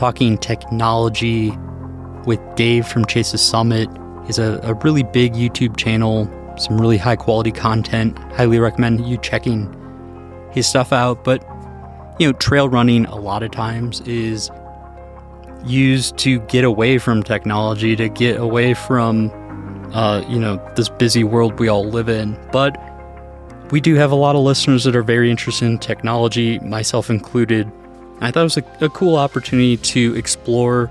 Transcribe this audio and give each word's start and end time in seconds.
talking 0.00 0.38
technology 0.38 1.52
with 2.24 2.40
Dave 2.56 2.86
from 2.86 3.04
Chase 3.04 3.32
the 3.32 3.38
Summit. 3.38 3.86
He's 4.24 4.38
a, 4.38 4.58
a 4.62 4.72
really 4.82 5.02
big 5.02 5.34
YouTube 5.34 5.76
channel, 5.76 6.26
some 6.56 6.80
really 6.80 6.96
high 6.96 7.16
quality 7.16 7.52
content. 7.52 8.18
Highly 8.32 8.58
recommend 8.58 9.06
you 9.06 9.18
checking 9.18 9.68
his 10.52 10.66
stuff 10.66 10.90
out. 10.94 11.22
But, 11.22 11.46
you 12.18 12.26
know, 12.26 12.32
trail 12.32 12.66
running 12.66 13.04
a 13.04 13.16
lot 13.16 13.42
of 13.42 13.50
times 13.50 14.00
is 14.06 14.50
used 15.66 16.16
to 16.16 16.40
get 16.40 16.64
away 16.64 16.96
from 16.96 17.22
technology, 17.22 17.94
to 17.96 18.08
get 18.08 18.40
away 18.40 18.72
from, 18.72 19.30
uh, 19.92 20.24
you 20.30 20.38
know, 20.38 20.56
this 20.76 20.88
busy 20.88 21.24
world 21.24 21.60
we 21.60 21.68
all 21.68 21.84
live 21.84 22.08
in. 22.08 22.38
But 22.52 22.80
we 23.70 23.82
do 23.82 23.96
have 23.96 24.12
a 24.12 24.16
lot 24.16 24.34
of 24.34 24.40
listeners 24.40 24.84
that 24.84 24.96
are 24.96 25.02
very 25.02 25.30
interested 25.30 25.66
in 25.66 25.76
technology, 25.76 26.58
myself 26.60 27.10
included. 27.10 27.70
I 28.20 28.30
thought 28.30 28.40
it 28.40 28.44
was 28.44 28.56
a, 28.58 28.84
a 28.84 28.88
cool 28.90 29.16
opportunity 29.16 29.78
to 29.78 30.14
explore 30.14 30.90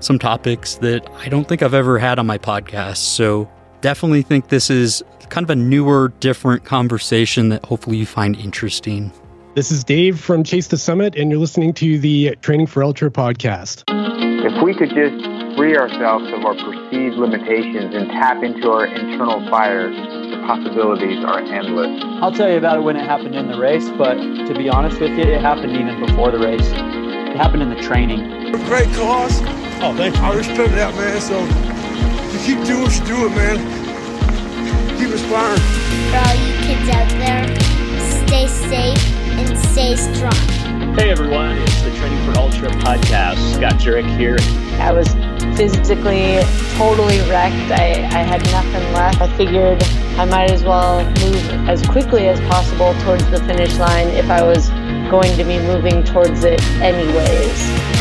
some 0.00 0.18
topics 0.18 0.76
that 0.76 1.08
I 1.16 1.28
don't 1.28 1.48
think 1.48 1.62
I've 1.62 1.74
ever 1.74 1.98
had 1.98 2.18
on 2.18 2.26
my 2.26 2.38
podcast. 2.38 2.98
So 2.98 3.50
definitely 3.80 4.22
think 4.22 4.48
this 4.48 4.70
is 4.70 5.02
kind 5.28 5.44
of 5.44 5.50
a 5.50 5.56
newer, 5.56 6.12
different 6.20 6.64
conversation 6.64 7.48
that 7.48 7.64
hopefully 7.64 7.96
you 7.96 8.06
find 8.06 8.36
interesting. 8.36 9.12
This 9.54 9.70
is 9.70 9.84
Dave 9.84 10.20
from 10.20 10.44
Chase 10.44 10.68
the 10.68 10.78
Summit, 10.78 11.14
and 11.16 11.30
you're 11.30 11.40
listening 11.40 11.74
to 11.74 11.98
the 11.98 12.36
Training 12.42 12.66
for 12.66 12.82
Ultra 12.82 13.10
podcast. 13.10 13.84
If 13.88 14.62
we 14.62 14.74
could 14.74 14.90
just 14.90 15.56
free 15.56 15.76
ourselves 15.76 16.24
of 16.32 16.44
our 16.44 16.54
perceived 16.54 17.16
limitations 17.16 17.94
and 17.94 18.08
tap 18.10 18.42
into 18.42 18.70
our 18.70 18.86
internal 18.86 19.48
fire, 19.50 19.90
the 19.90 20.21
possibilities 20.46 21.24
are 21.24 21.40
endless. 21.40 22.02
I'll 22.20 22.32
tell 22.32 22.50
you 22.50 22.58
about 22.58 22.78
it 22.78 22.80
when 22.80 22.96
it 22.96 23.04
happened 23.04 23.34
in 23.34 23.48
the 23.48 23.58
race, 23.58 23.88
but 23.90 24.14
to 24.14 24.54
be 24.54 24.68
honest 24.68 25.00
with 25.00 25.12
you, 25.12 25.24
it 25.24 25.40
happened 25.40 25.72
even 25.76 25.98
before 26.04 26.30
the 26.30 26.38
race. 26.38 26.66
It 26.68 27.36
happened 27.36 27.62
in 27.62 27.70
the 27.70 27.80
training. 27.80 28.52
Great 28.66 28.88
cause. 28.94 29.40
Oh, 29.82 29.94
thanks. 29.96 30.18
I 30.18 30.34
respect 30.34 30.72
that, 30.72 30.94
man. 30.94 31.20
So 31.20 31.38
you 32.32 32.38
keep 32.44 32.64
doing 32.66 32.82
what 32.82 32.94
you 32.94 33.04
do 33.04 33.26
it, 33.26 33.30
man. 33.30 33.58
Keep 34.98 35.10
inspiring. 35.10 35.60
For 36.10 36.18
all 36.18 36.34
you 36.34 36.52
kids 36.62 36.88
out 36.90 37.08
there, 37.18 37.46
stay 38.26 38.46
safe 38.46 39.12
and 39.38 39.58
stay 39.58 39.96
strong. 39.96 40.94
Hey 40.94 41.10
everyone, 41.10 41.56
it's 41.56 41.82
the 41.82 41.90
Training 41.96 42.24
for 42.30 42.38
Ultra 42.38 42.68
podcast. 42.68 43.54
Scott 43.54 43.74
Jurek 43.74 44.06
here. 44.18 44.36
I 44.80 44.92
was 44.92 45.14
physically 45.56 46.40
totally 46.76 47.18
wrecked. 47.28 47.70
I, 47.72 48.04
I 48.10 48.22
had 48.22 48.42
nothing 48.50 48.92
left. 48.92 49.20
I 49.20 49.36
figured 49.36 49.82
I 50.18 50.24
might 50.24 50.50
as 50.50 50.62
well 50.64 51.04
move 51.04 51.68
as 51.68 51.82
quickly 51.86 52.28
as 52.28 52.40
possible 52.40 52.94
towards 53.02 53.28
the 53.30 53.38
finish 53.44 53.76
line 53.78 54.08
if 54.08 54.28
I 54.30 54.42
was 54.42 54.70
going 55.10 55.36
to 55.36 55.44
be 55.44 55.58
moving 55.58 56.04
towards 56.04 56.44
it 56.44 56.62
anyways. 56.80 57.58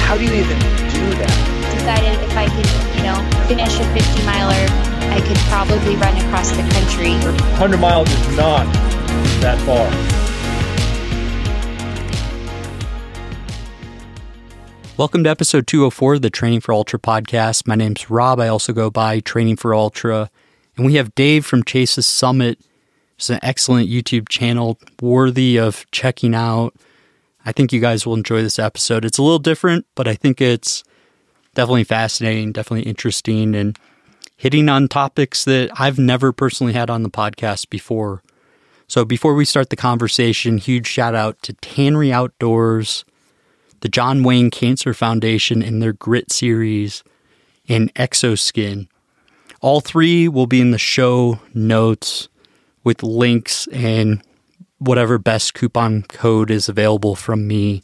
How 0.07 0.17
do 0.17 0.23
you 0.23 0.33
even 0.33 0.57
do 0.59 1.05
that? 1.19 1.37
Decided 1.75 2.19
if 2.23 2.35
I 2.37 2.47
could, 2.47 2.97
you 2.97 3.03
know, 3.03 3.17
finish 3.47 3.79
a 3.79 3.85
50 3.93 4.25
miler, 4.25 4.65
I 5.11 5.21
could 5.21 5.37
probably 5.49 5.95
run 5.95 6.15
across 6.25 6.51
the 6.51 6.63
country. 6.71 7.11
100 7.59 7.77
miles 7.77 8.09
is 8.09 8.37
not 8.37 8.65
that 9.41 9.59
far. 9.65 10.20
Welcome 15.01 15.23
to 15.23 15.31
episode 15.31 15.65
204 15.65 16.13
of 16.13 16.21
the 16.21 16.29
Training 16.29 16.61
for 16.61 16.73
Ultra 16.73 16.99
podcast. 16.99 17.65
My 17.65 17.73
name's 17.73 18.11
Rob. 18.11 18.39
I 18.39 18.49
also 18.49 18.71
go 18.71 18.91
by 18.91 19.19
Training 19.19 19.55
for 19.55 19.73
Ultra. 19.73 20.29
And 20.77 20.85
we 20.85 20.93
have 20.93 21.15
Dave 21.15 21.43
from 21.43 21.63
Chase 21.63 21.95
the 21.95 22.03
Summit. 22.03 22.59
It's 23.15 23.31
an 23.31 23.39
excellent 23.41 23.89
YouTube 23.89 24.29
channel, 24.29 24.77
worthy 25.01 25.57
of 25.57 25.89
checking 25.89 26.35
out. 26.35 26.75
I 27.43 27.51
think 27.51 27.73
you 27.73 27.81
guys 27.81 28.05
will 28.05 28.13
enjoy 28.13 28.43
this 28.43 28.59
episode. 28.59 29.03
It's 29.03 29.17
a 29.17 29.23
little 29.23 29.39
different, 29.39 29.87
but 29.95 30.07
I 30.07 30.13
think 30.13 30.39
it's 30.39 30.83
definitely 31.55 31.85
fascinating, 31.85 32.51
definitely 32.51 32.87
interesting, 32.87 33.55
and 33.55 33.79
hitting 34.37 34.69
on 34.69 34.87
topics 34.87 35.45
that 35.45 35.71
I've 35.79 35.97
never 35.97 36.31
personally 36.31 36.73
had 36.73 36.91
on 36.91 37.01
the 37.01 37.09
podcast 37.09 37.71
before. 37.71 38.21
So 38.87 39.03
before 39.03 39.33
we 39.33 39.45
start 39.45 39.71
the 39.71 39.75
conversation, 39.75 40.59
huge 40.59 40.85
shout 40.85 41.15
out 41.15 41.41
to 41.41 41.53
Tannery 41.53 42.13
Outdoors 42.13 43.03
the 43.81 43.89
John 43.89 44.23
Wayne 44.23 44.49
Cancer 44.49 44.93
Foundation 44.93 45.61
in 45.61 45.79
their 45.79 45.93
Grit 45.93 46.31
series, 46.31 47.03
and 47.67 47.93
Xoskin. 47.95 48.87
All 49.59 49.81
three 49.81 50.27
will 50.27 50.47
be 50.47 50.61
in 50.61 50.71
the 50.71 50.77
show 50.77 51.39
notes 51.53 52.29
with 52.83 53.03
links 53.03 53.67
and 53.67 54.23
whatever 54.79 55.17
best 55.17 55.53
coupon 55.53 56.03
code 56.03 56.49
is 56.49 56.67
available 56.67 57.15
from 57.15 57.47
me. 57.47 57.83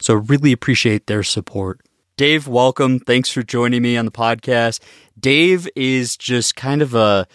So, 0.00 0.14
really 0.14 0.52
appreciate 0.52 1.06
their 1.06 1.22
support. 1.22 1.80
Dave, 2.16 2.46
welcome. 2.46 3.00
Thanks 3.00 3.30
for 3.30 3.42
joining 3.42 3.82
me 3.82 3.96
on 3.96 4.04
the 4.04 4.10
podcast. 4.10 4.80
Dave 5.18 5.68
is 5.74 6.16
just 6.16 6.56
kind 6.56 6.82
of 6.82 6.94
a 6.94 7.26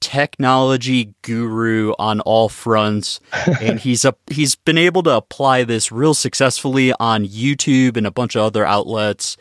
technology 0.00 1.14
guru 1.22 1.92
on 1.98 2.20
all 2.20 2.48
fronts 2.48 3.18
and 3.60 3.80
he's 3.80 4.04
a, 4.04 4.14
he's 4.30 4.54
been 4.54 4.78
able 4.78 5.02
to 5.02 5.10
apply 5.10 5.64
this 5.64 5.90
real 5.90 6.14
successfully 6.14 6.92
on 7.00 7.24
YouTube 7.24 7.96
and 7.96 8.06
a 8.06 8.10
bunch 8.10 8.36
of 8.36 8.42
other 8.42 8.64
outlets 8.64 9.36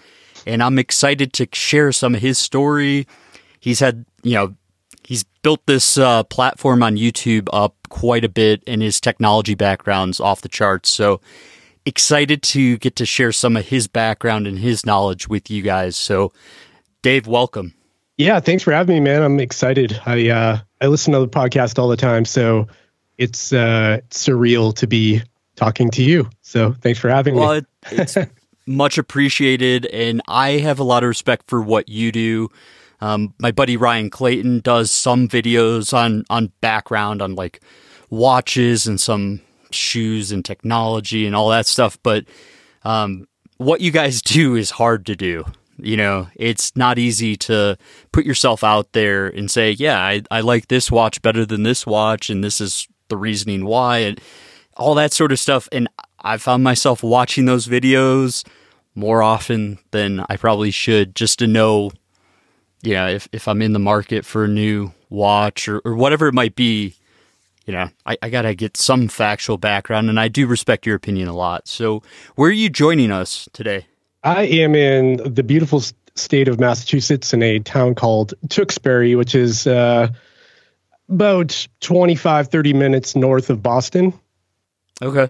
and 0.48 0.64
I'm 0.64 0.80
excited 0.80 1.34
to 1.34 1.48
share 1.54 1.92
some 1.92 2.16
of 2.16 2.22
his 2.22 2.38
story. 2.38 3.08
He's 3.60 3.80
had, 3.80 4.06
you 4.24 4.34
know, 4.34 4.56
he's 5.04 5.24
built 5.44 5.66
this 5.66 5.98
uh, 5.98 6.24
platform 6.24 6.84
on 6.84 6.98
YouTube 6.98 7.48
up 7.54 7.76
quite 7.90 8.24
a 8.24 8.30
bit 8.30 8.64
and 8.66 8.82
his 8.82 9.00
technology 9.02 9.56
background's 9.56 10.20
off 10.20 10.42
the 10.42 10.50
charts. 10.50 10.90
So 10.90 11.22
excited 11.86 12.42
to 12.42 12.78
get 12.78 12.96
to 12.96 13.06
share 13.06 13.32
some 13.32 13.56
of 13.56 13.68
his 13.68 13.88
background 13.88 14.48
and 14.48 14.58
his 14.60 14.86
knowledge 14.86 15.28
with 15.28 15.52
you 15.52 15.62
guys. 15.62 15.96
So 15.96 16.32
Dave, 17.02 17.28
welcome. 17.28 17.75
Yeah, 18.18 18.40
thanks 18.40 18.64
for 18.64 18.72
having 18.72 18.96
me, 18.96 19.00
man. 19.02 19.24
I'm 19.24 19.40
excited. 19.40 20.00
I 20.06 20.30
uh, 20.30 20.60
I 20.82 20.88
listen 20.88 21.14
to 21.14 21.20
the 21.20 21.28
podcast 21.28 21.78
all 21.78 21.90
the 21.90 21.98
time, 21.98 22.24
so 22.24 22.68
it's 23.18 23.52
uh, 23.52 24.00
surreal 24.10 24.74
to 24.76 24.88
be 24.88 25.22
talking 25.56 25.90
to 25.92 26.04
you. 26.04 26.30
So 26.42 26.74
thanks 26.74 27.00
for 27.00 27.10
having 27.10 27.36
well, 27.36 27.56
me. 27.56 27.58
It, 27.58 27.66
it's 27.92 28.18
much 28.66 28.98
appreciated, 28.98 29.86
and 29.88 30.22
I 30.28 30.52
have 30.60 30.80
a 30.80 30.84
lot 30.84 31.04
of 31.04 31.08
respect 31.10 31.50
for 31.50 31.62
what 31.62 31.90
you 31.90 32.12
do. 32.12 32.50
Um, 33.02 33.34
my 33.40 33.52
buddy 33.52 33.76
Ryan 33.76 34.10
Clayton 34.10 34.62
does 34.62 34.92
some 34.92 35.28
videos 35.28 35.94
on 35.94 36.24
on 36.30 36.54
background 36.62 37.22
on 37.22 37.36
like 37.36 37.62
watches 38.10 38.88
and 38.88 39.00
some 39.00 39.42
shoes 39.72 40.32
and 40.32 40.46
technology 40.46 41.26
and 41.26 41.36
all 41.36 41.50
that 41.50 41.66
stuff, 41.66 41.98
but 42.02 42.26
um, 42.84 43.28
what 43.58 43.82
you 43.82 43.92
guys 43.92 44.22
do 44.22 44.56
is 44.56 44.72
hard 44.72 45.06
to 45.08 45.16
do. 45.16 45.44
You 45.78 45.98
know, 45.98 46.28
it's 46.36 46.76
not 46.76 46.98
easy 46.98 47.36
to 47.38 47.78
put 48.12 48.26
yourself 48.26 48.64
out 48.64 48.94
there 48.94 49.28
and 49.28 49.52
say, 49.52 49.72
yeah, 49.72 50.00
I, 50.00 50.22
I 50.32 50.42
like 50.42 50.68
this 50.68 50.90
watch 50.90 51.22
better 51.22 51.46
than 51.46 51.64
this 51.64 51.86
watch, 51.86 52.30
and 52.30 52.44
this 52.44 52.62
is 52.62 52.88
the 53.10 53.18
reasoning 53.18 53.66
why, 53.66 54.00
and 54.00 54.22
all 54.78 54.96
that 54.96 55.14
sort 55.14 55.32
of 55.32 55.40
stuff. 55.40 55.68
And 55.72 55.90
I 56.20 56.38
found 56.38 56.64
myself 56.64 57.04
watching 57.04 57.46
those 57.46 57.68
videos 57.68 58.48
more 58.96 59.22
often 59.22 59.78
than 59.92 60.26
I 60.30 60.38
probably 60.38 60.72
should 60.72 61.16
just 61.16 61.40
to 61.40 61.48
know, 61.48 61.92
you 62.82 62.94
know, 62.94 63.08
if, 63.08 63.28
if 63.32 63.48
I'm 63.48 63.62
in 63.62 63.74
the 63.74 63.80
market 63.80 64.26
for 64.26 64.46
a 64.46 64.50
new 64.50 64.94
watch 65.10 65.68
or, 65.68 65.80
or 65.80 65.96
whatever 65.96 66.28
it 66.28 66.34
might 66.34 66.56
be, 66.56 66.96
you 67.66 67.74
know, 67.74 67.90
I, 68.06 68.18
I 68.22 68.30
got 68.30 68.44
to 68.44 68.56
get 68.56 68.78
some 68.78 69.08
factual 69.08 69.58
background, 69.58 70.10
and 70.10 70.20
I 70.20 70.28
do 70.28 70.48
respect 70.48 70.86
your 70.86 70.96
opinion 70.96 71.28
a 71.28 71.36
lot. 71.36 71.68
So, 71.68 72.04
where 72.36 72.50
are 72.50 72.54
you 72.54 72.70
joining 72.70 73.12
us 73.12 73.50
today? 73.54 73.88
I 74.26 74.44
am 74.44 74.74
in 74.74 75.18
the 75.18 75.44
beautiful 75.44 75.84
state 76.16 76.48
of 76.48 76.60
Massachusetts 76.60 77.32
in 77.32 77.44
a 77.44 77.60
town 77.60 77.94
called 77.94 78.34
Tewksbury, 78.50 79.16
which 79.16 79.36
is 79.36 79.68
uh, 79.68 80.10
about 81.08 81.68
25, 81.82 82.48
30 82.48 82.74
minutes 82.74 83.16
north 83.16 83.52
of 83.52 83.62
Boston. 83.62 84.14
Okay. 85.00 85.30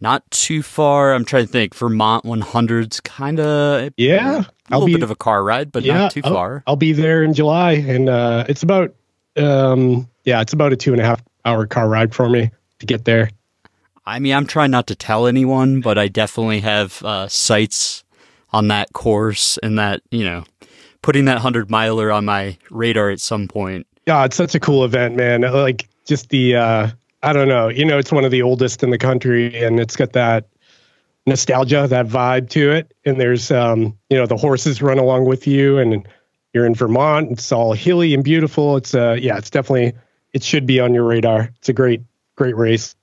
Not 0.00 0.30
too 0.30 0.62
far. 0.62 1.14
I'm 1.14 1.24
trying 1.24 1.46
to 1.46 1.52
think. 1.52 1.74
Vermont 1.74 2.24
100's 2.24 3.00
kind 3.00 3.40
of 3.40 3.92
yeah, 3.96 4.44
a 4.70 4.74
little 4.74 4.86
be, 4.86 4.92
bit 4.92 5.02
of 5.02 5.10
a 5.10 5.16
car 5.16 5.42
ride, 5.42 5.72
but 5.72 5.82
yeah, 5.82 5.94
not 5.94 6.12
too 6.12 6.20
I'll, 6.22 6.32
far. 6.32 6.62
I'll 6.66 6.76
be 6.76 6.92
there 6.92 7.24
in 7.24 7.34
July, 7.34 7.72
and 7.72 8.08
uh, 8.08 8.44
it's 8.46 8.62
about 8.62 8.94
um, 9.36 10.08
yeah, 10.24 10.42
it's 10.42 10.52
about 10.52 10.74
a 10.74 10.76
two 10.76 10.92
and 10.92 11.00
a 11.00 11.04
half 11.04 11.22
hour 11.46 11.66
car 11.66 11.88
ride 11.88 12.14
for 12.14 12.28
me 12.28 12.50
to 12.78 12.86
get 12.86 13.06
there. 13.06 13.30
I 14.06 14.20
mean, 14.20 14.34
I'm 14.34 14.46
trying 14.46 14.70
not 14.70 14.86
to 14.86 14.94
tell 14.94 15.26
anyone, 15.26 15.80
but 15.80 15.98
I 15.98 16.08
definitely 16.08 16.60
have 16.60 17.02
uh, 17.02 17.26
sights 17.28 18.04
on 18.50 18.68
that 18.68 18.92
course 18.92 19.58
and 19.62 19.78
that, 19.78 20.00
you 20.10 20.24
know, 20.24 20.44
putting 21.02 21.24
that 21.24 21.34
100 21.34 21.70
miler 21.70 22.12
on 22.12 22.24
my 22.24 22.56
radar 22.70 23.10
at 23.10 23.20
some 23.20 23.48
point. 23.48 23.86
Yeah, 24.06 24.24
it's 24.24 24.36
such 24.36 24.54
a 24.54 24.60
cool 24.60 24.84
event, 24.84 25.16
man. 25.16 25.40
Like, 25.40 25.88
just 26.04 26.28
the, 26.28 26.54
uh, 26.54 26.88
I 27.24 27.32
don't 27.32 27.48
know, 27.48 27.68
you 27.68 27.84
know, 27.84 27.98
it's 27.98 28.12
one 28.12 28.24
of 28.24 28.30
the 28.30 28.42
oldest 28.42 28.84
in 28.84 28.90
the 28.90 28.98
country 28.98 29.60
and 29.60 29.80
it's 29.80 29.96
got 29.96 30.12
that 30.12 30.46
nostalgia, 31.26 31.88
that 31.88 32.06
vibe 32.06 32.48
to 32.50 32.70
it. 32.70 32.94
And 33.04 33.20
there's, 33.20 33.50
um, 33.50 33.98
you 34.08 34.16
know, 34.16 34.26
the 34.26 34.36
horses 34.36 34.80
run 34.80 34.98
along 34.98 35.24
with 35.24 35.48
you 35.48 35.78
and 35.78 36.06
you're 36.52 36.66
in 36.66 36.76
Vermont. 36.76 37.32
It's 37.32 37.50
all 37.50 37.72
hilly 37.72 38.14
and 38.14 38.22
beautiful. 38.22 38.76
It's, 38.76 38.94
uh, 38.94 39.16
yeah, 39.20 39.36
it's 39.36 39.50
definitely, 39.50 39.94
it 40.32 40.44
should 40.44 40.66
be 40.66 40.78
on 40.78 40.94
your 40.94 41.02
radar. 41.02 41.50
It's 41.56 41.68
a 41.68 41.72
great, 41.72 42.02
great 42.36 42.56
race. 42.56 42.94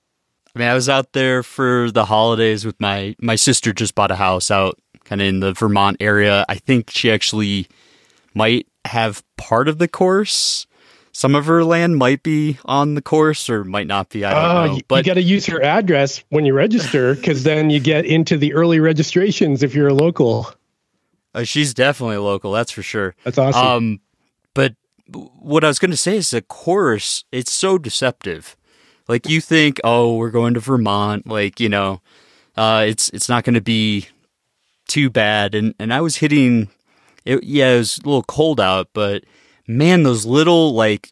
I 0.55 0.59
mean, 0.59 0.67
I 0.67 0.73
was 0.73 0.87
out 0.89 1.13
there 1.13 1.41
for 1.43 1.89
the 1.91 2.05
holidays 2.05 2.65
with 2.65 2.79
my 2.79 3.15
my 3.19 3.35
sister. 3.35 3.73
Just 3.73 3.95
bought 3.95 4.11
a 4.11 4.15
house 4.15 4.51
out 4.51 4.79
kind 5.03 5.21
of 5.21 5.27
in 5.27 5.39
the 5.39 5.53
Vermont 5.53 5.97
area. 5.99 6.45
I 6.47 6.55
think 6.55 6.91
she 6.91 7.11
actually 7.11 7.67
might 8.33 8.67
have 8.85 9.23
part 9.37 9.67
of 9.67 9.77
the 9.79 9.87
course. 9.87 10.67
Some 11.15 11.35
of 11.35 11.45
her 11.45 11.63
land 11.63 11.97
might 11.97 12.23
be 12.23 12.57
on 12.65 12.95
the 12.95 13.01
course 13.01 13.47
or 13.49 13.63
might 13.63 13.85
not 13.87 14.09
be. 14.09 14.25
I 14.25 14.33
don't 14.33 14.43
Uh, 14.45 14.65
know. 14.75 14.79
But 14.87 14.97
you 15.05 15.11
got 15.11 15.13
to 15.15 15.21
use 15.21 15.45
her 15.45 15.61
address 15.61 16.23
when 16.29 16.43
you 16.45 16.53
register 16.53 17.13
because 17.13 17.43
then 17.43 17.69
you 17.69 17.79
get 17.79 18.05
into 18.05 18.35
the 18.37 18.53
early 18.53 18.79
registrations 18.79 19.61
if 19.61 19.75
you're 19.75 19.89
a 19.89 19.93
local. 19.93 20.51
Uh, 21.35 21.43
she's 21.43 21.73
definitely 21.73 22.17
local, 22.17 22.51
that's 22.51 22.71
for 22.71 22.81
sure. 22.83 23.15
That's 23.23 23.37
awesome. 23.37 23.65
Um, 23.65 23.99
but 24.55 24.75
what 25.39 25.63
I 25.63 25.67
was 25.67 25.77
going 25.79 25.91
to 25.91 25.97
say 25.97 26.17
is 26.17 26.31
the 26.31 26.41
course, 26.41 27.25
it's 27.31 27.51
so 27.51 27.77
deceptive. 27.77 28.55
Like 29.07 29.27
you 29.27 29.41
think, 29.41 29.79
oh, 29.83 30.15
we're 30.15 30.31
going 30.31 30.53
to 30.53 30.59
Vermont, 30.59 31.27
like 31.27 31.59
you 31.59 31.69
know, 31.69 32.01
uh, 32.55 32.85
it's 32.87 33.09
it's 33.09 33.29
not 33.29 33.43
going 33.43 33.55
to 33.55 33.61
be 33.61 34.07
too 34.87 35.09
bad. 35.09 35.55
And 35.55 35.75
and 35.79 35.93
I 35.93 36.01
was 36.01 36.17
hitting, 36.17 36.69
it, 37.25 37.43
yeah, 37.43 37.73
it 37.73 37.77
was 37.79 37.97
a 37.97 38.07
little 38.07 38.23
cold 38.23 38.59
out, 38.59 38.89
but 38.93 39.23
man, 39.67 40.03
those 40.03 40.25
little 40.25 40.73
like 40.73 41.09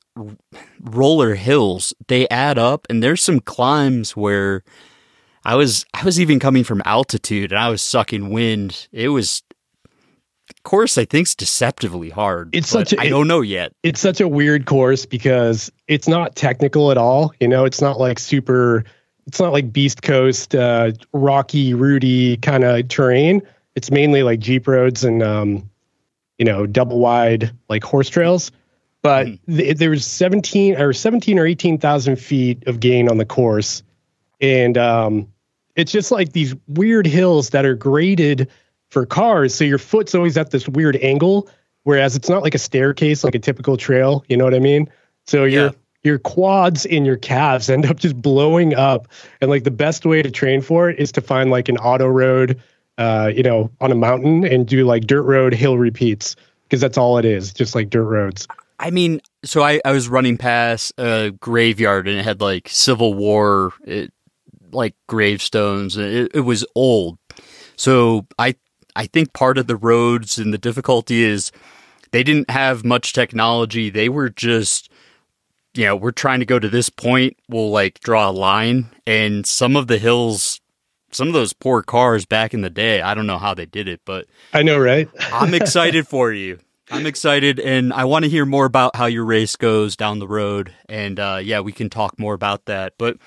roller 0.81 1.35
hills, 1.35 1.93
they 2.07 2.27
add 2.29 2.57
up, 2.57 2.87
and 2.89 3.03
there's 3.03 3.23
some 3.23 3.39
climbs 3.39 4.15
where. 4.15 4.63
I 5.43 5.55
was 5.55 5.87
I 5.95 6.05
was 6.05 6.19
even 6.19 6.37
coming 6.39 6.63
from 6.63 6.83
altitude 6.85 7.51
and 7.51 7.57
I 7.57 7.69
was 7.69 7.81
sucking 7.81 8.29
wind. 8.29 8.87
It 8.91 9.07
was 9.07 9.41
course 10.63 10.97
I 10.97 11.05
think's 11.05 11.35
deceptively 11.35 12.09
hard. 12.09 12.55
It's 12.55 12.69
such 12.69 12.93
a- 12.93 12.99
I 13.01 13.09
don't 13.09 13.27
know 13.27 13.41
yet. 13.41 13.73
it's 13.83 13.99
such 13.99 14.21
a 14.21 14.27
weird 14.27 14.65
course 14.65 15.05
because 15.05 15.71
it's 15.87 16.07
not 16.07 16.35
technical 16.35 16.91
at 16.91 16.97
all. 16.97 17.33
You 17.39 17.47
know, 17.47 17.65
it's 17.65 17.81
not 17.81 17.99
like 17.99 18.19
super. 18.19 18.83
It's 19.27 19.39
not 19.39 19.53
like 19.53 19.71
Beast 19.71 20.01
Coast, 20.01 20.55
uh, 20.55 20.91
rocky, 21.13 21.73
rooty 21.73 22.37
kind 22.37 22.63
of 22.63 22.87
terrain. 22.87 23.41
It's 23.75 23.91
mainly 23.91 24.23
like 24.23 24.39
jeep 24.39 24.67
roads 24.67 25.03
and 25.03 25.21
um, 25.23 25.69
you 26.37 26.45
know 26.45 26.65
double 26.65 26.99
wide 26.99 27.51
like 27.69 27.83
horse 27.83 28.09
trails. 28.09 28.51
But 29.03 29.27
th- 29.47 29.77
there 29.77 29.89
was 29.91 30.05
seventeen 30.05 30.75
or 30.79 30.91
seventeen 30.93 31.39
or 31.39 31.45
eighteen 31.45 31.77
thousand 31.77 32.17
feet 32.17 32.67
of 32.67 32.79
gain 32.79 33.09
on 33.09 33.17
the 33.17 33.25
course, 33.25 33.83
and 34.41 34.77
um, 34.77 35.27
it's 35.75 35.91
just 35.91 36.11
like 36.11 36.33
these 36.33 36.53
weird 36.67 37.05
hills 37.07 37.51
that 37.51 37.65
are 37.65 37.75
graded 37.75 38.49
for 38.91 39.05
cars. 39.05 39.55
So 39.55 39.63
your 39.63 39.77
foot's 39.79 40.13
always 40.13 40.37
at 40.37 40.51
this 40.51 40.67
weird 40.69 40.97
angle, 40.97 41.49
whereas 41.83 42.15
it's 42.15 42.29
not 42.29 42.43
like 42.43 42.53
a 42.53 42.59
staircase 42.59 43.23
like 43.23 43.33
a 43.35 43.39
typical 43.39 43.77
trail. 43.77 44.23
You 44.29 44.37
know 44.37 44.43
what 44.43 44.53
I 44.53 44.59
mean? 44.59 44.87
So 45.25 45.45
your 45.45 45.65
Yeah. 45.67 45.71
your 46.03 46.19
quads 46.19 46.85
and 46.85 47.05
your 47.05 47.17
calves 47.17 47.69
end 47.69 47.85
up 47.85 47.97
just 47.97 48.21
blowing 48.21 48.75
up. 48.75 49.07
And 49.39 49.49
like 49.49 49.63
the 49.63 49.71
best 49.71 50.05
way 50.05 50.21
to 50.21 50.29
train 50.31 50.61
for 50.61 50.89
it 50.89 50.99
is 50.99 51.11
to 51.13 51.21
find 51.21 51.49
like 51.51 51.69
an 51.69 51.77
auto 51.77 52.07
road, 52.07 52.59
uh, 52.97 53.31
you 53.33 53.43
know, 53.43 53.71
on 53.81 53.91
a 53.91 53.95
mountain 53.95 54.43
and 54.45 54.67
do 54.67 54.83
like 54.85 55.05
dirt 55.07 55.23
road 55.23 55.53
hill 55.53 55.77
repeats 55.77 56.35
because 56.63 56.81
that's 56.81 56.97
all 56.97 57.17
it 57.17 57.25
is, 57.25 57.53
just 57.53 57.75
like 57.75 57.89
dirt 57.89 58.05
roads. 58.05 58.47
I 58.79 58.89
mean, 58.89 59.21
so 59.45 59.61
I, 59.61 59.79
I 59.85 59.91
was 59.91 60.07
running 60.09 60.37
past 60.37 60.91
a 60.97 61.31
graveyard 61.39 62.07
and 62.07 62.17
it 62.19 62.23
had 62.23 62.41
like 62.41 62.67
Civil 62.67 63.13
War, 63.13 63.73
it, 63.85 64.11
like 64.71 64.95
gravestones. 65.07 65.97
and 65.97 66.05
It, 66.07 66.31
it 66.33 66.39
was 66.41 66.65
old. 66.75 67.19
So 67.75 68.25
I 68.39 68.55
I 68.95 69.07
think 69.07 69.33
part 69.33 69.57
of 69.57 69.67
the 69.67 69.75
roads 69.75 70.37
and 70.37 70.53
the 70.53 70.57
difficulty 70.57 71.23
is 71.23 71.51
they 72.11 72.23
didn't 72.23 72.49
have 72.49 72.83
much 72.83 73.13
technology. 73.13 73.89
They 73.89 74.09
were 74.09 74.29
just, 74.29 74.89
you 75.73 75.85
know, 75.85 75.95
we're 75.95 76.11
trying 76.11 76.39
to 76.39 76.45
go 76.45 76.59
to 76.59 76.69
this 76.69 76.89
point. 76.89 77.37
We'll 77.49 77.71
like 77.71 77.99
draw 78.01 78.29
a 78.29 78.31
line, 78.31 78.89
and 79.07 79.45
some 79.45 79.75
of 79.75 79.87
the 79.87 79.97
hills, 79.97 80.59
some 81.11 81.27
of 81.27 81.33
those 81.33 81.53
poor 81.53 81.81
cars 81.81 82.25
back 82.25 82.53
in 82.53 82.61
the 82.61 82.69
day. 82.69 83.01
I 83.01 83.13
don't 83.13 83.27
know 83.27 83.37
how 83.37 83.53
they 83.53 83.65
did 83.65 83.87
it, 83.87 84.01
but 84.05 84.27
I 84.53 84.63
know, 84.63 84.77
right? 84.77 85.09
I'm 85.31 85.53
excited 85.53 86.07
for 86.07 86.31
you. 86.31 86.59
I'm 86.91 87.05
excited, 87.05 87.57
and 87.59 87.93
I 87.93 88.03
want 88.03 88.25
to 88.25 88.29
hear 88.29 88.45
more 88.45 88.65
about 88.65 88.97
how 88.97 89.05
your 89.05 89.23
race 89.23 89.55
goes 89.55 89.95
down 89.95 90.19
the 90.19 90.27
road. 90.27 90.73
And 90.89 91.19
uh, 91.19 91.39
yeah, 91.41 91.61
we 91.61 91.71
can 91.71 91.89
talk 91.89 92.19
more 92.19 92.33
about 92.33 92.65
that. 92.65 92.93
But 92.97 93.17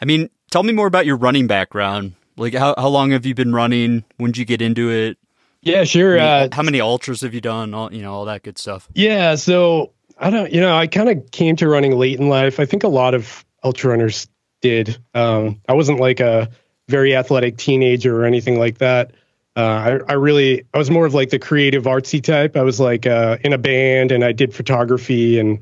I 0.00 0.04
mean, 0.04 0.30
tell 0.50 0.64
me 0.64 0.72
more 0.72 0.88
about 0.88 1.06
your 1.06 1.16
running 1.16 1.46
background. 1.46 2.14
Like, 2.36 2.54
how 2.54 2.74
how 2.76 2.88
long 2.88 3.10
have 3.10 3.24
you 3.26 3.34
been 3.34 3.52
running? 3.52 4.04
When 4.16 4.32
did 4.32 4.38
you 4.38 4.44
get 4.44 4.60
into 4.62 4.90
it? 4.90 5.18
Yeah, 5.62 5.84
sure. 5.84 6.18
Uh, 6.18 6.48
how 6.52 6.62
many 6.62 6.80
ultras 6.80 7.22
have 7.22 7.32
you 7.32 7.40
done? 7.40 7.72
All 7.74 7.92
you 7.92 8.02
know, 8.02 8.12
all 8.12 8.24
that 8.26 8.42
good 8.42 8.58
stuff. 8.58 8.88
Yeah, 8.94 9.34
so 9.36 9.92
I 10.18 10.30
don't, 10.30 10.52
you 10.52 10.60
know, 10.60 10.76
I 10.76 10.86
kind 10.86 11.08
of 11.08 11.30
came 11.30 11.56
to 11.56 11.68
running 11.68 11.96
late 11.96 12.20
in 12.20 12.28
life. 12.28 12.60
I 12.60 12.66
think 12.66 12.84
a 12.84 12.88
lot 12.88 13.14
of 13.14 13.44
ultra 13.62 13.90
runners 13.90 14.28
did. 14.60 14.98
Um, 15.14 15.60
I 15.68 15.72
wasn't 15.72 16.00
like 16.00 16.20
a 16.20 16.50
very 16.88 17.16
athletic 17.16 17.56
teenager 17.56 18.20
or 18.20 18.24
anything 18.26 18.58
like 18.58 18.78
that. 18.78 19.12
Uh, 19.56 19.60
I, 20.08 20.12
I 20.12 20.12
really, 20.14 20.64
I 20.74 20.78
was 20.78 20.90
more 20.90 21.06
of 21.06 21.14
like 21.14 21.30
the 21.30 21.38
creative 21.38 21.84
artsy 21.84 22.22
type. 22.22 22.56
I 22.56 22.62
was 22.62 22.78
like 22.80 23.06
uh, 23.06 23.38
in 23.42 23.52
a 23.52 23.58
band 23.58 24.12
and 24.12 24.22
I 24.24 24.32
did 24.32 24.52
photography 24.52 25.38
and 25.38 25.60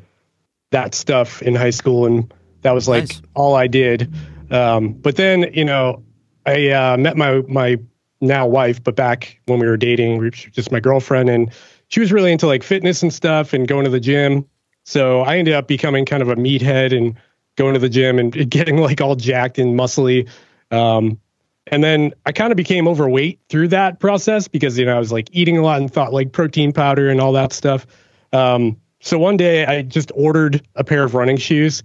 that 0.70 0.94
stuff 0.94 1.42
in 1.42 1.54
high 1.54 1.70
school, 1.70 2.06
and 2.06 2.32
that 2.62 2.72
was 2.72 2.88
like 2.88 3.02
Nice. 3.08 3.22
all 3.34 3.54
I 3.54 3.66
did. 3.66 4.12
Um, 4.50 4.94
but 4.94 5.14
then, 5.16 5.52
you 5.52 5.64
know, 5.64 6.02
I 6.46 6.70
uh, 6.70 6.96
met 6.96 7.16
my 7.16 7.42
my 7.48 7.78
now 8.20 8.46
wife, 8.46 8.82
but 8.82 8.96
back 8.96 9.40
when 9.46 9.58
we 9.58 9.66
were 9.66 9.76
dating, 9.76 10.18
we 10.18 10.26
were 10.26 10.30
just 10.30 10.70
my 10.70 10.80
girlfriend, 10.80 11.28
and 11.28 11.52
she 11.88 12.00
was 12.00 12.12
really 12.12 12.32
into 12.32 12.46
like 12.46 12.62
fitness 12.62 13.02
and 13.02 13.12
stuff 13.12 13.52
and 13.52 13.68
going 13.68 13.84
to 13.84 13.90
the 13.90 14.00
gym. 14.00 14.46
So 14.84 15.20
I 15.20 15.38
ended 15.38 15.54
up 15.54 15.68
becoming 15.68 16.04
kind 16.04 16.22
of 16.22 16.28
a 16.28 16.36
meathead 16.36 16.96
and 16.96 17.16
going 17.56 17.74
to 17.74 17.80
the 17.80 17.88
gym 17.88 18.18
and 18.18 18.32
getting 18.50 18.78
like 18.78 19.00
all 19.00 19.16
jacked 19.16 19.58
and 19.58 19.78
muscly. 19.78 20.28
Um, 20.70 21.20
and 21.66 21.84
then 21.84 22.12
I 22.26 22.32
kind 22.32 22.50
of 22.50 22.56
became 22.56 22.88
overweight 22.88 23.40
through 23.48 23.68
that 23.68 24.00
process 24.00 24.48
because 24.48 24.78
you 24.78 24.84
know 24.84 24.96
I 24.96 24.98
was 24.98 25.12
like 25.12 25.28
eating 25.32 25.58
a 25.58 25.62
lot 25.62 25.80
and 25.80 25.92
thought 25.92 26.12
like 26.12 26.32
protein 26.32 26.72
powder 26.72 27.08
and 27.08 27.20
all 27.20 27.32
that 27.32 27.52
stuff. 27.52 27.86
Um, 28.32 28.78
so 29.00 29.18
one 29.18 29.36
day 29.36 29.66
I 29.66 29.82
just 29.82 30.10
ordered 30.14 30.66
a 30.74 30.84
pair 30.84 31.02
of 31.02 31.14
running 31.14 31.36
shoes, 31.36 31.82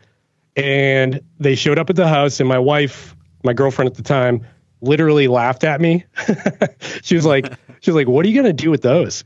and 0.55 1.21
they 1.39 1.55
showed 1.55 1.79
up 1.79 1.89
at 1.89 1.95
the 1.95 2.07
house, 2.07 2.39
and 2.39 2.47
my 2.47 2.59
wife, 2.59 3.15
my 3.43 3.53
girlfriend 3.53 3.89
at 3.89 3.95
the 3.95 4.03
time, 4.03 4.45
literally 4.81 5.27
laughed 5.27 5.63
at 5.63 5.81
me. 5.81 6.05
she 7.01 7.15
was 7.15 7.25
like, 7.25 7.53
she 7.81 7.91
was 7.91 7.95
like, 7.95 8.07
"What 8.07 8.25
are 8.25 8.29
you 8.29 8.35
gonna 8.39 8.53
do 8.53 8.69
with 8.69 8.81
those?" 8.81 9.23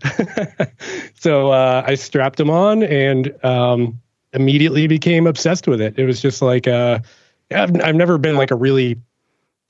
so 1.16 1.52
uh, 1.52 1.84
I 1.86 1.96
strapped 1.96 2.38
them 2.38 2.50
on 2.50 2.84
and 2.84 3.34
um, 3.44 4.00
immediately 4.34 4.88
became 4.88 5.28
obsessed 5.28 5.68
with 5.68 5.82
it. 5.82 5.98
It 5.98 6.06
was 6.06 6.22
just 6.22 6.42
like, 6.42 6.68
uh, 6.68 7.00
I've, 7.52 7.82
I've 7.82 7.96
never 7.96 8.18
been 8.18 8.38
like 8.38 8.52
a 8.52 8.56
really, 8.56 9.00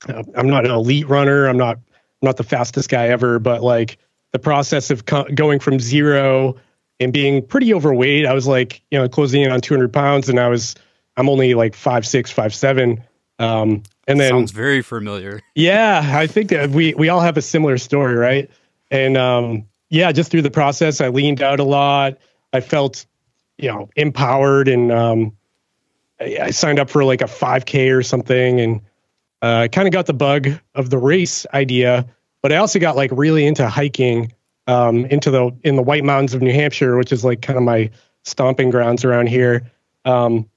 uh, 0.08 0.22
I'm 0.36 0.48
not 0.48 0.64
an 0.64 0.70
elite 0.70 1.08
runner. 1.08 1.46
I'm 1.46 1.58
not, 1.58 1.76
I'm 1.76 2.26
not 2.26 2.36
the 2.36 2.44
fastest 2.44 2.88
guy 2.88 3.08
ever, 3.08 3.38
but 3.38 3.62
like 3.62 3.98
the 4.32 4.38
process 4.38 4.90
of 4.90 5.06
co- 5.06 5.28
going 5.34 5.58
from 5.58 5.78
zero 5.80 6.56
and 7.00 7.12
being 7.12 7.44
pretty 7.44 7.74
overweight, 7.74 8.26
I 8.26 8.32
was 8.32 8.46
like, 8.46 8.82
you 8.90 8.98
know, 8.98 9.08
closing 9.08 9.42
in 9.42 9.50
on 9.50 9.60
200 9.60 9.92
pounds, 9.92 10.28
and 10.28 10.38
I 10.38 10.48
was, 10.48 10.76
I'm 11.16 11.28
only 11.28 11.54
like 11.54 11.74
five 11.74 12.06
six, 12.06 12.30
five 12.30 12.54
seven. 12.54 13.02
Um, 13.38 13.82
and 14.12 14.20
then 14.20 14.30
Sounds 14.30 14.52
very 14.52 14.82
familiar. 14.82 15.40
yeah, 15.54 16.02
I 16.14 16.26
think 16.26 16.50
that 16.50 16.70
we 16.70 16.94
we 16.94 17.08
all 17.08 17.20
have 17.20 17.36
a 17.36 17.42
similar 17.42 17.78
story, 17.78 18.14
right? 18.14 18.50
And 18.90 19.16
um, 19.16 19.66
yeah, 19.88 20.12
just 20.12 20.30
through 20.30 20.42
the 20.42 20.50
process, 20.50 21.00
I 21.00 21.08
leaned 21.08 21.42
out 21.42 21.60
a 21.60 21.64
lot. 21.64 22.18
I 22.52 22.60
felt, 22.60 23.06
you 23.56 23.68
know, 23.68 23.88
empowered, 23.96 24.68
and 24.68 24.92
um, 24.92 25.36
I, 26.20 26.38
I 26.42 26.50
signed 26.50 26.78
up 26.78 26.90
for 26.90 27.04
like 27.04 27.22
a 27.22 27.26
5K 27.26 27.96
or 27.96 28.02
something, 28.02 28.60
and 28.60 28.80
uh, 29.40 29.62
I 29.62 29.68
kind 29.68 29.88
of 29.88 29.92
got 29.92 30.06
the 30.06 30.14
bug 30.14 30.48
of 30.74 30.90
the 30.90 30.98
race 30.98 31.46
idea. 31.54 32.06
But 32.42 32.52
I 32.52 32.56
also 32.56 32.78
got 32.78 32.96
like 32.96 33.10
really 33.12 33.46
into 33.46 33.66
hiking 33.68 34.32
um, 34.66 35.06
into 35.06 35.30
the 35.30 35.56
in 35.64 35.76
the 35.76 35.82
White 35.82 36.04
Mountains 36.04 36.34
of 36.34 36.42
New 36.42 36.52
Hampshire, 36.52 36.96
which 36.98 37.12
is 37.12 37.24
like 37.24 37.40
kind 37.40 37.56
of 37.56 37.62
my 37.64 37.90
stomping 38.24 38.70
grounds 38.70 39.04
around 39.04 39.28
here. 39.28 39.70
Um, 40.04 40.48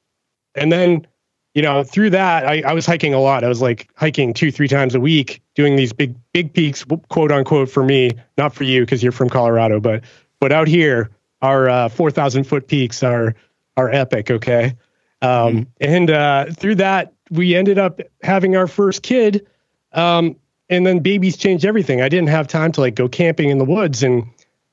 and 0.55 0.71
then 0.71 1.07
you 1.55 1.61
know, 1.61 1.83
through 1.83 2.09
that, 2.11 2.45
I, 2.45 2.61
I 2.67 2.73
was 2.73 2.85
hiking 2.85 3.13
a 3.13 3.19
lot. 3.19 3.45
I 3.45 3.47
was 3.47 3.61
like 3.61 3.89
hiking 3.95 4.33
two, 4.33 4.51
three 4.51 4.67
times 4.67 4.93
a 4.93 4.99
week, 4.99 5.41
doing 5.55 5.77
these 5.77 5.93
big, 5.93 6.13
big 6.33 6.53
peaks, 6.53 6.85
quote 7.07 7.31
unquote, 7.31 7.69
for 7.69 7.83
me, 7.83 8.11
not 8.37 8.53
for 8.53 8.65
you 8.65 8.81
because 8.81 9.01
you're 9.01 9.13
from 9.13 9.29
Colorado, 9.29 9.79
but 9.79 10.03
but 10.41 10.51
out 10.51 10.67
here, 10.67 11.09
our 11.41 11.69
uh, 11.69 11.89
four 11.89 12.11
thousand 12.11 12.43
foot 12.43 12.67
peaks 12.67 13.01
are 13.03 13.35
are 13.77 13.89
epic. 13.89 14.29
Okay, 14.29 14.73
um, 15.21 15.65
and 15.79 16.11
uh, 16.11 16.47
through 16.51 16.75
that, 16.75 17.13
we 17.31 17.55
ended 17.55 17.79
up 17.79 18.01
having 18.21 18.57
our 18.57 18.67
first 18.67 19.01
kid, 19.01 19.47
um, 19.93 20.35
and 20.69 20.85
then 20.85 20.99
babies 20.99 21.37
changed 21.37 21.63
everything. 21.63 22.01
I 22.01 22.09
didn't 22.09 22.29
have 22.29 22.49
time 22.49 22.73
to 22.73 22.81
like 22.81 22.95
go 22.95 23.07
camping 23.07 23.49
in 23.49 23.59
the 23.59 23.65
woods 23.65 24.03
and 24.03 24.25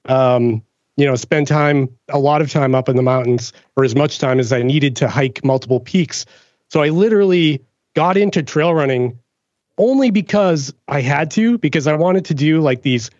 um, 0.06 0.64
you 0.96 1.06
know 1.06 1.14
spend 1.14 1.46
time 1.46 1.88
a 2.08 2.18
lot 2.18 2.42
of 2.42 2.50
time 2.50 2.74
up 2.74 2.88
in 2.88 2.96
the 2.96 3.02
mountains 3.02 3.52
or 3.76 3.84
as 3.84 3.94
much 3.94 4.18
time 4.18 4.40
as 4.40 4.52
I 4.52 4.62
needed 4.62 4.96
to 4.96 5.08
hike 5.08 5.44
multiple 5.44 5.78
peaks. 5.78 6.26
So 6.72 6.80
I 6.80 6.88
literally 6.88 7.62
got 7.92 8.16
into 8.16 8.42
trail 8.42 8.72
running 8.72 9.18
only 9.76 10.10
because 10.10 10.72
I 10.88 11.02
had 11.02 11.30
to, 11.32 11.58
because 11.58 11.86
I 11.86 11.96
wanted 11.96 12.24
to 12.26 12.34
do 12.34 12.62
like 12.62 12.80
these 12.80 13.10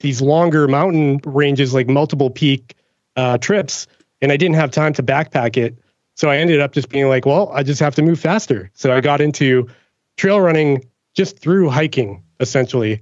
these 0.00 0.20
longer 0.20 0.66
mountain 0.66 1.20
ranges, 1.24 1.72
like 1.72 1.88
multiple 1.88 2.28
peak 2.28 2.74
uh, 3.14 3.38
trips, 3.38 3.86
and 4.20 4.32
I 4.32 4.36
didn't 4.36 4.56
have 4.56 4.72
time 4.72 4.94
to 4.94 5.02
backpack 5.04 5.56
it. 5.56 5.78
So 6.16 6.28
I 6.28 6.38
ended 6.38 6.58
up 6.58 6.72
just 6.72 6.88
being 6.88 7.06
like, 7.08 7.24
well, 7.24 7.52
I 7.54 7.62
just 7.62 7.78
have 7.78 7.94
to 7.94 8.02
move 8.02 8.18
faster. 8.18 8.68
So 8.74 8.92
I 8.92 9.00
got 9.00 9.20
into 9.20 9.68
trail 10.16 10.40
running 10.40 10.84
just 11.14 11.38
through 11.38 11.70
hiking, 11.70 12.24
essentially. 12.40 13.00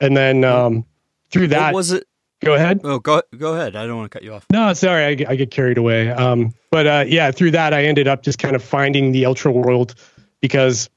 And 0.00 0.16
then 0.16 0.42
um, 0.42 0.84
through 1.30 1.46
that 1.48 1.72
what 1.72 1.78
was 1.78 1.92
it? 1.92 2.08
Go 2.44 2.54
ahead. 2.54 2.80
Oh, 2.82 2.98
go 2.98 3.22
go 3.36 3.54
ahead. 3.54 3.76
I 3.76 3.86
don't 3.86 3.96
want 3.96 4.10
to 4.10 4.16
cut 4.16 4.24
you 4.24 4.34
off. 4.34 4.46
No, 4.50 4.72
sorry, 4.72 5.04
I, 5.04 5.30
I 5.32 5.36
get 5.36 5.50
carried 5.50 5.78
away. 5.78 6.10
Um, 6.10 6.52
but 6.70 6.86
uh, 6.86 7.04
yeah, 7.06 7.30
through 7.30 7.52
that, 7.52 7.72
I 7.72 7.84
ended 7.84 8.08
up 8.08 8.22
just 8.22 8.38
kind 8.38 8.56
of 8.56 8.64
finding 8.64 9.12
the 9.12 9.26
ultra 9.26 9.52
world 9.52 9.94
because 10.40 10.90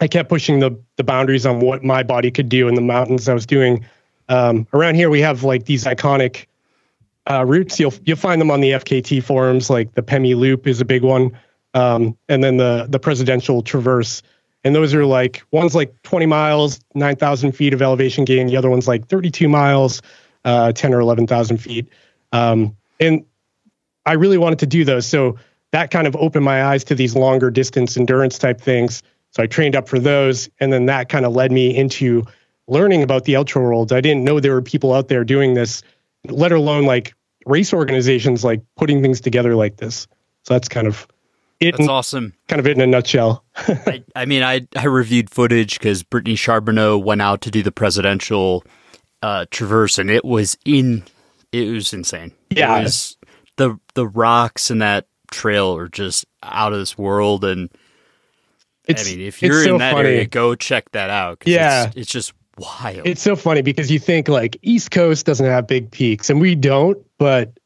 I 0.00 0.08
kept 0.08 0.28
pushing 0.28 0.58
the 0.58 0.76
the 0.96 1.04
boundaries 1.04 1.46
on 1.46 1.60
what 1.60 1.84
my 1.84 2.02
body 2.02 2.30
could 2.30 2.48
do 2.48 2.66
in 2.66 2.74
the 2.74 2.80
mountains. 2.80 3.28
I 3.28 3.34
was 3.34 3.46
doing 3.46 3.84
um, 4.28 4.66
around 4.72 4.96
here. 4.96 5.08
We 5.08 5.20
have 5.20 5.44
like 5.44 5.66
these 5.66 5.84
iconic 5.84 6.46
uh, 7.30 7.44
routes. 7.46 7.78
You'll 7.78 7.94
you'll 8.04 8.16
find 8.16 8.40
them 8.40 8.50
on 8.50 8.60
the 8.60 8.70
FKT 8.72 9.22
forums. 9.22 9.70
Like 9.70 9.94
the 9.94 10.02
Pemi 10.02 10.36
Loop 10.36 10.66
is 10.66 10.80
a 10.80 10.84
big 10.84 11.02
one, 11.02 11.38
um, 11.74 12.16
and 12.28 12.42
then 12.42 12.56
the 12.56 12.86
the 12.88 12.98
Presidential 12.98 13.62
Traverse. 13.62 14.22
And 14.64 14.74
those 14.74 14.94
are 14.94 15.04
like 15.04 15.42
one's 15.50 15.74
like 15.74 15.92
20 16.02 16.26
miles, 16.26 16.80
9,000 16.94 17.50
feet 17.50 17.74
of 17.74 17.82
elevation 17.82 18.24
gain. 18.24 18.46
The 18.46 18.56
other 18.56 18.70
one's 18.70 18.86
like 18.86 19.08
32 19.08 19.48
miles, 19.48 20.00
uh, 20.44 20.72
10 20.72 20.94
or 20.94 21.00
11,000 21.00 21.58
feet. 21.58 21.88
Um, 22.32 22.76
and 23.00 23.24
I 24.06 24.14
really 24.14 24.38
wanted 24.38 24.58
to 24.60 24.66
do 24.66 24.84
those. 24.84 25.06
So 25.06 25.38
that 25.70 25.90
kind 25.90 26.06
of 26.06 26.16
opened 26.16 26.44
my 26.44 26.64
eyes 26.64 26.84
to 26.84 26.94
these 26.94 27.14
longer 27.14 27.50
distance 27.50 27.96
endurance 27.96 28.38
type 28.38 28.60
things. 28.60 29.02
So 29.30 29.42
I 29.42 29.46
trained 29.46 29.76
up 29.76 29.88
for 29.88 29.98
those. 29.98 30.50
And 30.60 30.72
then 30.72 30.86
that 30.86 31.08
kind 31.08 31.24
of 31.24 31.32
led 31.32 31.52
me 31.52 31.74
into 31.74 32.24
learning 32.68 33.02
about 33.02 33.24
the 33.24 33.36
ultra 33.36 33.62
world. 33.62 33.92
I 33.92 34.00
didn't 34.00 34.24
know 34.24 34.40
there 34.40 34.52
were 34.52 34.62
people 34.62 34.92
out 34.92 35.08
there 35.08 35.24
doing 35.24 35.54
this, 35.54 35.82
let 36.28 36.52
alone 36.52 36.84
like 36.84 37.14
race 37.46 37.72
organizations 37.72 38.44
like 38.44 38.62
putting 38.76 39.02
things 39.02 39.20
together 39.20 39.54
like 39.54 39.76
this. 39.76 40.06
So 40.44 40.54
that's 40.54 40.68
kind 40.68 40.86
of 40.86 41.06
it. 41.60 41.76
That's 41.76 41.88
awesome. 41.88 42.34
Kind 42.48 42.60
of 42.60 42.66
it 42.66 42.76
in 42.76 42.80
a 42.80 42.86
nutshell. 42.86 43.44
I, 43.56 44.04
I, 44.16 44.26
mean, 44.26 44.42
I 44.42 44.66
I 44.76 44.86
reviewed 44.86 45.30
footage 45.30 45.78
because 45.78 46.02
Brittany 46.02 46.34
Charboneau 46.34 47.02
went 47.02 47.22
out 47.22 47.40
to 47.42 47.50
do 47.50 47.62
the 47.62 47.72
presidential 47.72 48.64
uh, 49.22 49.46
traverse, 49.50 49.98
and 49.98 50.10
it 50.10 50.24
was 50.24 50.58
in 50.64 51.04
it 51.52 51.70
was 51.70 51.92
insane. 51.92 52.32
Yeah, 52.50 52.78
it 52.78 52.84
was, 52.84 53.16
the 53.56 53.78
the 53.94 54.06
rocks 54.06 54.70
in 54.70 54.78
that 54.78 55.06
trail 55.30 55.76
are 55.76 55.88
just 55.88 56.26
out 56.42 56.72
of 56.72 56.78
this 56.78 56.98
world. 56.98 57.44
And 57.44 57.70
it's, 58.86 59.06
I 59.06 59.10
mean, 59.10 59.20
if 59.20 59.42
you're 59.42 59.64
so 59.64 59.74
in 59.74 59.78
that 59.78 59.94
funny. 59.94 60.08
area, 60.08 60.26
go 60.26 60.54
check 60.54 60.90
that 60.92 61.10
out. 61.10 61.42
Yeah, 61.46 61.86
it's, 61.86 61.96
it's 61.96 62.10
just 62.10 62.32
wild. 62.58 63.06
It's 63.06 63.22
so 63.22 63.36
funny 63.36 63.62
because 63.62 63.90
you 63.90 63.98
think 63.98 64.28
like 64.28 64.56
East 64.62 64.90
Coast 64.90 65.26
doesn't 65.26 65.46
have 65.46 65.66
big 65.66 65.90
peaks, 65.90 66.30
and 66.30 66.40
we 66.40 66.54
don't, 66.54 66.98
but 67.18 67.58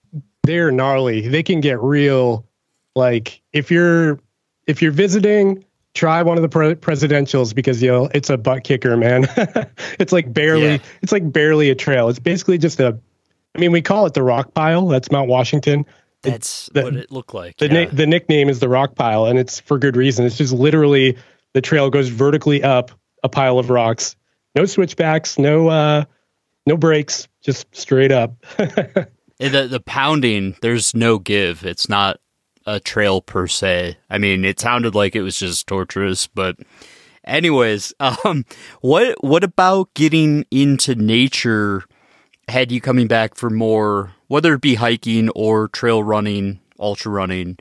they're 0.42 0.70
gnarly. 0.70 1.28
They 1.28 1.42
can 1.42 1.60
get 1.60 1.80
real. 1.80 2.46
Like 2.94 3.42
if 3.52 3.70
you're 3.70 4.20
if 4.66 4.82
you're 4.82 4.92
visiting, 4.92 5.64
try 5.96 6.22
one 6.22 6.36
of 6.36 6.42
the 6.42 6.48
pre- 6.48 6.74
presidentials 6.76 7.52
because 7.54 7.82
you 7.82 7.90
know 7.90 8.08
it's 8.14 8.30
a 8.30 8.36
butt 8.36 8.62
kicker, 8.62 8.96
man. 8.96 9.26
it's 9.98 10.12
like 10.12 10.32
barely 10.32 10.66
Yeah. 10.74 10.78
it's 11.02 11.10
like 11.10 11.32
barely 11.32 11.70
a 11.70 11.74
trail. 11.74 12.08
It's 12.08 12.18
basically 12.20 12.58
just 12.58 12.78
a. 12.78 12.96
I 13.54 13.58
mean, 13.58 13.72
we 13.72 13.80
call 13.82 14.04
it 14.06 14.12
the 14.14 14.22
rock 14.22 14.52
pile. 14.54 14.86
That's 14.86 15.10
Mount 15.10 15.28
Washington. 15.28 15.86
That's 16.22 16.68
the- 16.74 16.82
what 16.82 16.94
it 16.96 17.10
looked 17.10 17.34
like. 17.34 17.56
The 17.56 17.66
yeah. 17.68 17.84
na- 17.84 17.90
the 17.92 18.06
nickname 18.06 18.48
is 18.48 18.60
the 18.60 18.68
rock 18.68 18.94
pile, 18.94 19.26
and 19.26 19.38
it's 19.38 19.58
for 19.60 19.78
good 19.78 19.96
reason. 19.96 20.24
It's 20.26 20.36
just 20.36 20.52
literally 20.52 21.16
the 21.54 21.60
trail 21.62 21.90
goes 21.90 22.08
vertically 22.08 22.62
up 22.62 22.90
a 23.24 23.28
pile 23.28 23.58
of 23.58 23.70
rocks. 23.70 24.14
No 24.54 24.66
switchbacks, 24.66 25.38
no 25.38 25.68
uh, 25.68 26.04
no 26.66 26.76
breaks, 26.76 27.26
just 27.42 27.74
straight 27.74 28.12
up. 28.12 28.34
The 29.38 29.68
the 29.68 29.80
pounding, 29.80 30.56
there's 30.62 30.94
no 30.94 31.18
give. 31.18 31.62
It's 31.66 31.90
not 31.90 32.18
a 32.66 32.80
trail 32.80 33.20
per 33.20 33.46
se. 33.46 33.96
I 34.11 34.18
mean, 34.18 34.44
it 34.44 34.61
sounded 34.61 34.94
like 34.94 35.14
it 35.14 35.23
was 35.23 35.38
just 35.38 35.66
torturous, 35.66 36.26
but 36.26 36.56
anyways, 37.25 37.92
um 38.00 38.44
what 38.80 39.23
what 39.23 39.44
about 39.44 39.94
getting 39.94 40.44
into 40.50 40.94
nature 40.94 41.85
had 42.49 42.70
you 42.70 42.80
coming 42.80 43.08
back 43.08 43.35
for 43.35 43.50
more 43.50 44.12
whether 44.28 44.54
it 44.54 44.61
be 44.61 44.75
hiking 44.75 45.28
or 45.30 45.68
trail 45.68 46.02
running, 46.02 46.61
ultra 46.78 47.12
running? 47.12 47.58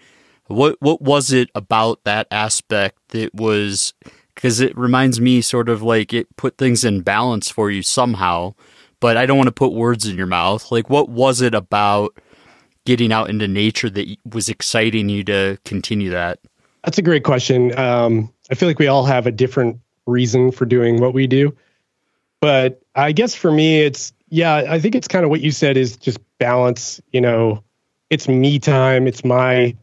What 0.47 0.77
what 0.79 1.01
was 1.01 1.31
it 1.31 1.50
about 1.55 2.03
that 2.03 2.27
aspect 2.31 2.97
that 3.09 3.33
was 3.33 3.93
because 4.33 4.59
it 4.59 4.77
reminds 4.77 5.21
me 5.21 5.41
sort 5.41 5.69
of 5.69 5.81
like 5.81 6.13
it 6.13 6.35
put 6.35 6.57
things 6.57 6.83
in 6.83 7.01
balance 7.01 7.50
for 7.50 7.71
you 7.71 7.81
somehow 7.81 8.53
but 9.00 9.17
I 9.17 9.25
don't 9.25 9.38
want 9.38 9.47
to 9.47 9.51
put 9.51 9.74
words 9.74 10.07
in 10.07 10.17
your 10.17 10.25
mouth. 10.25 10.71
Like, 10.71 10.89
what 10.89 11.09
was 11.09 11.41
it 11.41 11.53
about 11.53 12.17
getting 12.85 13.11
out 13.11 13.29
into 13.29 13.47
nature 13.47 13.89
that 13.89 14.17
was 14.31 14.47
exciting 14.49 15.09
you 15.09 15.23
to 15.23 15.57
continue 15.65 16.11
that? 16.11 16.39
That's 16.83 16.97
a 16.97 17.01
great 17.01 17.23
question. 17.23 17.77
Um, 17.77 18.31
I 18.51 18.55
feel 18.55 18.69
like 18.69 18.79
we 18.79 18.87
all 18.87 19.05
have 19.05 19.25
a 19.25 19.31
different 19.31 19.79
reason 20.05 20.51
for 20.51 20.65
doing 20.65 21.01
what 21.01 21.13
we 21.13 21.25
do. 21.25 21.55
But 22.41 22.81
I 22.93 23.11
guess 23.11 23.33
for 23.33 23.51
me, 23.51 23.81
it's, 23.81 24.13
yeah, 24.29 24.65
I 24.69 24.79
think 24.79 24.93
it's 24.93 25.07
kind 25.07 25.23
of 25.23 25.31
what 25.31 25.41
you 25.41 25.51
said 25.51 25.77
is 25.77 25.97
just 25.97 26.19
balance. 26.37 27.01
You 27.11 27.21
know, 27.21 27.63
it's 28.11 28.27
me 28.27 28.59
time. 28.59 29.07
It's 29.07 29.25
my, 29.25 29.75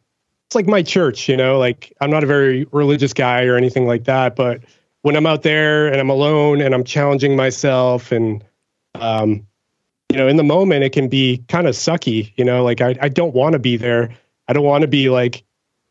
it's 0.46 0.54
like 0.54 0.68
my 0.68 0.82
church, 0.82 1.28
you 1.28 1.36
know, 1.36 1.58
like 1.58 1.92
I'm 2.00 2.10
not 2.10 2.22
a 2.22 2.26
very 2.26 2.66
religious 2.70 3.12
guy 3.12 3.44
or 3.46 3.56
anything 3.56 3.86
like 3.86 4.04
that. 4.04 4.36
But 4.36 4.60
when 5.00 5.16
I'm 5.16 5.26
out 5.26 5.42
there 5.42 5.88
and 5.88 5.96
I'm 5.96 6.10
alone 6.10 6.60
and 6.60 6.72
I'm 6.72 6.84
challenging 6.84 7.34
myself 7.34 8.12
and, 8.12 8.44
um, 8.94 9.44
you 10.12 10.18
know, 10.18 10.28
in 10.28 10.36
the 10.36 10.44
moment, 10.44 10.84
it 10.84 10.92
can 10.92 11.08
be 11.08 11.42
kind 11.48 11.66
of 11.66 11.74
sucky, 11.74 12.32
you 12.36 12.44
know, 12.44 12.62
like 12.62 12.82
I, 12.82 12.94
I 13.00 13.08
don't 13.08 13.34
want 13.34 13.54
to 13.54 13.58
be 13.58 13.78
there. 13.78 14.14
I 14.46 14.52
don't 14.52 14.64
want 14.64 14.82
to 14.82 14.88
be 14.88 15.08
like, 15.08 15.42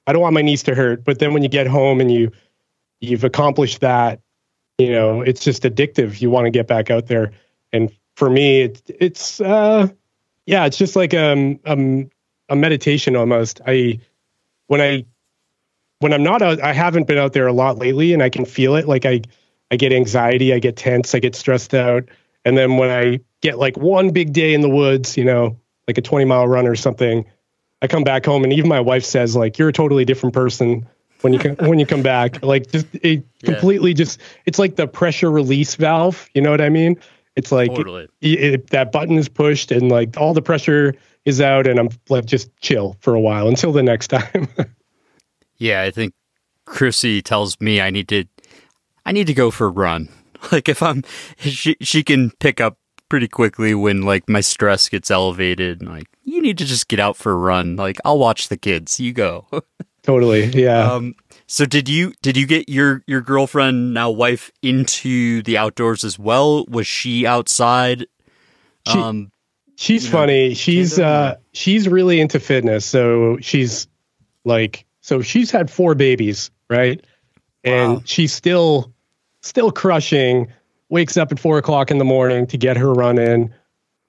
I 0.06 0.14
don't 0.14 0.22
want 0.22 0.36
my 0.36 0.44
knees 0.44 0.62
to 0.64 0.76
hurt. 0.76 1.04
But 1.04 1.18
then 1.18 1.34
when 1.34 1.42
you 1.42 1.50
get 1.50 1.66
home 1.66 2.00
and 2.00 2.12
you, 2.12 2.32
you've 3.00 3.24
accomplished 3.24 3.80
that, 3.80 4.22
you 4.78 4.92
know, 4.92 5.22
it's 5.22 5.44
just 5.44 5.64
addictive. 5.64 6.22
You 6.22 6.30
want 6.30 6.46
to 6.46 6.52
get 6.52 6.68
back 6.68 6.92
out 6.92 7.08
there. 7.08 7.32
And 7.74 7.92
for 8.16 8.30
me, 8.30 8.62
it's, 8.62 8.84
it's, 8.88 9.42
uh, 9.42 9.88
yeah, 10.46 10.66
it's 10.66 10.78
just 10.78 10.96
like, 10.96 11.16
um, 11.16 11.60
um, 11.66 12.12
a 12.48 12.56
meditation 12.56 13.16
almost. 13.16 13.60
I, 13.66 14.02
when 14.68 14.82
I, 14.82 15.06
when 15.98 16.14
I'm 16.14 16.24
not 16.24 16.44
out, 16.44 16.62
I 16.62 16.74
haven't 16.74 17.08
been 17.08 17.18
out 17.18 17.34
there 17.34 17.48
a 17.48 17.54
lot 17.54 17.80
lately 17.80 18.14
and 18.14 18.22
I 18.22 18.30
can 18.30 18.46
feel 18.46 18.76
it. 18.76 18.88
Like 18.88 19.06
I, 19.06 19.22
I 19.72 19.78
get 19.78 19.94
anxiety, 19.94 20.54
I 20.54 20.60
get 20.60 20.76
tense, 20.76 21.16
I 21.16 21.20
get 21.20 21.34
stressed 21.34 21.74
out. 21.74 22.10
And 22.46 22.56
then 22.56 22.78
when 22.78 22.92
I 22.92 23.22
get 23.42 23.58
like 23.58 23.78
one 23.78 24.12
big 24.12 24.34
day 24.34 24.54
in 24.54 24.62
the 24.62 24.70
woods, 24.70 25.18
you 25.18 25.24
know, 25.26 25.58
like 25.88 25.98
a 25.98 26.02
20 26.02 26.26
mile 26.26 26.48
run 26.48 26.68
or 26.68 26.76
something, 26.76 27.26
I 27.82 27.88
come 27.88 28.04
back 28.04 28.26
home 28.26 28.44
and 28.44 28.54
even 28.54 28.68
my 28.70 28.80
wife 28.80 29.04
says 29.04 29.36
like 29.36 29.58
you're 29.58 29.70
a 29.70 29.74
totally 29.74 30.06
different 30.06 30.34
person 30.34 30.88
when 31.22 31.34
you 31.34 31.40
come 31.40 31.56
when 31.68 31.80
you 31.80 31.86
come 31.86 32.02
back. 32.04 32.44
Like 32.44 32.72
just 32.72 32.88
it 32.96 33.26
Yeah. 33.42 33.54
completely 33.54 33.94
just 33.94 34.20
it's 34.46 34.60
like 34.60 34.76
the 34.76 34.88
pressure 34.88 35.32
release 35.32 35.76
valve. 35.76 36.30
You 36.34 36.42
know 36.42 36.52
what 36.52 36.62
I 36.62 36.70
mean? 36.70 36.98
It's 37.36 37.52
like 37.52 37.70
Totally. 37.74 38.08
it, 38.22 38.40
it- 38.54 38.68
that 38.72 38.92
button 38.92 39.18
is 39.18 39.28
pushed 39.30 39.72
and 39.72 39.90
like 39.90 40.18
all 40.18 40.34
the 40.34 40.42
pressure 40.42 40.94
is 41.26 41.40
out 41.42 41.66
and 41.68 41.80
I'm 41.80 41.90
like 42.10 42.26
just 42.26 42.50
chill 42.62 42.98
for 43.00 43.14
a 43.16 43.20
while 43.20 43.48
until 43.48 43.72
the 43.72 43.84
next 43.84 44.08
time. 44.20 44.48
Yeah, 45.58 45.82
I 45.82 45.92
think 45.92 46.14
Chrissy 46.66 47.22
tells 47.22 47.60
me 47.62 47.80
I 47.82 47.90
need 47.92 48.08
to, 48.10 48.26
I 49.06 49.12
need 49.12 49.28
to 49.28 49.34
go 49.34 49.52
for 49.52 49.68
a 49.68 49.72
run. 49.72 50.10
Like 50.52 50.68
if 50.68 50.82
I'm, 50.82 51.04
she 51.38 51.76
she 51.82 52.02
can 52.04 52.32
pick 52.40 52.60
up 52.60 52.80
pretty 53.12 53.28
quickly 53.28 53.76
when 53.76 54.04
like 54.04 54.30
my 54.30 54.40
stress 54.40 54.88
gets 54.88 55.12
elevated. 55.12 55.84
Like 55.86 56.08
you 56.24 56.42
need 56.42 56.58
to 56.60 56.66
just 56.66 56.88
get 56.88 56.98
out 56.98 57.18
for 57.18 57.34
a 57.34 57.36
run. 57.36 57.76
Like 57.76 57.98
I'll 58.06 58.18
watch 58.18 58.48
the 58.48 58.56
kids. 58.56 59.02
You 59.02 59.12
go. 59.12 59.46
totally. 60.04 60.46
Yeah. 60.46 60.94
Um, 60.94 61.16
so 61.46 61.66
did 61.66 61.90
you 61.90 62.14
did 62.22 62.38
you 62.38 62.48
get 62.48 62.70
your 62.70 63.04
your 63.08 63.20
girlfriend 63.20 63.94
now 63.94 64.10
wife 64.10 64.50
into 64.62 65.42
the 65.44 65.58
outdoors 65.58 66.06
as 66.06 66.18
well? 66.18 66.64
Was 66.70 66.88
she 66.88 67.28
outside? 67.28 68.08
She- 68.88 68.98
um, 68.98 69.32
She's 69.76 70.06
you 70.06 70.12
know, 70.12 70.18
funny. 70.20 70.54
She's 70.54 70.96
Canada? 70.96 71.14
uh 71.14 71.36
she's 71.54 71.88
really 71.90 72.22
into 72.22 72.40
fitness. 72.40 72.86
So 72.86 73.40
she's 73.42 73.88
like 74.46 74.86
so 75.02 75.22
she's 75.22 75.52
had 75.52 75.70
four 75.70 75.96
babies, 75.96 76.50
right? 76.70 77.04
And 77.66 77.94
Wow. 77.96 78.02
she's 78.06 78.32
still 78.32 78.94
still 79.42 79.72
crushing, 79.72 80.48
wakes 80.92 81.18
up 81.18 81.32
at 81.32 81.40
four 81.40 81.58
o'clock 81.58 81.90
in 81.90 81.98
the 81.98 82.06
morning 82.06 82.46
to 82.48 82.58
get 82.58 82.78
her 82.78 82.94
run 82.94 83.18
in. 83.18 83.56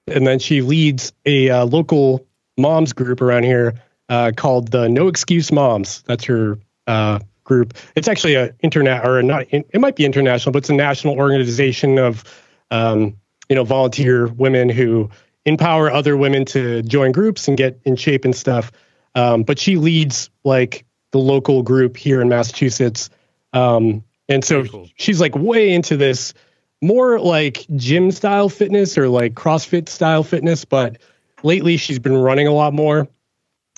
And 0.05 0.27
then 0.27 0.37
she 0.37 0.61
leads 0.61 1.13
a 1.25 1.49
uh, 1.49 1.65
local 1.65 2.27
moms 2.57 2.93
group 2.93 3.21
around 3.21 3.43
here 3.43 3.81
uh, 4.09 4.33
called 4.35 4.69
the 4.69 4.89
No 4.89 5.07
Excuse 5.07 5.51
Moms. 5.51 6.03
That's 6.03 6.25
her 6.25 6.59
uh, 6.85 7.19
group. 7.45 7.73
It's 7.95 8.07
actually 8.07 8.35
a 8.35 8.53
internet 8.61 9.05
or 9.05 9.17
a 9.17 9.23
not. 9.23 9.47
It 9.49 9.79
might 9.79 9.95
be 9.95 10.05
international, 10.05 10.51
but 10.51 10.59
it's 10.59 10.69
a 10.69 10.75
national 10.75 11.17
organization 11.17 11.97
of 11.97 12.23
um, 12.69 13.17
you 13.49 13.55
know 13.55 13.63
volunteer 13.63 14.27
women 14.27 14.69
who 14.69 15.09
empower 15.45 15.89
other 15.89 16.17
women 16.17 16.45
to 16.45 16.83
join 16.83 17.11
groups 17.11 17.47
and 17.47 17.57
get 17.57 17.79
in 17.85 17.95
shape 17.95 18.25
and 18.25 18.35
stuff. 18.35 18.71
Um, 19.15 19.43
but 19.43 19.57
she 19.57 19.77
leads 19.77 20.29
like 20.43 20.85
the 21.11 21.19
local 21.19 21.63
group 21.63 21.95
here 21.95 22.21
in 22.21 22.29
Massachusetts. 22.29 23.09
Um, 23.53 24.03
and 24.27 24.43
so 24.43 24.65
cool. 24.65 24.89
she's 24.95 25.21
like 25.21 25.35
way 25.35 25.71
into 25.71 25.97
this 25.97 26.33
more 26.83 27.19
like 27.19 27.65
gym 27.75 28.11
style 28.11 28.49
fitness 28.49 28.97
or 28.97 29.09
like 29.09 29.33
CrossFit 29.33 29.89
style 29.89 30.23
fitness. 30.23 30.65
But 30.65 30.97
lately 31.41 31.77
she's 31.77 31.99
been 31.99 32.17
running 32.17 32.47
a 32.47 32.53
lot 32.53 32.73
more. 32.73 33.07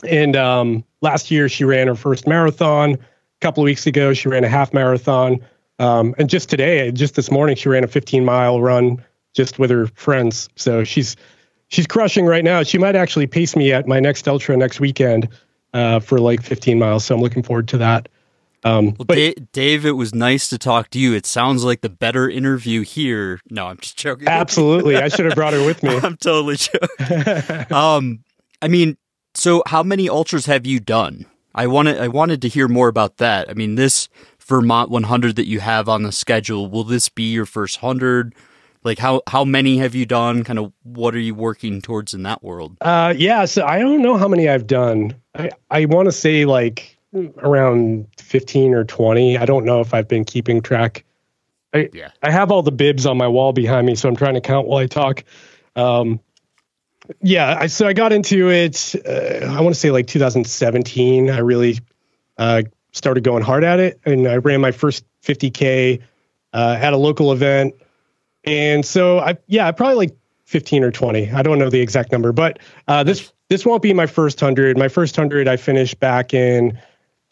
And 0.03 0.35
um, 0.35 0.83
last 1.01 1.31
year 1.31 1.47
she 1.47 1.63
ran 1.63 1.87
her 1.87 1.95
first 1.95 2.27
marathon. 2.27 2.93
A 2.93 2.97
couple 3.41 3.63
of 3.63 3.65
weeks 3.65 3.87
ago 3.87 4.13
she 4.13 4.27
ran 4.27 4.43
a 4.43 4.49
half 4.49 4.73
marathon. 4.73 5.39
Um, 5.79 6.15
and 6.17 6.29
just 6.29 6.49
today, 6.49 6.91
just 6.91 7.15
this 7.15 7.29
morning, 7.29 7.55
she 7.55 7.69
ran 7.69 7.83
a 7.83 7.87
15 7.87 8.23
mile 8.23 8.61
run. 8.61 9.03
just 9.33 9.59
with 9.59 9.69
her 9.69 9.87
friends. 9.87 10.47
So 10.55 10.83
she's 10.85 11.17
she's 11.67 11.87
crushing 11.87 12.25
right 12.25 12.43
now. 12.43 12.63
She 12.63 12.77
might 12.77 12.95
actually 12.95 13.27
pace 13.27 13.55
me 13.55 13.73
at 13.73 13.87
my 13.87 13.99
next 13.99 14.27
ultra 14.27 14.55
next 14.55 14.79
weekend 14.79 15.27
uh, 15.73 15.99
for 15.99 16.19
like 16.19 16.41
15 16.41 16.79
miles. 16.79 17.03
So 17.05 17.15
I'm 17.15 17.21
looking 17.21 17.43
forward 17.43 17.67
to 17.69 17.77
that. 17.79 18.07
Um, 18.65 18.85
well, 18.85 19.05
but, 19.05 19.15
Dave, 19.15 19.51
Dave, 19.51 19.85
it 19.85 19.91
was 19.91 20.13
nice 20.13 20.49
to 20.49 20.57
talk 20.57 20.89
to 20.89 20.99
you. 20.99 21.13
It 21.13 21.27
sounds 21.27 21.63
like 21.63 21.81
the 21.81 21.89
better 21.89 22.27
interview 22.27 22.81
here. 22.81 23.39
No, 23.51 23.67
I'm 23.67 23.77
just 23.77 23.95
joking. 23.95 24.27
Absolutely, 24.27 24.97
I 24.97 25.07
should 25.09 25.25
have 25.25 25.35
brought 25.35 25.53
her 25.53 25.63
with 25.63 25.83
me. 25.83 25.95
I'm 25.95 26.17
totally 26.17 26.55
joking. 26.57 27.71
um, 27.71 28.23
I 28.61 28.67
mean, 28.67 28.97
so 29.35 29.61
how 29.67 29.83
many 29.83 30.09
ultras 30.09 30.47
have 30.47 30.65
you 30.65 30.79
done? 30.79 31.27
I 31.53 31.67
wanted 31.67 31.99
I 31.99 32.07
wanted 32.09 32.41
to 32.41 32.49
hear 32.49 32.67
more 32.67 32.87
about 32.87 33.17
that. 33.17 33.49
I 33.49 33.53
mean, 33.53 33.75
this 33.75 34.09
Vermont 34.39 34.89
100 34.89 35.35
that 35.37 35.47
you 35.47 35.59
have 35.59 35.87
on 35.87 36.03
the 36.03 36.11
schedule, 36.11 36.69
will 36.69 36.83
this 36.83 37.07
be 37.07 37.31
your 37.31 37.45
first 37.45 37.81
100? 37.81 38.33
Like 38.83 38.99
how 38.99 39.21
how 39.27 39.45
many 39.45 39.77
have 39.77 39.95
you 39.95 40.05
done? 40.05 40.43
Kind 40.43 40.59
of 40.59 40.73
what 40.83 41.15
are 41.15 41.19
you 41.19 41.33
working 41.35 41.81
towards 41.81 42.13
in 42.13 42.23
that 42.23 42.43
world? 42.43 42.77
Uh 42.81 43.13
yeah, 43.15 43.45
so 43.45 43.65
I 43.65 43.79
don't 43.79 44.01
know 44.01 44.17
how 44.17 44.27
many 44.27 44.49
I've 44.49 44.67
done. 44.67 45.15
I 45.35 45.49
I 45.69 45.85
want 45.85 46.07
to 46.07 46.11
say 46.11 46.45
like 46.45 46.94
around 47.37 48.07
15 48.17 48.73
or 48.73 48.83
20. 48.83 49.37
I 49.37 49.45
don't 49.45 49.65
know 49.65 49.81
if 49.81 49.93
I've 49.93 50.07
been 50.07 50.25
keeping 50.25 50.61
track. 50.61 51.05
I 51.73 51.89
yeah. 51.93 52.11
I 52.21 52.31
have 52.31 52.51
all 52.51 52.61
the 52.61 52.71
bibs 52.71 53.05
on 53.05 53.17
my 53.17 53.27
wall 53.27 53.53
behind 53.53 53.85
me, 53.87 53.95
so 53.95 54.07
I'm 54.07 54.15
trying 54.15 54.35
to 54.35 54.41
count 54.41 54.67
while 54.67 54.79
I 54.79 54.87
talk. 54.87 55.23
Um 55.75 56.19
yeah, 57.21 57.57
I, 57.59 57.67
so 57.67 57.87
I 57.87 57.93
got 57.93 58.11
into 58.13 58.49
it. 58.49 58.95
Uh, 59.05 59.45
I 59.45 59.61
want 59.61 59.75
to 59.75 59.79
say 59.79 59.91
like 59.91 60.07
2017. 60.07 61.29
I 61.29 61.39
really 61.39 61.79
uh, 62.37 62.63
started 62.93 63.23
going 63.23 63.43
hard 63.43 63.63
at 63.63 63.79
it, 63.79 63.99
and 64.05 64.27
I 64.27 64.37
ran 64.37 64.61
my 64.61 64.71
first 64.71 65.05
50k 65.23 66.01
uh, 66.53 66.77
at 66.79 66.93
a 66.93 66.97
local 66.97 67.31
event. 67.31 67.75
And 68.43 68.85
so 68.85 69.19
I, 69.19 69.37
yeah, 69.47 69.71
probably 69.71 69.95
like 69.95 70.17
15 70.45 70.83
or 70.83 70.91
20. 70.91 71.31
I 71.31 71.41
don't 71.41 71.59
know 71.59 71.69
the 71.69 71.81
exact 71.81 72.11
number, 72.11 72.31
but 72.31 72.59
uh, 72.87 73.03
this 73.03 73.31
this 73.49 73.65
won't 73.65 73.83
be 73.83 73.93
my 73.93 74.07
first 74.07 74.39
hundred. 74.39 74.77
My 74.77 74.87
first 74.87 75.15
hundred 75.15 75.47
I 75.47 75.57
finished 75.57 75.99
back 75.99 76.33
in 76.33 76.79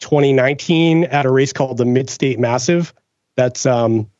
2019 0.00 1.04
at 1.04 1.26
a 1.26 1.30
race 1.30 1.52
called 1.52 1.76
the 1.76 1.84
Mid 1.84 2.10
State 2.10 2.38
Massive. 2.38 2.92
That's 3.36 3.66
um, 3.66 4.10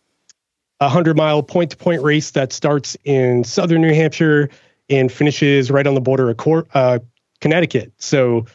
a 0.80 0.88
hundred 0.88 1.16
mile 1.16 1.42
point 1.42 1.70
to 1.70 1.76
point 1.76 2.02
race 2.02 2.32
that 2.32 2.52
starts 2.52 2.96
in 3.04 3.44
southern 3.44 3.82
New 3.82 3.94
Hampshire 3.94 4.50
and 4.90 5.10
finishes 5.10 5.70
right 5.70 5.86
on 5.86 5.94
the 5.94 6.00
border 6.00 6.30
of 6.30 6.36
Cor- 6.36 6.66
uh, 6.74 6.98
Connecticut. 7.40 7.92
So 7.98 8.46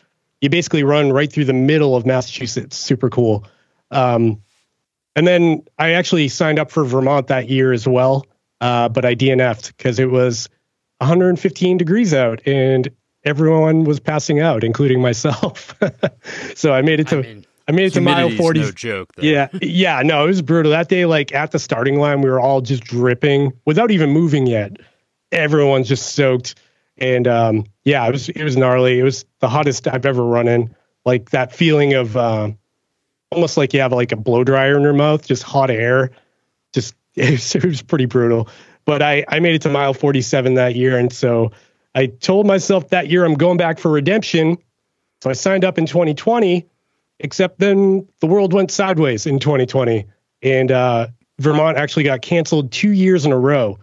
you 0.41 0.49
basically 0.49 0.83
run 0.83 1.11
right 1.11 1.31
through 1.31 1.45
the 1.45 1.53
middle 1.53 1.95
of 1.95 2.05
Massachusetts. 2.05 2.77
Super 2.77 3.09
cool. 3.09 3.45
Um, 3.91 4.41
and 5.15 5.27
then 5.27 5.63
I 5.77 5.91
actually 5.91 6.27
signed 6.27 6.59
up 6.59 6.71
for 6.71 6.85
Vermont 6.85 7.27
that 7.27 7.49
year 7.49 7.73
as 7.73 7.87
well, 7.87 8.25
uh, 8.61 8.89
but 8.89 9.05
I 9.05 9.15
DNF'd 9.15 9.75
because 9.75 9.99
it 9.99 10.09
was 10.09 10.47
115 10.99 11.77
degrees 11.77 12.13
out 12.13 12.41
and 12.45 12.89
everyone 13.23 13.83
was 13.83 13.99
passing 13.99 14.39
out, 14.39 14.63
including 14.63 15.01
myself. 15.01 15.75
so 16.55 16.73
I 16.73 16.81
made 16.81 16.99
it 16.99 17.07
to. 17.09 17.19
I, 17.19 17.21
mean, 17.21 17.45
I 17.67 17.71
made 17.71 17.85
it 17.87 17.93
to 17.93 18.01
mile 18.01 18.29
40. 18.29 18.59
No 18.59 18.71
joke. 18.71 19.13
Though. 19.15 19.23
Yeah, 19.23 19.47
yeah, 19.61 20.01
no, 20.03 20.23
it 20.23 20.27
was 20.27 20.41
brutal 20.41 20.71
that 20.71 20.89
day. 20.89 21.05
Like 21.05 21.33
at 21.33 21.51
the 21.51 21.59
starting 21.59 21.99
line, 21.99 22.21
we 22.21 22.29
were 22.29 22.39
all 22.39 22.61
just 22.61 22.83
dripping 22.83 23.53
without 23.65 23.91
even 23.91 24.11
moving 24.11 24.47
yet 24.47 24.77
everyone's 25.31 25.87
just 25.87 26.13
soaked. 26.13 26.55
And 26.97 27.27
um, 27.27 27.65
yeah, 27.83 28.05
it 28.07 28.11
was 28.11 28.29
it 28.29 28.43
was 28.43 28.57
gnarly. 28.57 28.99
It 28.99 29.03
was 29.03 29.25
the 29.39 29.49
hottest 29.49 29.87
I've 29.87 30.05
ever 30.05 30.23
run 30.23 30.47
in. 30.47 30.75
Like 31.05 31.29
that 31.31 31.53
feeling 31.53 31.93
of 31.93 32.17
uh, 32.17 32.51
almost 33.31 33.57
like 33.57 33.73
you 33.73 33.79
have 33.81 33.93
like 33.93 34.11
a 34.11 34.17
blow 34.17 34.43
dryer 34.43 34.75
in 34.75 34.83
your 34.83 34.93
mouth, 34.93 35.25
just 35.25 35.43
hot 35.43 35.71
air. 35.71 36.11
Just 36.73 36.95
it 37.15 37.31
was, 37.31 37.55
it 37.55 37.65
was 37.65 37.81
pretty 37.81 38.05
brutal. 38.05 38.49
But 38.85 39.01
I 39.01 39.23
I 39.27 39.39
made 39.39 39.55
it 39.55 39.61
to 39.63 39.69
mile 39.69 39.93
47 39.93 40.55
that 40.55 40.75
year, 40.75 40.97
and 40.97 41.11
so 41.11 41.51
I 41.95 42.07
told 42.07 42.45
myself 42.45 42.89
that 42.89 43.09
year 43.09 43.25
I'm 43.25 43.33
going 43.33 43.57
back 43.57 43.79
for 43.79 43.91
redemption. 43.91 44.57
So 45.21 45.29
I 45.29 45.33
signed 45.33 45.65
up 45.65 45.77
in 45.77 45.85
2020, 45.85 46.65
except 47.19 47.59
then 47.59 48.07
the 48.19 48.27
world 48.27 48.53
went 48.53 48.71
sideways 48.71 49.25
in 49.25 49.39
2020, 49.39 50.05
and 50.43 50.71
uh, 50.71 51.07
Vermont 51.39 51.77
actually 51.77 52.03
got 52.03 52.21
canceled 52.21 52.71
two 52.71 52.91
years 52.91 53.25
in 53.25 53.31
a 53.31 53.39
row. 53.39 53.77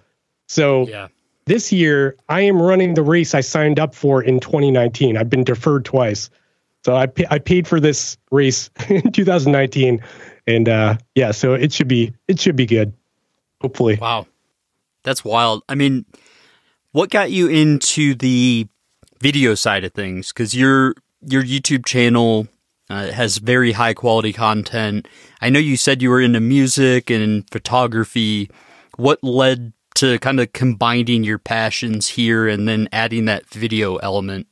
So 0.49 0.87
yeah. 0.87 1.09
This 1.47 1.73
year, 1.73 2.17
I 2.29 2.41
am 2.41 2.61
running 2.61 2.95
the 2.95 3.05
race 3.05 3.33
I 3.33 3.41
signed 3.41 3.79
up 3.79 3.95
for 3.95 4.21
in 4.21 4.41
2019. 4.41 5.17
I've 5.17 5.31
been 5.31 5.45
deferred 5.45 5.85
twice. 5.85 6.29
So 6.85 6.97
I, 6.97 7.07
I 7.31 7.39
paid 7.39 7.69
for 7.69 7.79
this 7.79 8.19
race 8.33 8.69
in 8.89 9.13
2019. 9.13 10.03
And 10.49 10.69
uh, 10.69 10.97
yeah, 11.15 11.31
so 11.31 11.55
it 11.55 11.73
should 11.73 11.87
be 11.87 12.13
it 12.27 12.41
should 12.41 12.57
be 12.57 12.67
good. 12.67 12.93
Hopefully. 13.61 13.97
Wow. 14.01 14.27
That's 15.05 15.25
wild. 15.25 15.63
I 15.69 15.77
mean, 15.77 16.05
what 16.97 17.11
got 17.11 17.31
you 17.31 17.47
into 17.47 18.15
the 18.15 18.67
video 19.21 19.55
side 19.55 19.85
of 19.85 19.93
things? 19.93 20.33
Because 20.33 20.55
your 20.55 20.95
your 21.21 21.43
YouTube 21.43 21.85
channel 21.85 22.49
uh, 22.89 23.13
has 23.13 23.37
very 23.37 23.73
high 23.73 23.93
quality 23.93 24.33
content. 24.33 25.07
I 25.43 25.51
know 25.51 25.59
you 25.59 25.77
said 25.77 26.01
you 26.01 26.09
were 26.09 26.23
into 26.23 26.41
music 26.41 27.11
and 27.11 27.45
photography. 27.51 28.51
What 28.97 29.23
led 29.23 29.75
to 29.97 30.19
kind 30.21 30.41
of 30.41 30.55
combining 30.55 31.23
your 31.23 31.39
passions 31.39 32.09
here 32.09 32.49
and 32.49 32.67
then 32.67 32.89
adding 32.93 33.27
that 33.27 33.47
video 33.51 33.97
element? 33.97 34.47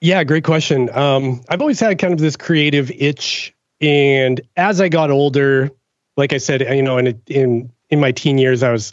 Yeah, 0.00 0.22
great 0.22 0.44
question. 0.44 0.88
Um, 0.96 1.42
I've 1.48 1.60
always 1.60 1.80
had 1.80 1.98
kind 1.98 2.12
of 2.12 2.20
this 2.20 2.36
creative 2.36 2.92
itch, 2.92 3.52
and 3.80 4.40
as 4.56 4.80
I 4.80 4.88
got 4.88 5.10
older, 5.10 5.72
like 6.16 6.32
I 6.32 6.38
said, 6.38 6.60
you 6.60 6.82
know, 6.82 6.98
in 6.98 7.20
in 7.26 7.72
in 7.90 7.98
my 7.98 8.12
teen 8.12 8.38
years, 8.38 8.62
I 8.62 8.70
was 8.70 8.92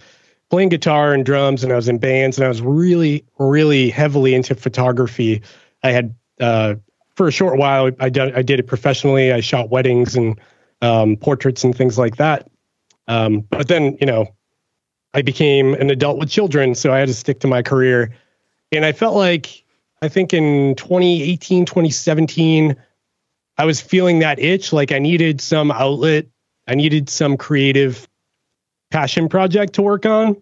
playing 0.51 0.69
guitar 0.69 1.13
and 1.13 1.25
drums, 1.25 1.63
and 1.63 1.71
I 1.71 1.77
was 1.77 1.87
in 1.87 1.97
bands, 1.97 2.37
and 2.37 2.45
I 2.45 2.49
was 2.49 2.61
really, 2.61 3.25
really 3.39 3.89
heavily 3.89 4.35
into 4.35 4.53
photography. 4.53 5.41
I 5.81 5.91
had 5.91 6.13
uh, 6.39 6.75
for 7.15 7.27
a 7.27 7.31
short 7.31 7.57
while, 7.57 7.89
I 7.99 8.09
did 8.09 8.35
I 8.35 8.41
did 8.41 8.59
it 8.59 8.67
professionally. 8.67 9.31
I 9.31 9.39
shot 9.39 9.69
weddings 9.69 10.15
and 10.15 10.39
um, 10.81 11.15
portraits 11.15 11.63
and 11.63 11.75
things 11.75 11.97
like 11.97 12.17
that. 12.17 12.49
Um, 13.07 13.41
but 13.49 13.67
then, 13.67 13.97
you 13.99 14.05
know, 14.05 14.27
I 15.13 15.21
became 15.21 15.73
an 15.75 15.89
adult 15.89 16.19
with 16.19 16.29
children, 16.29 16.75
so 16.75 16.93
I 16.93 16.99
had 16.99 17.07
to 17.07 17.13
stick 17.13 17.39
to 17.41 17.47
my 17.47 17.61
career. 17.61 18.13
And 18.71 18.85
I 18.85 18.91
felt 18.91 19.15
like 19.15 19.63
I 20.01 20.09
think 20.09 20.33
in 20.33 20.75
2018, 20.75 21.65
2017, 21.65 22.75
I 23.57 23.65
was 23.65 23.79
feeling 23.79 24.19
that 24.19 24.39
itch 24.39 24.73
like 24.73 24.91
I 24.91 24.99
needed 24.99 25.39
some 25.39 25.71
outlet. 25.71 26.25
I 26.67 26.75
needed 26.75 27.09
some 27.09 27.37
creative 27.37 28.07
passion 28.91 29.30
project 29.30 29.73
to 29.73 29.82
work 29.82 30.06
on. 30.06 30.41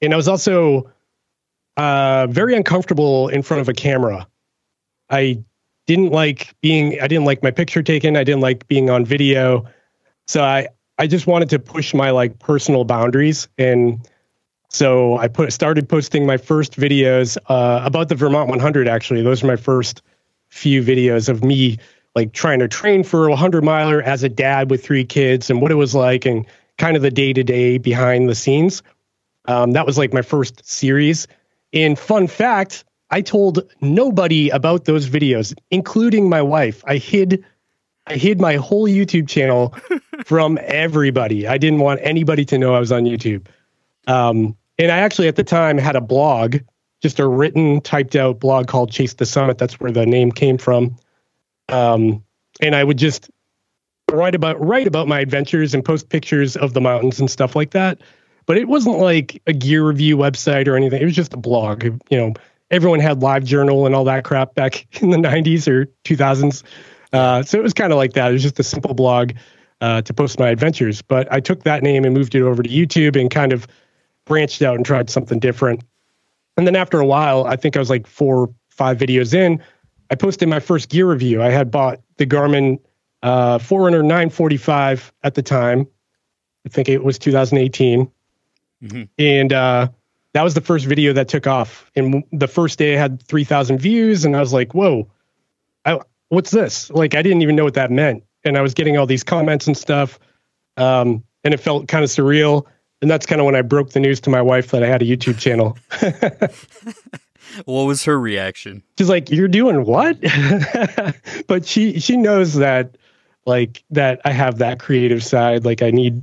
And 0.00 0.12
I 0.12 0.16
was 0.16 0.28
also 0.28 0.90
uh, 1.76 2.26
very 2.28 2.54
uncomfortable 2.54 3.28
in 3.28 3.42
front 3.42 3.60
of 3.60 3.68
a 3.68 3.74
camera. 3.74 4.26
I 5.10 5.42
didn't 5.86 6.10
like 6.10 6.54
being, 6.60 7.00
I 7.00 7.06
didn't 7.06 7.24
like 7.24 7.42
my 7.42 7.50
picture 7.50 7.82
taken. 7.82 8.16
I 8.16 8.24
didn't 8.24 8.40
like 8.40 8.66
being 8.68 8.90
on 8.90 9.04
video. 9.04 9.66
So 10.26 10.42
I, 10.42 10.68
I 10.98 11.06
just 11.06 11.26
wanted 11.26 11.50
to 11.50 11.58
push 11.58 11.92
my 11.92 12.10
like 12.10 12.38
personal 12.38 12.84
boundaries 12.84 13.48
and 13.58 14.08
so 14.74 15.16
I 15.18 15.28
put 15.28 15.52
started 15.52 15.88
posting 15.88 16.26
my 16.26 16.36
first 16.36 16.76
videos 16.76 17.38
uh, 17.46 17.80
about 17.84 18.08
the 18.08 18.16
Vermont 18.16 18.50
100. 18.50 18.88
Actually, 18.88 19.22
those 19.22 19.44
are 19.44 19.46
my 19.46 19.54
first 19.54 20.02
few 20.48 20.82
videos 20.82 21.28
of 21.28 21.44
me 21.44 21.78
like 22.16 22.32
trying 22.32 22.58
to 22.58 22.66
train 22.66 23.04
for 23.04 23.26
a 23.26 23.30
100 23.30 23.62
miler 23.62 24.02
as 24.02 24.24
a 24.24 24.28
dad 24.28 24.70
with 24.70 24.84
three 24.84 25.04
kids 25.04 25.48
and 25.48 25.62
what 25.62 25.70
it 25.70 25.76
was 25.76 25.94
like 25.94 26.24
and 26.24 26.44
kind 26.78 26.96
of 26.96 27.02
the 27.02 27.10
day 27.10 27.32
to 27.32 27.44
day 27.44 27.78
behind 27.78 28.28
the 28.28 28.34
scenes. 28.34 28.82
Um, 29.46 29.72
that 29.72 29.86
was 29.86 29.98
like 29.98 30.12
my 30.12 30.22
first 30.22 30.66
series. 30.66 31.28
And 31.72 31.98
fun 31.98 32.26
fact, 32.26 32.84
I 33.10 33.20
told 33.20 33.70
nobody 33.80 34.50
about 34.50 34.84
those 34.84 35.08
videos, 35.08 35.54
including 35.70 36.28
my 36.28 36.42
wife. 36.42 36.82
I 36.86 36.96
hid 36.96 37.44
I 38.06 38.16
hid 38.16 38.38
my 38.38 38.56
whole 38.56 38.86
YouTube 38.86 39.28
channel 39.28 39.74
from 40.26 40.58
everybody. 40.62 41.46
I 41.46 41.56
didn't 41.56 41.78
want 41.78 42.00
anybody 42.02 42.44
to 42.46 42.58
know 42.58 42.74
I 42.74 42.78
was 42.78 42.92
on 42.92 43.04
YouTube. 43.04 43.46
Um, 44.06 44.56
and 44.78 44.92
I 44.92 44.98
actually 44.98 45.28
at 45.28 45.36
the 45.36 45.44
time 45.44 45.78
had 45.78 45.96
a 45.96 46.02
blog, 46.02 46.58
just 47.00 47.18
a 47.18 47.26
written, 47.26 47.80
typed 47.80 48.14
out 48.14 48.40
blog 48.40 48.66
called 48.66 48.90
Chase 48.92 49.14
the 49.14 49.24
Summit. 49.24 49.56
That's 49.56 49.80
where 49.80 49.90
the 49.90 50.04
name 50.04 50.32
came 50.32 50.58
from. 50.58 50.96
Um, 51.70 52.22
and 52.60 52.74
I 52.74 52.84
would 52.84 52.98
just 52.98 53.30
write 54.14 54.34
about 54.34 54.64
write 54.64 54.86
about 54.86 55.08
my 55.08 55.20
adventures 55.20 55.74
and 55.74 55.84
post 55.84 56.08
pictures 56.08 56.56
of 56.56 56.74
the 56.74 56.80
mountains 56.80 57.20
and 57.20 57.30
stuff 57.30 57.54
like 57.56 57.70
that. 57.70 58.00
But 58.46 58.58
it 58.58 58.68
wasn't 58.68 58.98
like 58.98 59.40
a 59.46 59.52
gear 59.52 59.86
review 59.86 60.16
website 60.16 60.68
or 60.68 60.76
anything. 60.76 61.00
It 61.00 61.04
was 61.04 61.14
just 61.14 61.32
a 61.32 61.38
blog. 61.38 61.84
You 61.84 62.18
know, 62.18 62.34
everyone 62.70 63.00
had 63.00 63.22
Live 63.22 63.44
Journal 63.44 63.86
and 63.86 63.94
all 63.94 64.04
that 64.04 64.24
crap 64.24 64.54
back 64.54 64.86
in 65.02 65.10
the 65.10 65.16
90s 65.16 65.66
or 65.66 65.86
2000s. 66.04 66.62
Uh, 67.12 67.42
so 67.42 67.58
it 67.58 67.62
was 67.62 67.72
kind 67.72 67.92
of 67.92 67.96
like 67.96 68.12
that. 68.14 68.30
It 68.30 68.32
was 68.32 68.42
just 68.42 68.58
a 68.58 68.64
simple 68.64 68.92
blog 68.92 69.32
uh, 69.80 70.02
to 70.02 70.12
post 70.12 70.38
my 70.38 70.48
adventures. 70.48 71.00
But 71.00 71.30
I 71.32 71.40
took 71.40 71.62
that 71.62 71.82
name 71.82 72.04
and 72.04 72.12
moved 72.12 72.34
it 72.34 72.42
over 72.42 72.62
to 72.62 72.68
YouTube 72.68 73.18
and 73.18 73.30
kind 73.30 73.52
of 73.52 73.66
branched 74.26 74.62
out 74.62 74.76
and 74.76 74.84
tried 74.84 75.08
something 75.08 75.38
different. 75.38 75.82
And 76.56 76.66
then 76.66 76.76
after 76.76 77.00
a 77.00 77.06
while, 77.06 77.46
I 77.46 77.56
think 77.56 77.76
I 77.76 77.78
was 77.78 77.90
like 77.90 78.06
four, 78.06 78.52
five 78.68 78.98
videos 78.98 79.34
in, 79.34 79.62
I 80.10 80.14
posted 80.14 80.48
my 80.48 80.60
first 80.60 80.88
gear 80.88 81.10
review. 81.10 81.42
I 81.42 81.50
had 81.50 81.70
bought 81.70 82.00
the 82.18 82.26
Garmin 82.26 82.78
uh, 83.24 83.58
Forerunner 83.58 84.02
945 84.02 85.12
at 85.22 85.34
the 85.34 85.42
time. 85.42 85.88
I 86.66 86.68
think 86.68 86.88
it 86.88 87.02
was 87.02 87.18
2018. 87.18 88.10
mm-hmm. 88.82 89.02
and 89.18 89.52
uh, 89.52 89.88
that 90.34 90.42
was 90.42 90.54
the 90.54 90.60
first 90.60 90.84
video 90.84 91.12
that 91.14 91.28
took 91.28 91.46
off. 91.46 91.90
And 91.96 92.22
the 92.32 92.46
first 92.46 92.78
day 92.78 92.94
I 92.94 92.98
had 92.98 93.22
3,000 93.22 93.78
views, 93.78 94.24
and 94.24 94.36
I 94.36 94.40
was 94.40 94.52
like, 94.52 94.74
whoa, 94.74 95.08
I, 95.84 96.00
what's 96.28 96.50
this? 96.50 96.90
Like, 96.90 97.14
I 97.14 97.22
didn't 97.22 97.42
even 97.42 97.56
know 97.56 97.64
what 97.64 97.74
that 97.74 97.90
meant. 97.90 98.24
And 98.44 98.58
I 98.58 98.60
was 98.60 98.74
getting 98.74 98.98
all 98.98 99.06
these 99.06 99.24
comments 99.24 99.66
and 99.66 99.76
stuff. 99.76 100.18
Um, 100.76 101.24
and 101.44 101.54
it 101.54 101.60
felt 101.60 101.88
kind 101.88 102.04
of 102.04 102.10
surreal. 102.10 102.66
And 103.00 103.10
that's 103.10 103.26
kind 103.26 103.40
of 103.40 103.46
when 103.46 103.54
I 103.54 103.62
broke 103.62 103.90
the 103.90 104.00
news 104.00 104.20
to 104.22 104.30
my 104.30 104.42
wife 104.42 104.70
that 104.72 104.82
I 104.82 104.86
had 104.86 105.02
a 105.02 105.04
YouTube 105.04 105.38
channel. 105.38 105.78
what 107.64 107.84
was 107.84 108.04
her 108.04 108.18
reaction? 108.18 108.82
She's 108.98 109.08
like, 109.10 109.30
"You're 109.30 109.48
doing 109.48 109.84
what?" 109.84 110.18
but 111.46 111.66
she 111.66 112.00
she 112.00 112.16
knows 112.16 112.54
that 112.54 112.96
like 113.46 113.84
that 113.90 114.20
I 114.24 114.32
have 114.32 114.58
that 114.58 114.78
creative 114.78 115.22
side. 115.22 115.64
Like 115.64 115.82
I 115.82 115.90
need 115.90 116.22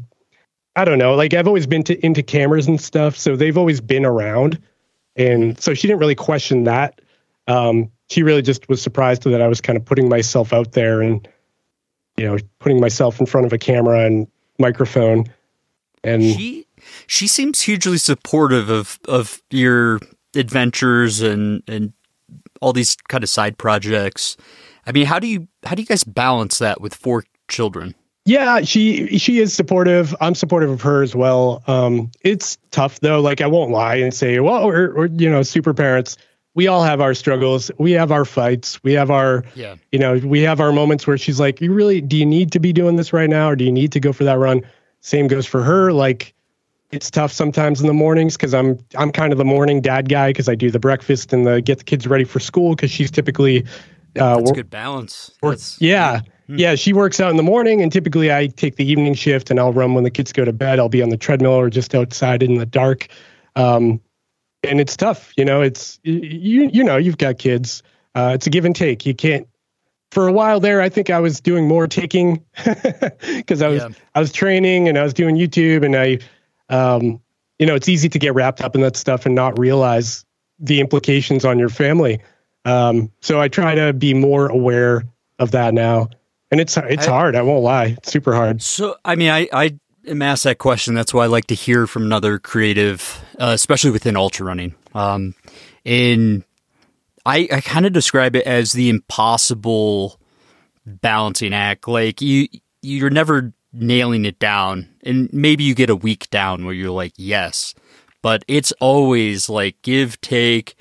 I 0.75 0.85
don't 0.85 0.97
know. 0.97 1.15
Like 1.15 1.33
I've 1.33 1.47
always 1.47 1.67
been 1.67 1.83
to, 1.83 2.05
into 2.05 2.23
cameras 2.23 2.67
and 2.67 2.79
stuff, 2.79 3.17
so 3.17 3.35
they've 3.35 3.57
always 3.57 3.81
been 3.81 4.05
around, 4.05 4.59
and 5.15 5.59
so 5.59 5.73
she 5.73 5.87
didn't 5.87 5.99
really 5.99 6.15
question 6.15 6.63
that. 6.63 7.01
Um, 7.47 7.91
she 8.09 8.23
really 8.23 8.41
just 8.41 8.67
was 8.69 8.81
surprised 8.81 9.23
that 9.23 9.41
I 9.41 9.47
was 9.47 9.61
kind 9.61 9.77
of 9.77 9.85
putting 9.85 10.07
myself 10.07 10.53
out 10.53 10.71
there 10.71 11.01
and 11.01 11.27
you 12.17 12.25
know 12.25 12.37
putting 12.59 12.79
myself 12.79 13.19
in 13.19 13.25
front 13.25 13.45
of 13.45 13.53
a 13.53 13.57
camera 13.57 14.05
and 14.05 14.27
microphone. 14.59 15.25
And 16.03 16.23
she 16.23 16.65
she 17.07 17.27
seems 17.27 17.61
hugely 17.61 17.97
supportive 17.97 18.69
of 18.69 18.99
of 19.07 19.41
your 19.49 19.99
adventures 20.35 21.21
and 21.21 21.63
and 21.67 21.93
all 22.61 22.73
these 22.73 22.95
kind 23.07 23.23
of 23.23 23.29
side 23.29 23.57
projects. 23.57 24.37
I 24.85 24.91
mean, 24.91 25.05
how 25.05 25.19
do 25.19 25.27
you 25.27 25.47
how 25.63 25.75
do 25.75 25.81
you 25.81 25.87
guys 25.87 26.03
balance 26.03 26.57
that 26.59 26.81
with 26.81 26.95
four 26.95 27.23
children? 27.47 27.95
Yeah, 28.25 28.61
she 28.61 29.17
she 29.17 29.39
is 29.39 29.53
supportive. 29.53 30.15
I'm 30.21 30.35
supportive 30.35 30.69
of 30.69 30.81
her 30.81 31.01
as 31.01 31.15
well. 31.15 31.63
Um, 31.67 32.11
it's 32.21 32.57
tough 32.69 32.99
though. 32.99 33.19
Like 33.19 33.41
I 33.41 33.47
won't 33.47 33.71
lie 33.71 33.95
and 33.95 34.13
say, 34.13 34.39
well, 34.39 34.67
we're, 34.67 34.95
we're 34.95 35.07
you 35.07 35.29
know 35.29 35.43
super 35.43 35.73
parents. 35.73 36.17
We 36.53 36.67
all 36.67 36.83
have 36.83 36.99
our 36.99 37.13
struggles. 37.13 37.71
We 37.79 37.93
have 37.93 38.11
our 38.11 38.25
fights. 38.25 38.83
We 38.83 38.93
have 38.93 39.09
our 39.09 39.43
yeah. 39.55 39.75
You 39.91 39.99
know, 39.99 40.17
we 40.23 40.41
have 40.41 40.59
our 40.59 40.71
moments 40.71 41.07
where 41.07 41.17
she's 41.17 41.39
like, 41.39 41.61
"You 41.61 41.73
really 41.73 42.01
do 42.01 42.15
you 42.17 42.25
need 42.25 42.51
to 42.51 42.59
be 42.59 42.73
doing 42.73 42.95
this 42.95 43.11
right 43.11 43.29
now, 43.29 43.49
or 43.49 43.55
do 43.55 43.63
you 43.63 43.71
need 43.71 43.91
to 43.93 43.99
go 43.99 44.13
for 44.13 44.23
that 44.23 44.37
run?" 44.37 44.61
Same 44.99 45.27
goes 45.27 45.47
for 45.47 45.63
her. 45.63 45.91
Like 45.91 46.35
it's 46.91 47.09
tough 47.09 47.31
sometimes 47.31 47.81
in 47.81 47.87
the 47.87 47.93
mornings 47.93 48.35
because 48.35 48.53
I'm 48.53 48.77
I'm 48.97 49.11
kind 49.11 49.31
of 49.31 49.37
the 49.37 49.45
morning 49.45 49.81
dad 49.81 50.09
guy 50.09 50.29
because 50.29 50.49
I 50.49 50.55
do 50.55 50.69
the 50.69 50.79
breakfast 50.79 51.33
and 51.33 51.47
the 51.47 51.61
get 51.61 51.79
the 51.79 51.83
kids 51.83 52.05
ready 52.05 52.25
for 52.25 52.39
school 52.39 52.75
because 52.75 52.91
she's 52.91 53.09
typically 53.09 53.65
uh, 54.19 54.37
That's 54.37 54.51
good 54.51 54.69
balance. 54.69 55.31
That's, 55.41 55.81
yeah. 55.81 56.21
Hmm. 56.47 56.57
Yeah, 56.57 56.75
she 56.75 56.93
works 56.93 57.19
out 57.19 57.31
in 57.31 57.37
the 57.37 57.43
morning, 57.43 57.81
and 57.81 57.91
typically 57.91 58.31
I 58.31 58.47
take 58.47 58.75
the 58.75 58.85
evening 58.85 59.13
shift, 59.13 59.49
and 59.49 59.59
I'll 59.59 59.73
run 59.73 59.93
when 59.93 60.03
the 60.03 60.11
kids 60.11 60.33
go 60.33 60.43
to 60.43 60.53
bed. 60.53 60.79
I'll 60.79 60.89
be 60.89 61.01
on 61.01 61.09
the 61.09 61.17
treadmill 61.17 61.53
or 61.53 61.69
just 61.69 61.95
outside 61.95 62.43
in 62.43 62.55
the 62.55 62.65
dark, 62.65 63.07
um, 63.55 64.01
and 64.63 64.79
it's 64.81 64.97
tough. 64.97 65.31
You 65.37 65.45
know, 65.45 65.61
it's 65.61 65.99
you 66.03 66.69
you 66.71 66.83
know 66.83 66.97
you've 66.97 67.17
got 67.17 67.37
kids. 67.37 67.83
Uh, 68.13 68.31
it's 68.35 68.47
a 68.47 68.49
give 68.49 68.65
and 68.65 68.75
take. 68.75 69.05
You 69.05 69.13
can't. 69.13 69.47
For 70.11 70.27
a 70.27 70.33
while 70.33 70.59
there, 70.59 70.81
I 70.81 70.89
think 70.89 71.09
I 71.09 71.19
was 71.19 71.39
doing 71.39 71.69
more 71.69 71.87
taking 71.87 72.43
because 73.23 73.61
I 73.61 73.69
was 73.69 73.81
yeah. 73.81 73.89
I 74.13 74.19
was 74.19 74.33
training 74.33 74.89
and 74.89 74.97
I 74.97 75.03
was 75.03 75.13
doing 75.13 75.37
YouTube, 75.37 75.85
and 75.85 75.95
I, 75.95 76.19
um, 76.67 77.21
you 77.59 77.65
know, 77.65 77.75
it's 77.75 77.87
easy 77.87 78.09
to 78.09 78.19
get 78.19 78.33
wrapped 78.33 78.59
up 78.61 78.75
in 78.75 78.81
that 78.81 78.97
stuff 78.97 79.25
and 79.25 79.35
not 79.35 79.57
realize 79.57 80.25
the 80.59 80.81
implications 80.81 81.45
on 81.45 81.57
your 81.57 81.69
family. 81.69 82.19
Um, 82.65 83.11
so 83.21 83.39
I 83.39 83.47
try 83.47 83.75
to 83.75 83.93
be 83.93 84.13
more 84.13 84.47
aware 84.47 85.03
of 85.39 85.51
that 85.51 85.73
now 85.73 86.09
and 86.51 86.59
it's 86.59 86.77
it's 86.77 87.07
I, 87.07 87.09
hard. 87.09 87.35
I 87.35 87.41
won't 87.41 87.63
lie, 87.63 87.95
it's 87.97 88.11
super 88.11 88.35
hard. 88.35 88.61
So 88.61 88.97
I 89.03 89.15
mean, 89.15 89.29
I 89.29 89.47
I 89.51 89.79
am 90.05 90.21
asked 90.21 90.43
that 90.43 90.57
question. 90.57 90.93
That's 90.93 91.13
why 91.13 91.23
I 91.23 91.27
like 91.27 91.47
to 91.47 91.55
hear 91.55 91.87
from 91.87 92.03
another 92.03 92.37
creative, 92.37 93.23
uh, 93.39 93.51
especially 93.53 93.91
within 93.91 94.17
ultra 94.17 94.45
running. 94.45 94.75
Um, 94.93 95.33
and 95.85 96.43
I 97.25 97.47
I 97.51 97.61
kind 97.61 97.85
of 97.85 97.93
describe 97.93 98.35
it 98.35 98.45
as 98.45 98.73
the 98.73 98.89
impossible 98.89 100.19
balancing 100.85 101.53
act. 101.53 101.87
Like 101.87 102.21
you 102.21 102.47
you're 102.81 103.09
never 103.09 103.53
nailing 103.73 104.25
it 104.25 104.37
down, 104.37 104.89
and 105.03 105.31
maybe 105.31 105.63
you 105.63 105.73
get 105.73 105.89
a 105.89 105.95
week 105.95 106.29
down 106.29 106.65
where 106.65 106.73
you're 106.73 106.91
like 106.91 107.13
yes, 107.15 107.73
but 108.21 108.43
it's 108.49 108.73
always 108.73 109.47
like 109.47 109.81
give 109.81 110.19
take 110.19 110.75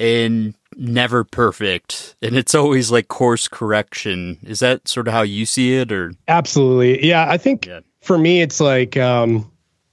and 0.00 0.54
never 0.78 1.24
perfect 1.24 2.16
and 2.22 2.36
it's 2.36 2.54
always 2.54 2.90
like 2.90 3.08
course 3.08 3.48
correction. 3.48 4.38
Is 4.44 4.60
that 4.60 4.86
sort 4.88 5.08
of 5.08 5.14
how 5.14 5.22
you 5.22 5.44
see 5.44 5.74
it 5.74 5.92
or? 5.92 6.12
Absolutely. 6.28 7.06
Yeah. 7.06 7.26
I 7.28 7.36
think 7.36 7.66
yeah. 7.66 7.80
for 8.00 8.16
me, 8.16 8.40
it's 8.40 8.60
like, 8.60 8.96
um, 8.96 9.50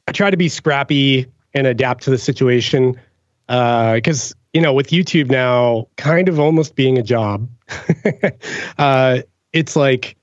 I 0.07 0.11
try 0.11 0.29
to 0.29 0.37
be 0.37 0.47
scrappy 0.47 1.25
and 1.53 1.65
adapt 1.65 2.03
to 2.03 2.11
the 2.11 2.17
situation. 2.17 2.99
Uh, 3.49 3.99
cause 4.03 4.33
you 4.53 4.61
know, 4.61 4.73
with 4.73 4.87
YouTube 4.87 5.29
now 5.29 5.87
kind 5.97 6.29
of 6.29 6.39
almost 6.39 6.75
being 6.75 6.97
a 6.97 7.03
job, 7.03 7.49
uh, 8.77 9.19
it's 9.51 9.75
like, 9.75 10.15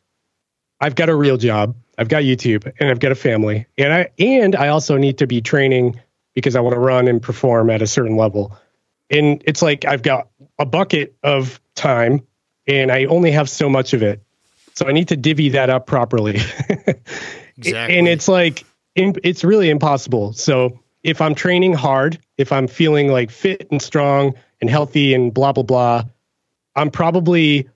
I've 0.81 0.95
got 0.95 1.09
a 1.09 1.15
real 1.15 1.37
job. 1.37 1.77
I've 1.99 2.09
got 2.09 2.23
YouTube 2.23 2.73
and 2.81 2.89
I've 2.89 3.01
got 3.01 3.13
a 3.13 3.17
family 3.17 3.67
and 3.77 3.93
I, 3.93 4.11
and 4.19 4.57
I 4.57 4.69
also 4.69 4.97
need 4.97 5.19
to 5.19 5.27
be 5.27 5.41
training 5.41 6.01
because 6.35 6.57
I 6.57 6.61
want 6.61 6.75
to 6.75 6.81
run 6.81 7.07
and 7.07 7.21
perform 7.21 7.69
at 7.69 7.83
a 7.83 7.87
certain 7.87 8.17
level 8.17 8.57
and 9.13 9.43
it's 9.47 9.63
like 9.63 9.85
I've 9.85 10.03
got 10.03 10.29
a 10.59 10.67
bucket 10.67 11.17
of 11.23 11.61
time 11.75 12.27
and 12.67 12.93
I 12.93 13.07
only 13.07 13.33
have 13.33 13.49
so 13.49 13.69
much 13.69 13.95
of 13.95 14.03
it. 14.03 14.23
So 14.75 14.87
I 14.87 14.93
need 14.93 15.09
to 15.09 15.17
divvy 15.17 15.51
that 15.51 15.71
up 15.71 15.87
properly. 15.87 16.37
exactly. 17.57 17.99
And 17.99 18.09
it's 18.09 18.29
like 18.29 18.65
it's 18.95 19.45
really 19.45 19.71
impossible. 19.71 20.33
So 20.33 20.81
if 21.03 21.21
I'm 21.21 21.35
training 21.35 21.75
hard, 21.75 22.19
if 22.37 22.53
I'm 22.53 22.69
feeling 22.69 23.09
like 23.09 23.31
fit 23.31 23.67
and 23.71 23.81
strong 23.81 24.35
and 24.61 24.71
healthy 24.71 25.15
and 25.15 25.33
blah 25.33 25.53
blah 25.53 25.63
blah, 25.63 26.05
I'm 26.75 26.91
probably 26.91 27.69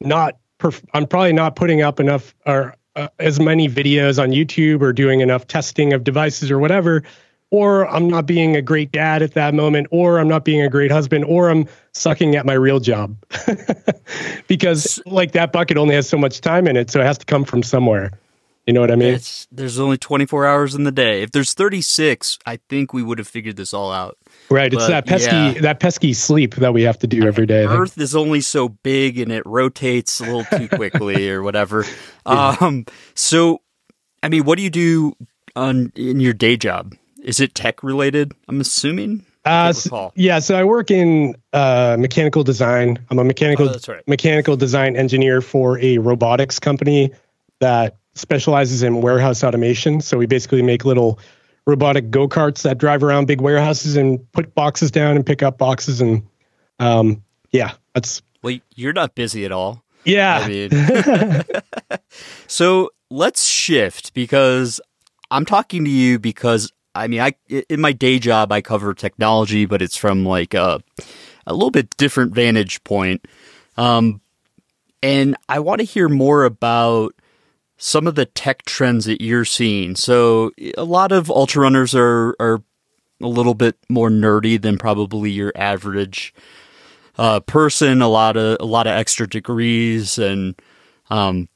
not 0.00 0.38
perf- 0.58 0.84
I'm 0.92 1.06
probably 1.06 1.32
not 1.32 1.56
putting 1.56 1.82
up 1.82 2.00
enough 2.00 2.34
or 2.46 2.76
uh, 2.96 3.08
as 3.18 3.38
many 3.38 3.68
videos 3.68 4.20
on 4.20 4.30
YouTube 4.30 4.80
or 4.80 4.92
doing 4.92 5.20
enough 5.20 5.46
testing 5.46 5.92
of 5.92 6.02
devices 6.02 6.50
or 6.50 6.58
whatever 6.58 7.02
or 7.50 7.88
I'm 7.88 8.08
not 8.08 8.26
being 8.26 8.56
a 8.56 8.62
great 8.62 8.92
dad 8.92 9.22
at 9.22 9.34
that 9.34 9.54
moment, 9.54 9.88
or 9.90 10.18
I'm 10.18 10.28
not 10.28 10.44
being 10.44 10.62
a 10.62 10.68
great 10.68 10.90
husband, 10.90 11.24
or 11.24 11.50
I'm 11.50 11.66
sucking 11.92 12.36
at 12.36 12.46
my 12.46 12.54
real 12.54 12.80
job. 12.80 13.16
because 14.48 15.02
like 15.06 15.32
that 15.32 15.52
bucket 15.52 15.76
only 15.76 15.94
has 15.94 16.08
so 16.08 16.16
much 16.16 16.40
time 16.40 16.66
in 16.66 16.76
it, 16.76 16.90
so 16.90 17.00
it 17.00 17.04
has 17.04 17.18
to 17.18 17.26
come 17.26 17.44
from 17.44 17.62
somewhere. 17.62 18.12
You 18.66 18.74
know 18.74 18.82
what 18.82 18.92
I 18.92 18.96
mean? 18.96 19.14
It's, 19.14 19.48
there's 19.50 19.80
only 19.80 19.98
24 19.98 20.46
hours 20.46 20.74
in 20.76 20.84
the 20.84 20.92
day. 20.92 21.22
If 21.22 21.32
there's 21.32 21.54
36, 21.54 22.38
I 22.46 22.60
think 22.68 22.92
we 22.92 23.02
would 23.02 23.18
have 23.18 23.26
figured 23.26 23.56
this 23.56 23.74
all 23.74 23.90
out. 23.90 24.16
Right. 24.48 24.70
But, 24.70 24.78
it's 24.78 24.86
that 24.86 25.06
pesky 25.06 25.34
yeah. 25.34 25.60
that 25.62 25.80
pesky 25.80 26.12
sleep 26.12 26.54
that 26.56 26.72
we 26.72 26.82
have 26.82 26.98
to 27.00 27.06
do 27.06 27.26
every 27.26 27.46
day. 27.46 27.64
Earth 27.64 27.98
is 27.98 28.14
only 28.14 28.40
so 28.40 28.68
big 28.68 29.18
and 29.18 29.32
it 29.32 29.44
rotates 29.44 30.20
a 30.20 30.24
little 30.24 30.44
too 30.44 30.68
quickly 30.68 31.28
or 31.32 31.42
whatever. 31.42 31.84
Yeah. 32.26 32.56
Um 32.60 32.84
so 33.14 33.62
I 34.22 34.28
mean, 34.28 34.44
what 34.44 34.56
do 34.56 34.62
you 34.62 34.70
do 34.70 35.14
on 35.56 35.92
in 35.96 36.20
your 36.20 36.34
day 36.34 36.56
job? 36.56 36.94
Is 37.22 37.40
it 37.40 37.54
tech 37.54 37.82
related? 37.82 38.32
I'm 38.48 38.60
assuming. 38.60 39.24
Uh, 39.44 39.72
so, 39.72 40.12
yeah, 40.16 40.38
so 40.38 40.54
I 40.54 40.64
work 40.64 40.90
in 40.90 41.34
uh, 41.52 41.96
mechanical 41.98 42.44
design. 42.44 42.98
I'm 43.10 43.18
a 43.18 43.24
mechanical 43.24 43.70
oh, 43.70 43.78
right. 43.88 44.06
mechanical 44.06 44.56
design 44.56 44.96
engineer 44.96 45.40
for 45.40 45.78
a 45.78 45.98
robotics 45.98 46.58
company 46.58 47.10
that 47.60 47.96
specializes 48.14 48.82
in 48.82 49.00
warehouse 49.00 49.42
automation. 49.42 50.00
So 50.00 50.18
we 50.18 50.26
basically 50.26 50.62
make 50.62 50.84
little 50.84 51.18
robotic 51.66 52.10
go 52.10 52.28
karts 52.28 52.62
that 52.62 52.78
drive 52.78 53.02
around 53.02 53.26
big 53.26 53.40
warehouses 53.40 53.96
and 53.96 54.30
put 54.32 54.54
boxes 54.54 54.90
down 54.90 55.16
and 55.16 55.24
pick 55.24 55.42
up 55.42 55.56
boxes. 55.56 56.00
And 56.00 56.22
um, 56.78 57.22
yeah, 57.50 57.72
that's. 57.94 58.22
Well, 58.42 58.58
you're 58.74 58.92
not 58.92 59.14
busy 59.14 59.44
at 59.44 59.52
all. 59.52 59.82
Yeah. 60.04 60.38
I 60.42 60.48
mean, 60.48 61.44
so 62.46 62.90
let's 63.10 63.46
shift 63.46 64.14
because 64.14 64.80
I'm 65.30 65.44
talking 65.44 65.84
to 65.84 65.90
you 65.90 66.18
because 66.18 66.72
I 66.94 67.06
mean, 67.06 67.20
I 67.20 67.34
in 67.68 67.80
my 67.80 67.92
day 67.92 68.18
job 68.18 68.52
I 68.52 68.60
cover 68.60 68.94
technology, 68.94 69.66
but 69.66 69.82
it's 69.82 69.96
from 69.96 70.24
like 70.24 70.54
a 70.54 70.82
a 71.46 71.52
little 71.52 71.70
bit 71.70 71.96
different 71.96 72.34
vantage 72.34 72.82
point. 72.84 73.26
Um, 73.76 74.20
and 75.02 75.36
I 75.48 75.60
want 75.60 75.80
to 75.80 75.86
hear 75.86 76.08
more 76.08 76.44
about 76.44 77.14
some 77.76 78.06
of 78.06 78.14
the 78.14 78.26
tech 78.26 78.64
trends 78.64 79.06
that 79.06 79.22
you're 79.22 79.44
seeing. 79.44 79.96
So 79.96 80.50
a 80.76 80.84
lot 80.84 81.12
of 81.12 81.30
ultra 81.30 81.62
runners 81.62 81.94
are 81.94 82.34
are 82.38 82.62
a 83.22 83.28
little 83.28 83.54
bit 83.54 83.76
more 83.88 84.10
nerdy 84.10 84.60
than 84.60 84.78
probably 84.78 85.30
your 85.30 85.52
average 85.54 86.34
uh, 87.18 87.40
person. 87.40 88.02
A 88.02 88.08
lot 88.08 88.36
of 88.36 88.58
a 88.60 88.66
lot 88.66 88.86
of 88.86 88.92
extra 88.92 89.28
degrees 89.28 90.18
and 90.18 90.54
um, 91.08 91.48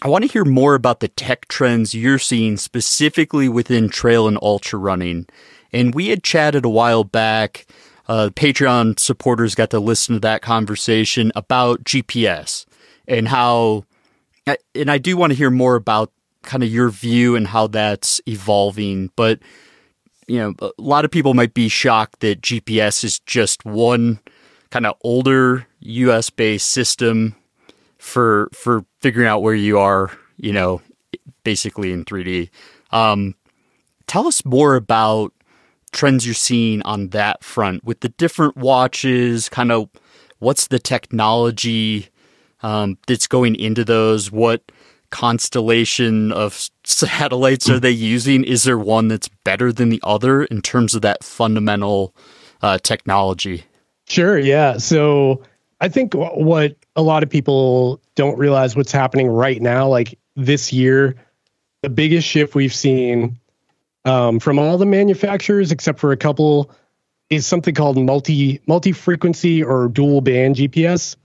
I 0.00 0.08
want 0.08 0.22
to 0.22 0.30
hear 0.30 0.44
more 0.44 0.74
about 0.74 1.00
the 1.00 1.08
tech 1.08 1.48
trends 1.48 1.92
you're 1.92 2.20
seeing 2.20 2.56
specifically 2.56 3.48
within 3.48 3.88
trail 3.88 4.28
and 4.28 4.38
ultra 4.40 4.78
running. 4.78 5.26
And 5.72 5.92
we 5.92 6.08
had 6.08 6.22
chatted 6.22 6.64
a 6.64 6.68
while 6.68 7.02
back. 7.02 7.66
Uh, 8.06 8.30
Patreon 8.32 8.98
supporters 8.98 9.56
got 9.56 9.70
to 9.70 9.80
listen 9.80 10.14
to 10.14 10.20
that 10.20 10.40
conversation 10.40 11.32
about 11.34 11.82
GPS 11.82 12.64
and 13.08 13.26
how, 13.26 13.84
and 14.74 14.90
I 14.90 14.98
do 14.98 15.16
want 15.16 15.32
to 15.32 15.36
hear 15.36 15.50
more 15.50 15.74
about 15.74 16.12
kind 16.42 16.62
of 16.62 16.70
your 16.70 16.90
view 16.90 17.34
and 17.34 17.48
how 17.48 17.66
that's 17.66 18.20
evolving. 18.26 19.10
But 19.16 19.40
you 20.28 20.38
know, 20.38 20.54
a 20.60 20.70
lot 20.78 21.04
of 21.06 21.10
people 21.10 21.34
might 21.34 21.54
be 21.54 21.68
shocked 21.68 22.20
that 22.20 22.40
GPS 22.40 23.02
is 23.02 23.18
just 23.20 23.64
one 23.64 24.20
kind 24.70 24.86
of 24.86 24.94
older 25.02 25.66
US 25.80 26.30
based 26.30 26.68
system 26.68 27.34
for 27.98 28.48
for 28.52 28.84
figuring 29.00 29.28
out 29.28 29.42
where 29.42 29.54
you 29.54 29.78
are, 29.78 30.10
you 30.36 30.52
know, 30.52 30.80
basically 31.44 31.92
in 31.92 32.04
3D. 32.04 32.50
Um, 32.90 33.34
tell 34.06 34.26
us 34.26 34.44
more 34.44 34.74
about 34.76 35.32
trends 35.92 36.26
you're 36.26 36.34
seeing 36.34 36.82
on 36.82 37.08
that 37.08 37.42
front 37.42 37.84
with 37.84 38.00
the 38.00 38.08
different 38.10 38.56
watches, 38.56 39.48
kind 39.48 39.72
of 39.72 39.88
what's 40.38 40.68
the 40.68 40.78
technology 40.78 42.08
um, 42.62 42.98
that's 43.06 43.26
going 43.26 43.54
into 43.54 43.84
those? 43.84 44.30
What 44.30 44.70
constellation 45.10 46.32
of 46.32 46.68
satellites 46.84 47.68
are 47.70 47.80
they 47.80 47.90
using? 47.90 48.44
Is 48.44 48.64
there 48.64 48.78
one 48.78 49.08
that's 49.08 49.28
better 49.44 49.72
than 49.72 49.88
the 49.88 50.00
other 50.04 50.44
in 50.44 50.60
terms 50.60 50.94
of 50.94 51.02
that 51.02 51.24
fundamental 51.24 52.14
uh, 52.62 52.78
technology? 52.78 53.64
Sure. 54.06 54.38
Yeah. 54.38 54.78
So 54.78 55.42
I 55.80 55.88
think 55.88 56.14
what 56.14 56.76
a 56.96 57.02
lot 57.02 57.22
of 57.22 57.30
people 57.30 58.00
don't 58.14 58.36
realize 58.38 58.74
what's 58.76 58.92
happening 58.92 59.28
right 59.28 59.62
now, 59.62 59.88
like 59.88 60.18
this 60.34 60.72
year, 60.72 61.16
the 61.82 61.88
biggest 61.88 62.26
shift 62.26 62.54
we've 62.54 62.74
seen 62.74 63.38
um, 64.04 64.40
from 64.40 64.58
all 64.58 64.78
the 64.78 64.86
manufacturers, 64.86 65.70
except 65.70 66.00
for 66.00 66.12
a 66.12 66.16
couple, 66.16 66.70
is 67.30 67.46
something 67.46 67.74
called 67.74 67.96
multi 67.98 68.60
multi 68.66 68.92
frequency 68.92 69.62
or 69.62 69.88
dual 69.88 70.20
band 70.20 70.56
GPS. 70.56 71.16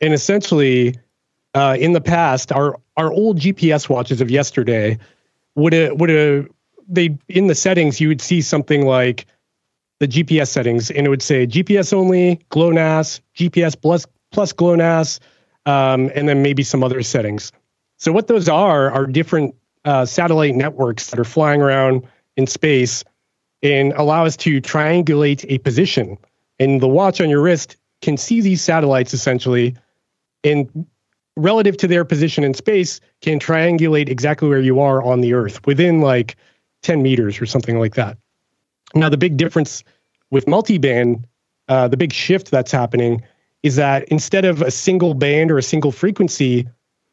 And 0.00 0.14
essentially, 0.14 0.96
uh, 1.54 1.76
in 1.78 1.92
the 1.92 2.00
past, 2.00 2.50
our 2.52 2.80
our 2.96 3.12
old 3.12 3.38
GPS 3.38 3.88
watches 3.88 4.20
of 4.20 4.30
yesterday 4.30 4.98
would 5.54 5.72
would 6.00 6.10
have 6.10 6.48
they 6.88 7.16
in 7.28 7.46
the 7.46 7.54
settings 7.54 8.00
you 8.00 8.08
would 8.08 8.20
see 8.20 8.40
something 8.40 8.84
like 8.84 9.26
the 10.00 10.08
GPS 10.08 10.48
settings, 10.48 10.90
and 10.90 11.06
it 11.06 11.10
would 11.10 11.22
say 11.22 11.46
GPS 11.46 11.92
only, 11.92 12.40
GLONASS, 12.50 13.20
GPS 13.36 13.80
plus 13.80 14.06
plus 14.32 14.52
GLONASS, 14.52 15.20
um, 15.66 16.10
and 16.14 16.28
then 16.28 16.42
maybe 16.42 16.62
some 16.62 16.82
other 16.82 17.02
settings. 17.02 17.52
So 17.98 18.10
what 18.10 18.26
those 18.26 18.48
are 18.48 18.90
are 18.90 19.06
different 19.06 19.54
uh, 19.84 20.06
satellite 20.06 20.54
networks 20.54 21.10
that 21.10 21.20
are 21.20 21.24
flying 21.24 21.60
around 21.60 22.06
in 22.36 22.46
space 22.46 23.04
and 23.62 23.92
allow 23.92 24.24
us 24.24 24.36
to 24.38 24.60
triangulate 24.60 25.44
a 25.48 25.58
position. 25.58 26.16
And 26.58 26.80
the 26.80 26.88
watch 26.88 27.20
on 27.20 27.28
your 27.28 27.42
wrist 27.42 27.76
can 28.00 28.16
see 28.16 28.40
these 28.40 28.62
satellites 28.62 29.12
essentially, 29.12 29.76
and 30.42 30.86
relative 31.36 31.76
to 31.78 31.86
their 31.86 32.06
position 32.06 32.42
in 32.42 32.54
space, 32.54 33.00
can 33.20 33.38
triangulate 33.38 34.08
exactly 34.08 34.48
where 34.48 34.60
you 34.60 34.80
are 34.80 35.02
on 35.02 35.20
the 35.20 35.34
Earth 35.34 35.64
within 35.66 36.00
like 36.00 36.36
10 36.82 37.02
meters 37.02 37.38
or 37.40 37.44
something 37.44 37.78
like 37.78 37.94
that. 37.96 38.16
Now, 38.94 39.08
the 39.08 39.16
big 39.16 39.36
difference 39.36 39.84
with 40.30 40.46
multiband, 40.46 41.24
uh, 41.68 41.88
the 41.88 41.96
big 41.96 42.12
shift 42.12 42.50
that's 42.50 42.72
happening 42.72 43.22
is 43.62 43.76
that 43.76 44.04
instead 44.04 44.44
of 44.44 44.62
a 44.62 44.70
single 44.70 45.14
band 45.14 45.50
or 45.50 45.58
a 45.58 45.62
single 45.62 45.92
frequency 45.92 46.66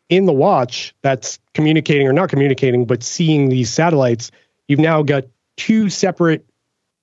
in 0.09 0.25
the 0.25 0.33
watch 0.33 0.95
that's 1.01 1.39
communicating 1.53 2.07
or 2.07 2.13
not 2.13 2.29
communicating, 2.29 2.85
but 2.85 3.03
seeing 3.03 3.49
these 3.49 3.69
satellites, 3.69 4.31
you've 4.67 4.79
now 4.79 5.03
got 5.03 5.25
two 5.57 5.89
separate 5.89 6.45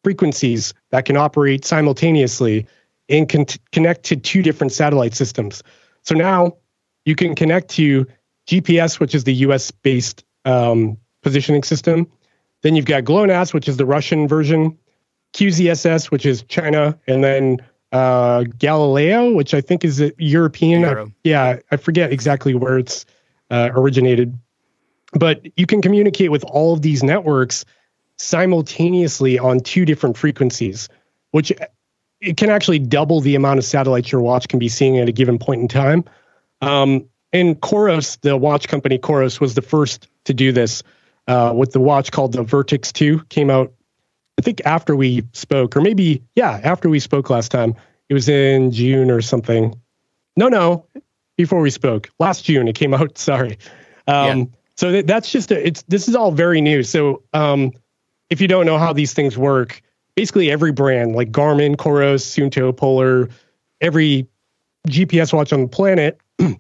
frequencies 0.03 0.75
that 0.91 1.05
can 1.05 1.17
operate 1.17 1.65
simultaneously 1.65 2.67
and 3.09 3.29
can 3.29 3.47
connect 3.73 4.05
to 4.05 4.17
two 4.17 4.43
different 4.43 4.73
satellite 4.73 5.15
systems. 5.15 5.63
So 6.03 6.15
now 6.15 6.57
you 7.05 7.15
can 7.15 7.35
connect 7.35 7.69
to 7.71 8.07
GPS, 8.47 9.01
which 9.01 9.15
is 9.15 9.25
the 9.25 9.35
US 9.35 9.71
based 9.71 10.25
um, 10.45 10.99
positioning 11.23 11.63
system. 11.63 12.11
Then 12.65 12.75
you've 12.77 12.87
got 12.87 13.05
GLONASS, 13.05 13.53
which 13.53 13.69
is 13.69 13.77
the 13.77 13.85
Russian 13.85 14.27
version, 14.27 14.79
QZSS, 15.35 16.11
which 16.11 16.25
is 16.25 16.43
China, 16.45 16.99
and 17.07 17.23
then 17.23 17.59
uh, 17.93 18.45
Galileo, 18.59 19.33
which 19.33 19.53
I 19.53 19.61
think 19.61 19.85
is 19.85 20.01
a 20.01 20.13
European. 20.17 20.83
I, 20.87 21.05
yeah, 21.25 21.59
I 21.71 21.77
forget 21.77 22.11
exactly 22.11 22.55
where 22.55 22.79
it's 22.79 23.05
uh, 23.51 23.69
originated. 23.75 24.39
But 25.13 25.43
you 25.59 25.67
can 25.67 25.83
communicate 25.83 26.31
with 26.31 26.43
all 26.45 26.73
of 26.73 26.81
these 26.81 27.03
networks 27.03 27.67
simultaneously 28.17 29.39
on 29.39 29.61
two 29.61 29.85
different 29.85 30.17
frequencies, 30.17 30.89
which 31.33 31.53
it 32.23 32.39
can 32.39 32.49
actually 32.49 32.79
double 32.79 33.21
the 33.21 33.35
amount 33.35 33.59
of 33.59 33.67
satellites 33.67 34.11
your 34.11 34.23
watch 34.23 34.49
can 34.49 34.59
be 34.59 34.71
seeing 34.71 34.99
at 34.99 35.07
a 35.07 35.13
given 35.13 35.39
point 35.39 35.61
in 35.61 35.69
time. 35.69 36.03
Um, 36.63 37.11
and 37.31 37.61
Coros, 37.61 38.19
the 38.23 38.39
watch 38.39 38.69
company 38.69 38.99
Coros, 38.99 39.39
was 39.39 39.55
the 39.55 39.61
first 39.61 40.09
to 40.25 40.33
do 40.33 40.51
this 40.51 40.83
uh, 41.27 41.53
with 41.55 41.73
the 41.73 41.81
watch 41.81 42.13
called 42.13 42.33
the 42.33 42.43
Vertex 42.43 42.93
2. 42.93 43.21
Came 43.29 43.51
out, 43.51 43.73
I 44.39 44.43
think, 44.43 44.63
after 44.65 44.95
we 44.97 45.25
spoke, 45.33 45.77
or 45.77 45.81
maybe, 45.81 46.23
yeah, 46.35 46.61
after 46.63 46.89
we 46.89 47.01
spoke 47.01 47.31
last 47.31 47.51
time. 47.51 47.75
It 48.09 48.15
was 48.15 48.29
in 48.29 48.71
June 48.71 49.11
or 49.11 49.23
something. 49.23 49.75
No, 50.37 50.49
no, 50.49 50.87
before 51.37 51.61
we 51.61 51.71
spoke. 51.71 52.11
Last 52.19 52.45
June, 52.45 52.69
it 52.69 52.75
came 52.75 52.95
out. 52.95 53.19
Sorry. 53.19 53.59
Um, 54.07 54.39
yeah. 54.39 54.45
So 54.77 54.91
th- 54.91 55.07
that's 55.07 55.31
just 55.31 55.51
a, 55.53 55.67
it's 55.67 55.83
this 55.83 56.09
is 56.09 56.15
all 56.15 56.33
very 56.33 56.61
new. 56.61 56.83
So 56.83 57.23
um, 57.33 57.73
if 58.31 58.41
you 58.41 58.49
don't 58.49 58.67
know 58.67 58.79
how 58.79 58.93
these 58.93 59.15
things 59.15 59.39
work, 59.39 59.81
basically 60.17 60.51
every 60.51 60.73
brand 60.73 61.15
like 61.15 61.31
Garmin, 61.31 61.77
Coros, 61.77 62.23
Suunto, 62.25 62.77
Polar, 62.77 63.29
every 63.81 64.27
GPS 64.89 65.33
watch 65.33 65.53
on 65.53 65.63
the 65.63 65.69
planet, 65.69 66.19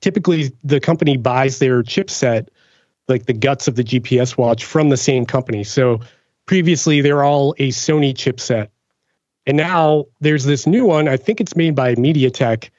typically 0.00 0.52
the 0.62 0.80
company 0.80 1.16
buys 1.16 1.58
their 1.58 1.82
chipset, 1.82 2.48
like 3.08 3.26
the 3.26 3.32
guts 3.32 3.68
of 3.68 3.76
the 3.76 3.84
GPS 3.84 4.36
watch, 4.36 4.64
from 4.64 4.88
the 4.88 4.96
same 4.96 5.26
company. 5.26 5.64
So 5.64 6.00
previously 6.46 7.00
they're 7.00 7.22
all 7.22 7.54
a 7.58 7.68
Sony 7.68 8.14
chipset. 8.14 8.68
And 9.46 9.56
now 9.56 10.06
there's 10.20 10.44
this 10.44 10.66
new 10.66 10.86
one, 10.86 11.06
I 11.06 11.16
think 11.16 11.40
it's 11.40 11.54
made 11.54 11.74
by 11.74 11.94
MediaTek, 11.94 12.70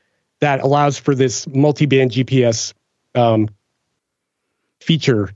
that 0.42 0.62
allows 0.62 0.98
for 0.98 1.16
this 1.16 1.48
multi 1.48 1.86
band 1.86 2.12
GPS 2.12 2.74
um, 3.14 3.50
feature 4.82 5.32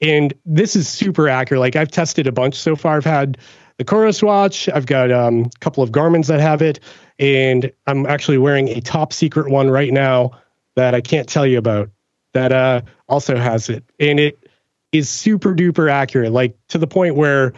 and 0.00 0.32
this 0.44 0.76
is 0.76 0.88
super 0.88 1.28
accurate. 1.28 1.60
Like 1.60 1.76
I've 1.76 1.90
tested 1.90 2.26
a 2.26 2.32
bunch 2.32 2.54
so 2.54 2.76
far. 2.76 2.96
I've 2.96 3.04
had 3.04 3.38
the 3.78 3.84
Coros 3.84 4.22
watch. 4.22 4.68
I've 4.68 4.86
got 4.86 5.10
um, 5.10 5.50
a 5.54 5.58
couple 5.60 5.82
of 5.82 5.92
Garmin's 5.92 6.28
that 6.28 6.40
have 6.40 6.62
it, 6.62 6.80
and 7.18 7.70
I'm 7.86 8.06
actually 8.06 8.38
wearing 8.38 8.68
a 8.68 8.80
top 8.80 9.12
secret 9.12 9.50
one 9.50 9.70
right 9.70 9.92
now 9.92 10.32
that 10.76 10.94
I 10.94 11.00
can't 11.00 11.28
tell 11.28 11.46
you 11.46 11.58
about. 11.58 11.90
That 12.38 12.52
uh, 12.52 12.82
also 13.08 13.36
has 13.36 13.68
it, 13.68 13.82
and 13.98 14.20
it 14.20 14.48
is 14.92 15.08
super 15.08 15.56
duper 15.56 15.90
accurate. 15.90 16.30
Like 16.30 16.56
to 16.68 16.78
the 16.78 16.86
point 16.86 17.16
where 17.16 17.52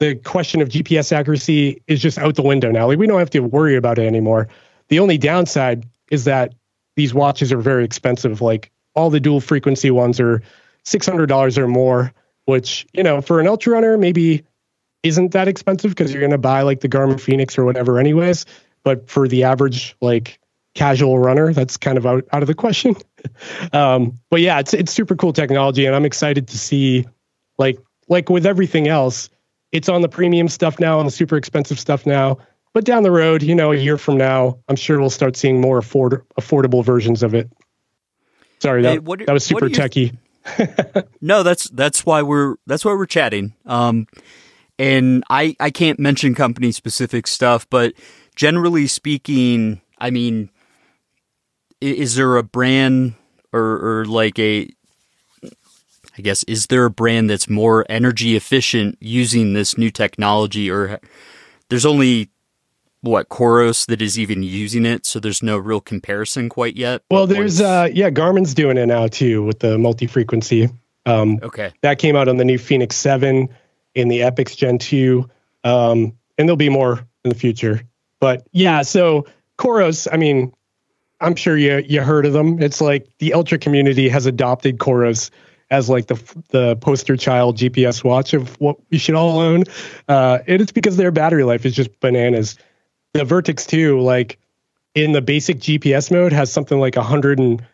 the 0.00 0.14
question 0.14 0.62
of 0.62 0.70
GPS 0.70 1.12
accuracy 1.12 1.82
is 1.88 2.00
just 2.00 2.16
out 2.16 2.34
the 2.34 2.42
window 2.42 2.70
now. 2.70 2.86
Like 2.86 2.98
we 2.98 3.06
don't 3.06 3.18
have 3.18 3.28
to 3.30 3.40
worry 3.40 3.76
about 3.76 3.98
it 3.98 4.06
anymore. 4.06 4.48
The 4.88 4.98
only 4.98 5.18
downside 5.18 5.84
is 6.10 6.24
that 6.24 6.54
these 6.96 7.12
watches 7.12 7.52
are 7.52 7.58
very 7.58 7.84
expensive. 7.84 8.40
Like 8.40 8.72
all 8.94 9.10
the 9.10 9.20
dual 9.20 9.42
frequency 9.42 9.90
ones 9.90 10.18
are 10.20 10.40
$600 10.86 11.58
or 11.58 11.68
more, 11.68 12.10
which, 12.46 12.86
you 12.94 13.02
know, 13.02 13.20
for 13.20 13.40
an 13.40 13.46
ultra 13.46 13.74
runner, 13.74 13.98
maybe 13.98 14.42
isn't 15.02 15.32
that 15.32 15.48
expensive 15.48 15.90
because 15.90 16.12
you're 16.12 16.20
going 16.20 16.30
to 16.30 16.38
buy 16.38 16.62
like 16.62 16.80
the 16.80 16.88
Garmin 16.88 17.20
Fenix 17.20 17.58
or 17.58 17.66
whatever, 17.66 17.98
anyways. 17.98 18.46
But 18.84 19.10
for 19.10 19.28
the 19.28 19.44
average, 19.44 19.96
like, 20.00 20.38
casual 20.74 21.18
runner, 21.18 21.52
that's 21.52 21.76
kind 21.76 21.98
of 21.98 22.06
out, 22.06 22.24
out 22.32 22.42
of 22.42 22.46
the 22.46 22.54
question. 22.54 22.96
um, 23.72 24.18
but 24.30 24.40
yeah, 24.40 24.58
it's, 24.58 24.74
it's 24.74 24.92
super 24.92 25.16
cool 25.16 25.32
technology. 25.32 25.86
And 25.86 25.94
I'm 25.94 26.04
excited 26.04 26.48
to 26.48 26.58
see, 26.58 27.06
like, 27.58 27.78
like 28.08 28.28
with 28.28 28.46
everything 28.46 28.88
else, 28.88 29.30
it's 29.72 29.88
on 29.88 30.02
the 30.02 30.08
premium 30.08 30.48
stuff 30.48 30.78
now, 30.78 30.98
on 30.98 31.04
the 31.04 31.10
super 31.10 31.36
expensive 31.36 31.78
stuff 31.78 32.06
now. 32.06 32.38
But 32.72 32.84
down 32.84 33.04
the 33.04 33.10
road, 33.10 33.42
you 33.42 33.54
know, 33.54 33.72
a 33.72 33.76
year 33.76 33.96
from 33.96 34.16
now, 34.16 34.58
I'm 34.68 34.76
sure 34.76 34.98
we'll 35.00 35.10
start 35.10 35.36
seeing 35.36 35.60
more 35.60 35.78
afford- 35.78 36.24
affordable 36.38 36.84
versions 36.84 37.22
of 37.22 37.34
it. 37.34 37.50
Sorry, 38.58 38.82
that, 38.82 38.92
hey, 38.92 38.98
what, 38.98 39.20
that 39.26 39.32
was 39.32 39.44
super 39.44 39.68
techy. 39.68 40.12
no, 41.20 41.42
that's 41.42 41.68
that's 41.70 42.04
why 42.04 42.22
we're 42.22 42.56
that's 42.66 42.84
why 42.84 42.92
we're 42.92 43.06
chatting. 43.06 43.54
Um, 43.66 44.06
and 44.78 45.24
I 45.30 45.56
I 45.60 45.70
can't 45.70 45.98
mention 45.98 46.34
company 46.34 46.72
specific 46.72 47.26
stuff, 47.26 47.66
but 47.70 47.94
generally 48.36 48.86
speaking, 48.86 49.80
I 49.98 50.10
mean, 50.10 50.50
is 51.92 52.14
there 52.16 52.36
a 52.36 52.42
brand 52.42 53.14
or 53.52 54.00
or 54.00 54.04
like 54.06 54.38
a 54.38 54.68
I 56.16 56.22
guess 56.22 56.44
is 56.44 56.66
there 56.66 56.84
a 56.84 56.90
brand 56.90 57.28
that's 57.28 57.48
more 57.48 57.84
energy 57.88 58.36
efficient 58.36 58.98
using 59.00 59.52
this 59.52 59.76
new 59.76 59.90
technology 59.90 60.70
or 60.70 61.00
there's 61.68 61.86
only 61.86 62.30
what 63.04 63.28
Coros 63.28 63.86
that 63.86 64.00
is 64.00 64.18
even 64.18 64.42
using 64.42 64.86
it, 64.86 65.04
so 65.04 65.20
there's 65.20 65.42
no 65.42 65.58
real 65.58 65.80
comparison 65.80 66.48
quite 66.48 66.74
yet. 66.76 67.02
Well, 67.10 67.26
there's 67.26 67.60
uh 67.60 67.88
yeah, 67.92 68.10
Garmin's 68.10 68.54
doing 68.54 68.78
it 68.78 68.86
now 68.86 69.06
too 69.08 69.42
with 69.42 69.60
the 69.60 69.78
multi-frequency. 69.78 70.70
Um, 71.06 71.38
okay, 71.42 71.70
that 71.82 71.98
came 71.98 72.16
out 72.16 72.28
on 72.28 72.38
the 72.38 72.44
new 72.44 72.58
Fenix 72.58 72.96
Seven 72.96 73.48
in 73.94 74.08
the 74.08 74.20
Epix 74.20 74.56
Gen 74.56 74.78
Two, 74.78 75.28
um, 75.64 76.16
and 76.38 76.48
there'll 76.48 76.56
be 76.56 76.70
more 76.70 77.06
in 77.24 77.28
the 77.28 77.34
future. 77.34 77.82
But 78.20 78.46
yeah, 78.52 78.82
so 78.82 79.26
Coros, 79.58 80.08
I 80.10 80.16
mean, 80.16 80.54
I'm 81.24 81.36
sure 81.36 81.56
you 81.56 81.82
you 81.86 82.02
heard 82.02 82.26
of 82.26 82.32
them. 82.32 82.62
It's 82.62 82.80
like 82.80 83.08
the 83.18 83.34
ultra 83.34 83.58
community 83.58 84.08
has 84.08 84.26
adopted 84.26 84.78
Coros. 84.78 85.30
as 85.70 85.88
like 85.88 86.06
the 86.06 86.16
the 86.50 86.76
poster 86.76 87.16
child 87.16 87.56
GPS 87.56 88.04
watch 88.04 88.34
of 88.34 88.60
what 88.60 88.76
we 88.90 88.98
should 88.98 89.14
all 89.14 89.40
own. 89.40 89.64
Uh, 90.08 90.38
and 90.46 90.60
it's 90.60 90.72
because 90.72 90.96
their 90.96 91.10
battery 91.10 91.44
life 91.44 91.64
is 91.64 91.74
just 91.74 91.98
bananas. 92.00 92.56
The 93.14 93.24
Vertex 93.24 93.64
2, 93.66 94.00
like 94.00 94.38
in 94.94 95.12
the 95.12 95.22
basic 95.22 95.58
GPS 95.58 96.10
mode, 96.10 96.32
has 96.32 96.52
something 96.52 96.78
like 96.78 96.96
100 96.96 97.38
and 97.38 97.64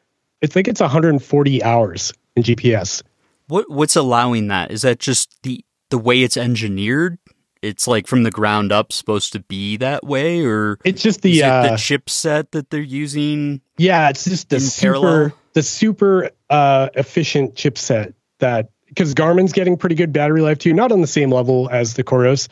I 0.43 0.47
think 0.47 0.69
it's 0.69 0.81
140 0.81 1.63
hours 1.63 2.13
in 2.37 2.43
GPS. 2.43 3.03
What 3.49 3.69
what's 3.71 3.97
allowing 3.97 4.49
that? 4.49 4.71
Is 4.71 4.83
that 4.83 5.01
just 5.01 5.43
the 5.43 5.65
the 5.91 5.99
way 5.99 6.23
it's 6.23 6.37
engineered? 6.37 7.19
It's 7.63 7.87
like 7.87 8.07
from 8.07 8.23
the 8.23 8.31
ground 8.31 8.73
up 8.73 8.93
supposed 8.93 9.33
to 9.35 9.41
be 9.41 9.77
that 9.79 10.05
way, 10.05 10.45
or 10.45 10.79
it's 10.85 11.03
just 11.03 11.23
the 11.23 11.41
it 11.41 11.45
uh, 11.45 11.63
the 11.63 11.69
chipset 11.71 12.51
that 12.53 12.71
they're 12.71 12.81
using. 12.81 13.61
Yeah, 13.77 14.09
it's 14.09 14.25
just 14.25 14.49
the 14.49 14.61
super 14.61 14.93
parallel? 14.93 15.33
the 15.53 15.63
super 15.63 16.31
uh, 16.49 16.89
efficient 16.95 17.55
chipset 17.55 18.15
that 18.39 18.71
because 18.87 19.15
Garmin's 19.15 19.53
getting 19.53 19.77
pretty 19.77 19.95
good 19.95 20.13
battery 20.13 20.41
life 20.41 20.59
too, 20.59 20.73
not 20.73 20.91
on 20.91 21.01
the 21.01 21.07
same 21.07 21.31
level 21.31 21.69
as 21.71 21.95
the 21.95 22.03
Coros, 22.03 22.49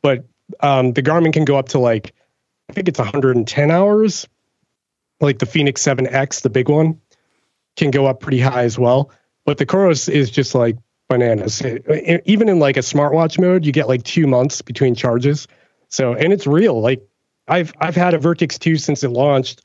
but 0.00 0.24
um, 0.60 0.92
the 0.92 1.02
Garmin 1.02 1.32
can 1.32 1.44
go 1.44 1.58
up 1.58 1.70
to 1.70 1.78
like 1.78 2.14
I 2.70 2.72
think 2.72 2.88
it's 2.88 2.98
110 2.98 3.70
hours. 3.70 4.26
Like 5.20 5.38
the 5.38 5.46
Fenix 5.46 5.82
7X, 5.82 6.42
the 6.42 6.50
big 6.50 6.68
one, 6.68 7.00
can 7.76 7.90
go 7.90 8.06
up 8.06 8.20
pretty 8.20 8.40
high 8.40 8.64
as 8.64 8.78
well. 8.78 9.10
But 9.44 9.58
the 9.58 9.66
Coros 9.66 10.08
is 10.08 10.30
just 10.30 10.54
like 10.54 10.78
bananas. 11.18 11.60
It- 11.60 12.22
even 12.24 12.48
in 12.48 12.58
like 12.58 12.76
a 12.76 12.80
smartwatch 12.80 13.38
mode, 13.38 13.64
you 13.64 13.72
get 13.72 13.88
like 13.88 14.02
two 14.04 14.26
months 14.26 14.62
between 14.62 14.94
charges. 14.94 15.46
So 15.88 16.14
and 16.14 16.32
it's 16.32 16.46
real. 16.46 16.80
Like 16.80 17.02
I've 17.48 17.72
I've 17.80 17.96
had 17.96 18.14
a 18.14 18.18
Vertex 18.18 18.58
2 18.58 18.76
since 18.76 19.02
it 19.04 19.10
launched, 19.10 19.62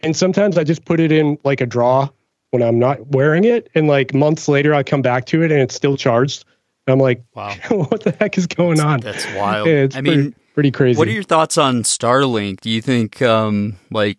and 0.00 0.16
sometimes 0.16 0.58
I 0.58 0.64
just 0.64 0.84
put 0.84 0.98
it 1.00 1.12
in 1.12 1.38
like 1.44 1.60
a 1.60 1.66
draw 1.66 2.08
when 2.50 2.62
I'm 2.62 2.78
not 2.78 3.08
wearing 3.08 3.44
it, 3.44 3.68
and 3.74 3.86
like 3.88 4.14
months 4.14 4.48
later 4.48 4.74
I 4.74 4.82
come 4.82 5.02
back 5.02 5.26
to 5.26 5.42
it 5.42 5.52
and 5.52 5.60
it's 5.60 5.74
still 5.74 5.96
charged. 5.96 6.44
And 6.86 6.92
I'm 6.94 6.98
like, 7.00 7.22
Wow. 7.34 7.54
what 7.68 8.02
the 8.02 8.12
heck 8.12 8.38
is 8.38 8.46
going 8.46 8.80
on? 8.80 9.00
That's 9.00 9.26
wild. 9.34 9.68
Yeah, 9.68 9.74
it's 9.74 9.94
I 9.96 10.00
pretty, 10.00 10.16
mean, 10.16 10.34
pretty 10.54 10.70
crazy. 10.70 10.98
What 10.98 11.06
are 11.06 11.12
your 11.12 11.22
thoughts 11.22 11.58
on 11.58 11.82
Starlink? 11.82 12.60
Do 12.60 12.70
you 12.70 12.80
think 12.82 13.20
um, 13.22 13.76
like 13.90 14.18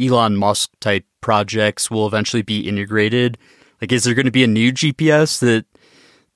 Elon 0.00 0.36
Musk 0.36 0.70
type 0.80 1.04
projects 1.20 1.90
will 1.90 2.06
eventually 2.06 2.42
be 2.42 2.68
integrated? 2.68 3.38
Like, 3.80 3.92
is 3.92 4.04
there 4.04 4.14
going 4.14 4.26
to 4.26 4.32
be 4.32 4.44
a 4.44 4.48
new 4.48 4.72
GPS 4.72 5.38
that 5.40 5.64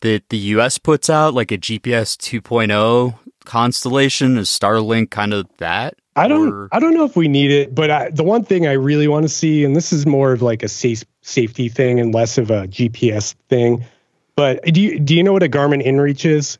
that 0.05 0.29
the 0.29 0.37
U.S. 0.55 0.79
puts 0.79 1.09
out, 1.11 1.35
like 1.35 1.51
a 1.51 1.59
GPS 1.59 2.17
2.0 2.17 3.19
constellation? 3.45 4.37
Is 4.39 4.49
Starlink 4.49 5.11
kind 5.11 5.33
of 5.35 5.47
that? 5.59 5.95
I 6.15 6.29
don't 6.29 6.53
Or- 6.53 6.69
I 6.71 6.79
don't 6.79 6.95
know 6.95 7.05
if 7.05 7.17
we 7.17 7.27
need 7.27 7.51
it, 7.51 7.75
but 7.75 7.91
I, 7.91 8.11
the 8.11 8.23
one 8.23 8.45
thing 8.45 8.67
I 8.67 8.73
really 8.73 9.09
want 9.09 9.25
to 9.25 9.29
see, 9.29 9.65
and 9.65 9.75
this 9.75 9.93
is 9.93 10.07
more 10.07 10.33
of 10.33 10.43
like 10.43 10.63
a 10.63 10.69
safe 10.69 11.03
safety 11.23 11.69
thing 11.69 11.99
and 11.99 12.15
less 12.15 12.39
of 12.39 12.51
a 12.51 12.69
GPS 12.69 13.35
thing. 13.49 13.85
But 14.37 14.63
do 14.65 14.81
you 14.81 15.01
do 15.01 15.15
you 15.15 15.23
know 15.25 15.33
what 15.33 15.43
a 15.43 15.49
Garmin 15.49 15.85
InReach 15.85 16.25
is? 16.29 16.59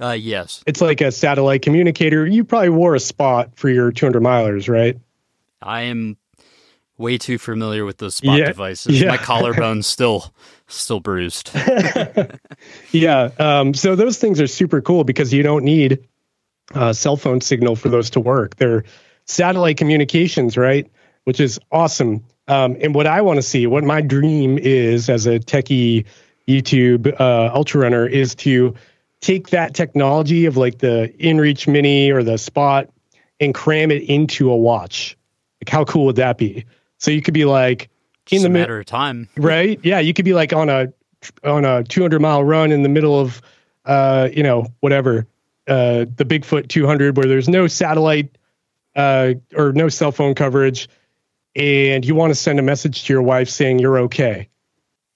Uh, 0.00 0.12
yes, 0.12 0.62
It's 0.64 0.80
like 0.80 1.00
a 1.00 1.10
satellite 1.10 1.62
communicator. 1.62 2.24
You 2.24 2.44
probably 2.44 2.68
wore 2.68 2.94
a 2.94 3.00
spot 3.00 3.50
for 3.56 3.68
your 3.68 3.90
200 3.90 4.22
milers, 4.22 4.68
right? 4.68 4.96
I 5.60 5.82
am 5.82 6.16
way 6.98 7.16
too 7.16 7.38
familiar 7.38 7.84
with 7.84 7.98
those 7.98 8.16
spot 8.16 8.38
Yeah, 8.38 8.46
devices. 8.46 9.00
yeah. 9.00 9.08
My 9.08 9.16
collarbone's 9.16 9.86
still 9.96 10.34
still 10.66 11.00
bruised. 11.00 11.50
Yeah. 12.92 13.30
Um, 13.38 13.74
so 13.74 13.94
those 13.96 14.18
things 14.18 14.40
are 14.40 14.46
super 14.46 14.80
cool 14.80 15.04
because 15.04 15.32
you 15.32 15.42
don't 15.42 15.64
need 15.64 16.06
a 16.74 16.92
cell 16.92 17.16
phone 17.16 17.40
signal 17.40 17.76
for 17.76 17.88
those 17.88 18.10
to 18.10 18.20
work. 18.20 18.56
They're 18.56 18.84
satellite 19.26 19.76
communications, 19.76 20.56
right? 20.56 20.90
Which 21.24 21.40
is 21.40 21.58
awesome. 21.70 22.24
Um, 22.48 22.76
and 22.80 22.94
what 22.94 23.06
I 23.06 23.20
want 23.22 23.36
to 23.36 23.42
see, 23.42 23.66
what 23.66 23.84
my 23.84 24.00
dream 24.00 24.58
is 24.58 25.08
as 25.08 25.26
a 25.26 25.38
techie 25.38 26.06
YouTube 26.48 27.14
uh, 27.20 27.50
ultra 27.54 27.80
runner, 27.82 28.06
is 28.06 28.34
to 28.36 28.74
take 29.20 29.50
that 29.50 29.74
technology 29.74 30.46
of 30.46 30.56
like 30.56 30.78
the 30.78 31.12
InReach 31.20 31.68
Mini 31.70 32.10
or 32.10 32.22
the 32.22 32.38
Spot 32.38 32.88
and 33.40 33.54
cram 33.54 33.90
it 33.90 34.02
into 34.04 34.50
a 34.50 34.56
watch. 34.56 35.16
Like, 35.60 35.68
how 35.68 35.84
cool 35.84 36.06
would 36.06 36.16
that 36.16 36.38
be? 36.38 36.64
So 36.98 37.10
you 37.10 37.22
could 37.22 37.34
be 37.34 37.44
like 37.44 37.84
in 38.30 38.36
Just 38.36 38.42
the 38.42 38.50
matter 38.50 38.80
of 38.80 38.86
time. 38.86 39.28
right? 39.36 39.80
Yeah, 39.82 40.00
you 40.00 40.12
could 40.12 40.24
be 40.24 40.34
like 40.34 40.52
on 40.52 40.68
a 40.68 40.92
on 41.42 41.64
a 41.64 41.82
200 41.84 42.20
mile 42.20 42.44
run 42.44 42.70
in 42.70 42.82
the 42.82 42.88
middle 42.88 43.18
of 43.18 43.42
uh, 43.88 44.28
you 44.32 44.42
know, 44.42 44.66
whatever, 44.80 45.26
uh, 45.66 46.04
the 46.16 46.24
Bigfoot 46.24 46.68
200 46.68 47.16
where 47.16 47.26
there's 47.26 47.48
no 47.48 47.66
satellite 47.66 48.36
uh, 48.94 49.34
or 49.56 49.72
no 49.72 49.88
cell 49.88 50.12
phone 50.12 50.34
coverage, 50.34 50.88
and 51.56 52.04
you 52.04 52.14
want 52.14 52.30
to 52.30 52.34
send 52.34 52.58
a 52.58 52.62
message 52.62 53.04
to 53.04 53.12
your 53.12 53.22
wife 53.22 53.48
saying 53.48 53.78
you're 53.78 53.98
okay, 54.00 54.48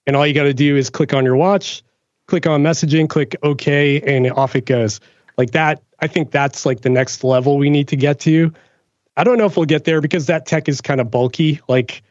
and 0.07 0.17
all 0.17 0.27
you 0.27 0.35
got 0.35 0.45
to 0.45 0.55
do 0.55 0.77
is 0.77 0.89
click 0.91 1.13
on 1.13 1.25
your 1.25 1.37
watch, 1.37 1.83
click 2.27 2.47
on 2.47 2.63
messaging, 2.63 3.09
click 3.09 3.37
OK, 3.43 4.01
and 4.01 4.31
off 4.33 4.57
it 4.57 4.65
goes. 4.65 5.01
Like 5.37 5.51
that, 5.51 5.83
I 6.01 6.07
think 6.07 6.31
that's 6.31 6.65
like 6.65 6.81
the 6.81 6.91
next 6.91 7.23
level 7.25 7.59
we 7.59 7.71
need 7.71 7.89
to 7.89 7.97
get 7.97 8.21
to. 8.21 8.53
I 9.17 9.25
don't 9.25 9.39
know 9.39 9.47
if 9.47 9.57
we'll 9.57 9.67
get 9.67 9.85
there 9.85 10.01
because 10.01 10.27
that 10.27 10.47
tech 10.47 10.69
is 10.69 10.81
kind 10.81 11.01
of 11.01 11.11
bulky. 11.11 11.61
Like 11.69 12.03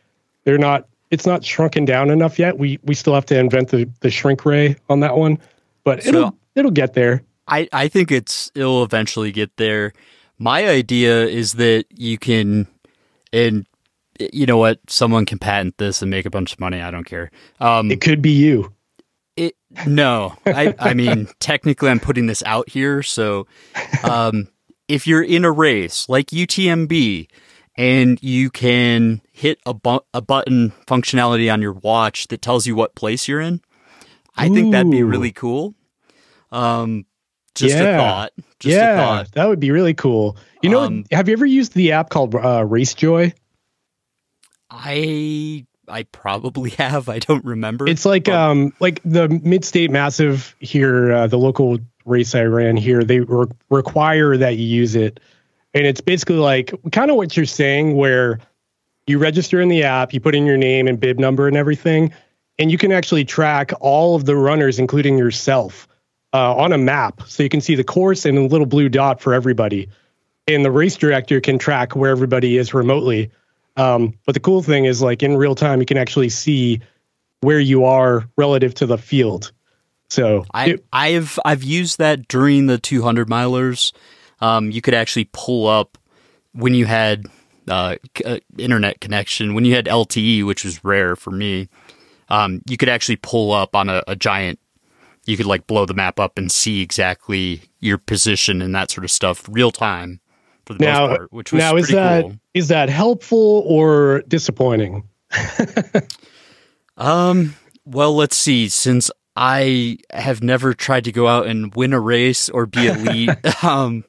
they're 0.43 0.57
not 0.57 0.87
it's 1.09 1.25
not 1.25 1.43
shrunken 1.43 1.83
down 1.85 2.09
enough 2.09 2.39
yet. 2.39 2.57
We 2.57 2.79
we 2.83 2.93
still 2.95 3.13
have 3.13 3.25
to 3.27 3.37
invent 3.39 3.69
the, 3.69 3.89
the 4.01 4.09
shrink 4.09 4.45
ray 4.45 4.75
on 4.89 4.99
that 5.01 5.17
one. 5.17 5.37
But 5.83 6.03
So- 6.03 6.09
it'll 6.09 6.37
it'll 6.55 6.71
get 6.71 6.93
there. 6.93 7.23
I, 7.47 7.67
I 7.73 7.87
think 7.89 8.11
it's 8.11 8.51
it'll 8.55 8.83
eventually 8.83 9.31
get 9.31 9.57
there. 9.57 9.91
My 10.37 10.67
idea 10.69 11.25
is 11.25 11.53
that 11.53 11.85
you 11.89 12.17
can 12.17 12.67
and 13.33 13.65
you 14.31 14.45
know 14.45 14.57
what, 14.57 14.79
someone 14.87 15.25
can 15.25 15.39
patent 15.39 15.77
this 15.79 16.01
and 16.03 16.11
make 16.11 16.25
a 16.25 16.29
bunch 16.29 16.53
of 16.53 16.59
money. 16.59 16.79
I 16.81 16.91
don't 16.91 17.03
care. 17.03 17.31
Um 17.59 17.91
It 17.91 17.99
could 18.01 18.21
be 18.21 18.31
you. 18.31 18.71
it 19.35 19.55
no. 19.87 20.37
I 20.45 20.75
I 20.79 20.93
mean 20.93 21.27
technically 21.39 21.89
I'm 21.89 21.99
putting 21.99 22.27
this 22.27 22.43
out 22.45 22.69
here, 22.69 23.01
so 23.03 23.47
um 24.03 24.47
if 24.91 25.07
you're 25.07 25.23
in 25.23 25.45
a 25.45 25.51
race 25.51 26.07
like 26.09 26.27
UTMB 26.27 27.27
and 27.77 28.21
you 28.21 28.49
can 28.49 29.21
hit 29.31 29.59
a, 29.65 29.73
bu- 29.73 29.99
a 30.13 30.21
button 30.21 30.71
functionality 30.87 31.51
on 31.51 31.61
your 31.61 31.73
watch 31.73 32.27
that 32.27 32.41
tells 32.41 32.67
you 32.67 32.75
what 32.75 32.93
place 32.95 33.27
you're 33.27 33.39
in, 33.39 33.61
I 34.35 34.49
think 34.49 34.71
that'd 34.71 34.91
be 34.91 35.03
really 35.03 35.31
cool. 35.31 35.73
Um 36.51 37.05
just 37.55 37.75
a 37.75 37.97
thought. 37.97 38.31
Just 38.59 38.75
yeah, 38.75 38.93
a 38.93 38.97
thought. 38.97 39.31
that 39.33 39.47
would 39.49 39.59
be 39.59 39.71
really 39.71 39.93
cool. 39.93 40.37
You 40.61 40.69
know, 40.69 40.81
Um, 40.81 41.03
have 41.11 41.27
you 41.27 41.33
ever 41.33 41.45
used 41.45 41.73
the 41.73 41.91
app 41.93 42.09
called 42.09 42.33
uh, 42.35 42.63
Racejoy? 42.63 43.33
I 44.69 45.65
I 45.87 46.03
probably 46.03 46.69
have. 46.77 47.09
I 47.09 47.19
don't 47.19 47.43
remember. 47.43 47.87
It's 47.87 48.05
like 48.05 48.29
um 48.29 48.73
like 48.79 49.01
the 49.03 49.27
Mid 49.29 49.65
State 49.65 49.91
Massive 49.91 50.55
here, 50.59 51.11
uh, 51.11 51.27
the 51.27 51.37
local 51.37 51.79
race 52.05 52.35
I 52.35 52.43
ran 52.43 52.77
here. 52.77 53.03
They 53.03 53.19
re- 53.21 53.47
require 53.69 54.37
that 54.37 54.57
you 54.57 54.65
use 54.65 54.95
it, 54.95 55.19
and 55.73 55.85
it's 55.85 56.01
basically 56.01 56.37
like 56.37 56.73
kind 56.91 57.11
of 57.11 57.17
what 57.17 57.35
you're 57.35 57.45
saying, 57.45 57.95
where 57.95 58.39
you 59.07 59.17
register 59.17 59.59
in 59.61 59.69
the 59.69 59.83
app, 59.83 60.13
you 60.13 60.19
put 60.19 60.35
in 60.35 60.45
your 60.45 60.57
name 60.57 60.87
and 60.87 60.99
bib 60.99 61.19
number 61.19 61.47
and 61.47 61.57
everything, 61.57 62.13
and 62.59 62.71
you 62.71 62.77
can 62.77 62.91
actually 62.91 63.25
track 63.25 63.71
all 63.79 64.15
of 64.15 64.25
the 64.25 64.35
runners, 64.35 64.79
including 64.79 65.17
yourself, 65.17 65.87
uh, 66.33 66.55
on 66.55 66.71
a 66.71 66.77
map, 66.77 67.21
so 67.27 67.43
you 67.43 67.49
can 67.49 67.61
see 67.61 67.75
the 67.75 67.83
course 67.83 68.25
and 68.25 68.37
a 68.37 68.41
little 68.41 68.67
blue 68.67 68.89
dot 68.89 69.21
for 69.21 69.33
everybody. 69.33 69.89
And 70.47 70.65
the 70.65 70.71
race 70.71 70.95
director 70.95 71.39
can 71.39 71.57
track 71.57 71.95
where 71.95 72.11
everybody 72.11 72.57
is 72.57 72.73
remotely. 72.73 73.31
Um, 73.77 74.13
but 74.25 74.33
the 74.33 74.39
cool 74.39 74.61
thing 74.61 74.85
is, 74.85 75.01
like 75.01 75.23
in 75.23 75.37
real 75.37 75.55
time, 75.55 75.79
you 75.79 75.85
can 75.85 75.97
actually 75.97 76.29
see 76.29 76.81
where 77.41 77.59
you 77.59 77.85
are 77.85 78.29
relative 78.37 78.73
to 78.75 78.85
the 78.85 78.97
field. 78.97 79.51
So 80.11 80.43
I 80.53 80.71
it- 80.71 80.85
I've 80.91 81.39
I've 81.45 81.63
used 81.63 81.97
that 81.99 82.27
during 82.27 82.65
the 82.67 82.77
200 82.77 83.29
milers. 83.29 83.93
Um, 84.41 84.69
you 84.69 84.81
could 84.81 84.93
actually 84.93 85.29
pull 85.31 85.67
up 85.67 85.97
when 86.51 86.73
you 86.73 86.85
had 86.85 87.27
uh, 87.69 87.95
c- 88.17 88.23
uh, 88.25 88.39
internet 88.57 88.99
connection, 88.99 89.53
when 89.53 89.63
you 89.63 89.73
had 89.73 89.85
LTE, 89.85 90.43
which 90.45 90.65
was 90.65 90.83
rare 90.83 91.15
for 91.15 91.31
me. 91.31 91.69
Um, 92.27 92.61
you 92.67 92.75
could 92.75 92.89
actually 92.89 93.17
pull 93.17 93.53
up 93.53 93.73
on 93.73 93.87
a, 93.87 94.03
a 94.07 94.15
giant. 94.17 94.59
You 95.25 95.37
could 95.37 95.45
like 95.45 95.65
blow 95.65 95.85
the 95.85 95.93
map 95.93 96.19
up 96.19 96.37
and 96.37 96.51
see 96.51 96.81
exactly 96.81 97.61
your 97.79 97.97
position 97.97 98.61
and 98.61 98.75
that 98.75 98.91
sort 98.91 99.05
of 99.05 99.11
stuff 99.11 99.47
real 99.49 99.71
time 99.71 100.19
for 100.65 100.73
the 100.73 100.83
now, 100.83 101.07
most 101.07 101.17
part, 101.17 101.31
which 101.33 101.51
was 101.53 101.59
now 101.59 101.75
is 101.77 101.85
pretty 101.85 101.93
that 101.95 102.21
cool. 102.23 102.33
is 102.53 102.67
that 102.67 102.89
helpful 102.89 103.63
or 103.65 104.23
disappointing? 104.27 105.07
Um, 106.97 107.55
well, 107.85 108.15
let's 108.15 108.37
see. 108.37 108.69
Since 108.69 109.09
I 109.35 109.97
have 110.11 110.43
never 110.43 110.73
tried 110.73 111.05
to 111.05 111.11
go 111.11 111.27
out 111.27 111.47
and 111.47 111.73
win 111.75 111.93
a 111.93 111.99
race 111.99 112.49
or 112.49 112.65
be 112.65 112.87
elite, 112.87 113.29
um, 113.63 114.03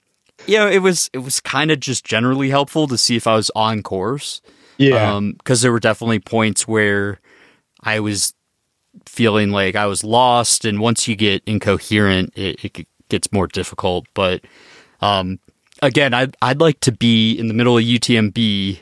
you 0.47 0.59
know, 0.59 0.69
it 0.69 0.79
was 0.79 1.11
it 1.13 1.19
was 1.19 1.41
kind 1.41 1.71
of 1.71 1.81
just 1.81 2.05
generally 2.05 2.51
helpful 2.51 2.87
to 2.89 2.99
see 2.99 3.17
if 3.17 3.27
I 3.27 3.37
was 3.37 3.51
on 3.55 3.83
course. 3.83 4.41
Yeah, 4.79 5.15
Um, 5.15 5.33
because 5.33 5.63
there 5.63 5.71
were 5.71 5.81
definitely 5.81 6.19
points 6.19 6.67
where 6.67 7.21
I 7.83 8.01
was 8.01 8.35
feeling 9.07 9.51
like 9.51 9.77
I 9.77 9.87
was 9.87 10.03
lost, 10.03 10.65
and 10.65 10.81
once 10.81 11.07
you 11.07 11.15
get 11.15 11.43
incoherent, 11.47 12.33
it, 12.37 12.65
it 12.65 12.87
gets 13.09 13.33
more 13.33 13.47
difficult. 13.47 14.07
But 14.15 14.43
um, 15.01 15.39
again, 15.83 16.15
I'd 16.15 16.37
I'd 16.43 16.61
like 16.61 16.81
to 16.81 16.93
be 16.93 17.35
in 17.39 17.49
the 17.49 17.55
middle 17.55 17.79
of 17.79 17.85
UTMB 17.85 18.81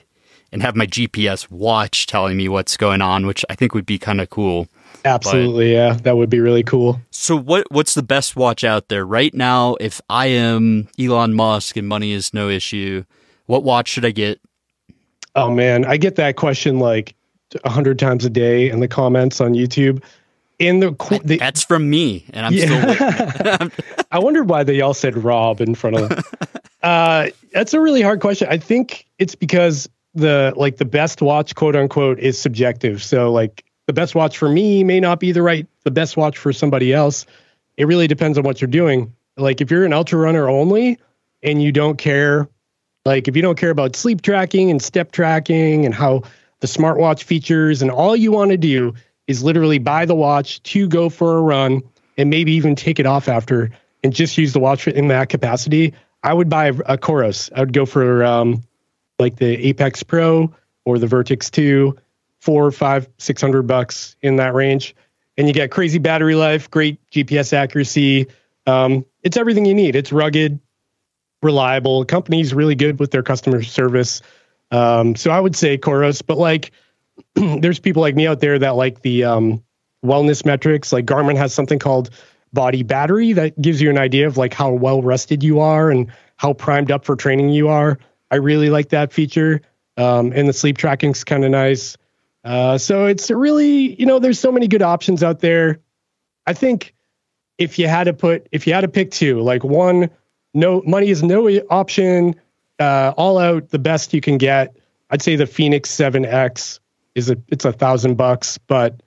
and 0.52 0.62
have 0.62 0.76
my 0.76 0.86
GPS 0.86 1.50
watch 1.50 2.06
telling 2.06 2.36
me 2.36 2.48
what's 2.48 2.76
going 2.76 3.02
on, 3.02 3.26
which 3.26 3.44
I 3.50 3.54
think 3.54 3.74
would 3.74 3.86
be 3.86 3.98
kind 3.98 4.20
of 4.20 4.30
cool. 4.30 4.68
Absolutely, 5.04 5.70
but, 5.70 5.76
yeah, 5.76 5.92
that 6.02 6.16
would 6.16 6.30
be 6.30 6.40
really 6.40 6.62
cool. 6.62 7.00
So, 7.10 7.36
what 7.36 7.66
what's 7.70 7.94
the 7.94 8.02
best 8.02 8.36
watch 8.36 8.64
out 8.64 8.88
there 8.88 9.04
right 9.04 9.32
now? 9.34 9.76
If 9.80 10.00
I 10.08 10.26
am 10.26 10.88
Elon 10.98 11.34
Musk 11.34 11.76
and 11.76 11.88
money 11.88 12.12
is 12.12 12.34
no 12.34 12.48
issue, 12.48 13.04
what 13.46 13.64
watch 13.64 13.88
should 13.88 14.04
I 14.04 14.10
get? 14.10 14.40
Oh 15.34 15.50
man, 15.50 15.84
I 15.84 15.96
get 15.96 16.16
that 16.16 16.36
question 16.36 16.78
like 16.78 17.14
a 17.64 17.70
hundred 17.70 17.98
times 17.98 18.24
a 18.24 18.30
day 18.30 18.70
in 18.70 18.80
the 18.80 18.88
comments 18.88 19.40
on 19.40 19.54
YouTube. 19.54 20.02
In 20.58 20.80
the, 20.80 20.90
the 21.24 21.38
that's 21.38 21.64
from 21.64 21.88
me, 21.88 22.26
and 22.34 22.44
I'm 22.44 22.52
yeah. 22.52 22.94
still. 22.94 23.70
I 24.12 24.18
wondered 24.18 24.48
why 24.48 24.62
they 24.62 24.82
all 24.82 24.92
said 24.92 25.16
Rob 25.16 25.60
in 25.62 25.74
front 25.74 25.96
of. 25.96 26.34
uh, 26.82 27.28
that's 27.52 27.72
a 27.72 27.80
really 27.80 28.02
hard 28.02 28.20
question. 28.20 28.48
I 28.50 28.58
think 28.58 29.06
it's 29.18 29.34
because 29.34 29.88
the 30.14 30.52
like 30.56 30.76
the 30.76 30.84
best 30.84 31.22
watch, 31.22 31.54
quote 31.54 31.76
unquote, 31.76 32.18
is 32.18 32.38
subjective. 32.38 33.02
So 33.02 33.32
like 33.32 33.64
the 33.90 33.94
best 33.94 34.14
watch 34.14 34.38
for 34.38 34.48
me 34.48 34.84
may 34.84 35.00
not 35.00 35.18
be 35.18 35.32
the 35.32 35.42
right 35.42 35.66
the 35.82 35.90
best 35.90 36.16
watch 36.16 36.38
for 36.38 36.52
somebody 36.52 36.92
else. 36.92 37.26
It 37.76 37.86
really 37.88 38.06
depends 38.06 38.38
on 38.38 38.44
what 38.44 38.60
you're 38.60 38.68
doing. 38.68 39.12
Like 39.36 39.60
if 39.60 39.68
you're 39.68 39.84
an 39.84 39.92
ultra 39.92 40.16
runner 40.16 40.48
only 40.48 40.96
and 41.42 41.60
you 41.60 41.72
don't 41.72 41.98
care 41.98 42.48
like 43.04 43.26
if 43.26 43.34
you 43.34 43.42
don't 43.42 43.58
care 43.58 43.70
about 43.70 43.96
sleep 43.96 44.22
tracking 44.22 44.70
and 44.70 44.80
step 44.80 45.10
tracking 45.10 45.86
and 45.86 45.92
how 45.92 46.22
the 46.60 46.68
smartwatch 46.68 47.24
features 47.24 47.82
and 47.82 47.90
all 47.90 48.14
you 48.14 48.30
want 48.30 48.52
to 48.52 48.56
do 48.56 48.94
is 49.26 49.42
literally 49.42 49.78
buy 49.78 50.04
the 50.04 50.14
watch 50.14 50.62
to 50.62 50.86
go 50.86 51.08
for 51.08 51.38
a 51.38 51.42
run 51.42 51.82
and 52.16 52.30
maybe 52.30 52.52
even 52.52 52.76
take 52.76 53.00
it 53.00 53.06
off 53.06 53.26
after 53.26 53.72
and 54.04 54.14
just 54.14 54.38
use 54.38 54.52
the 54.52 54.60
watch 54.60 54.86
in 54.86 55.08
that 55.08 55.30
capacity, 55.30 55.94
I 56.22 56.32
would 56.32 56.48
buy 56.48 56.66
a, 56.66 56.96
Coros. 56.96 57.50
I 57.56 57.60
would 57.60 57.72
go 57.72 57.86
for 57.86 58.24
um, 58.24 58.62
like 59.18 59.34
the 59.34 59.66
Apex 59.66 60.04
Pro 60.04 60.54
or 60.84 61.00
the 61.00 61.08
Vertex 61.08 61.50
2 61.50 61.96
four, 62.40 62.70
five, 62.70 63.08
six 63.18 63.40
hundred 63.40 63.66
bucks 63.66 64.16
in 64.22 64.36
that 64.36 64.54
range, 64.54 64.94
and 65.36 65.46
you 65.46 65.54
get 65.54 65.70
crazy 65.70 65.98
battery 65.98 66.34
life, 66.34 66.70
great 66.70 66.98
GPS 67.10 67.52
accuracy. 67.52 68.26
Um, 68.66 69.04
it's 69.22 69.36
everything 69.36 69.64
you 69.64 69.74
need. 69.74 69.96
It's 69.96 70.12
rugged, 70.12 70.60
reliable. 71.42 72.00
The 72.00 72.06
company's 72.06 72.54
really 72.54 72.74
good 72.74 72.98
with 72.98 73.10
their 73.10 73.22
customer 73.22 73.62
service. 73.62 74.22
Um, 74.70 75.16
so 75.16 75.30
I 75.30 75.40
would 75.40 75.56
say 75.56 75.78
Coros, 75.78 76.22
but 76.24 76.38
like 76.38 76.72
there's 77.34 77.78
people 77.78 78.02
like 78.02 78.14
me 78.14 78.26
out 78.26 78.40
there 78.40 78.58
that 78.58 78.76
like 78.76 79.02
the 79.02 79.24
um, 79.24 79.62
wellness 80.04 80.44
metrics. 80.44 80.92
Like 80.92 81.06
Garmin 81.06 81.36
has 81.36 81.52
something 81.52 81.78
called 81.78 82.10
Body 82.52 82.82
Battery 82.82 83.32
that 83.34 83.60
gives 83.60 83.80
you 83.80 83.90
an 83.90 83.98
idea 83.98 84.26
of 84.26 84.36
like 84.36 84.54
how 84.54 84.70
well 84.72 85.02
rested 85.02 85.42
you 85.42 85.60
are 85.60 85.90
and 85.90 86.10
how 86.36 86.52
primed 86.52 86.90
up 86.90 87.04
for 87.04 87.16
training 87.16 87.50
you 87.50 87.68
are. 87.68 87.98
I 88.30 88.36
really 88.36 88.70
like 88.70 88.90
that 88.90 89.12
feature. 89.12 89.60
Um, 89.96 90.32
and 90.34 90.48
the 90.48 90.52
sleep 90.52 90.78
tracking's 90.78 91.24
kind 91.24 91.44
of 91.44 91.50
nice. 91.50 91.96
Uh, 92.44 92.78
so 92.78 93.06
it's 93.06 93.30
really, 93.30 93.98
you 93.98 94.06
know, 94.06 94.18
there's 94.18 94.38
so 94.38 94.50
many 94.50 94.66
good 94.66 94.82
options 94.82 95.22
out 95.22 95.40
there. 95.40 95.80
I 96.46 96.52
think 96.54 96.94
if 97.58 97.78
you 97.78 97.86
had 97.86 98.04
to 98.04 98.14
put, 98.14 98.48
if 98.50 98.66
you 98.66 98.72
had 98.72 98.80
to 98.82 98.88
pick 98.88 99.10
two, 99.10 99.40
like 99.40 99.62
one, 99.62 100.10
no 100.54 100.82
money 100.86 101.10
is 101.10 101.22
no 101.22 101.48
option, 101.70 102.34
uh, 102.78 103.12
all 103.16 103.38
out 103.38 103.68
the 103.68 103.78
best 103.78 104.14
you 104.14 104.20
can 104.20 104.38
get. 104.38 104.74
I'd 105.10 105.22
say 105.22 105.36
the 105.36 105.46
Fenix 105.46 105.90
7X 105.90 106.80
is 107.14 107.30
a, 107.30 107.36
it's 107.48 107.64
a 107.64 107.72
thousand 107.72 108.16
bucks, 108.16 108.58
but 108.58 109.02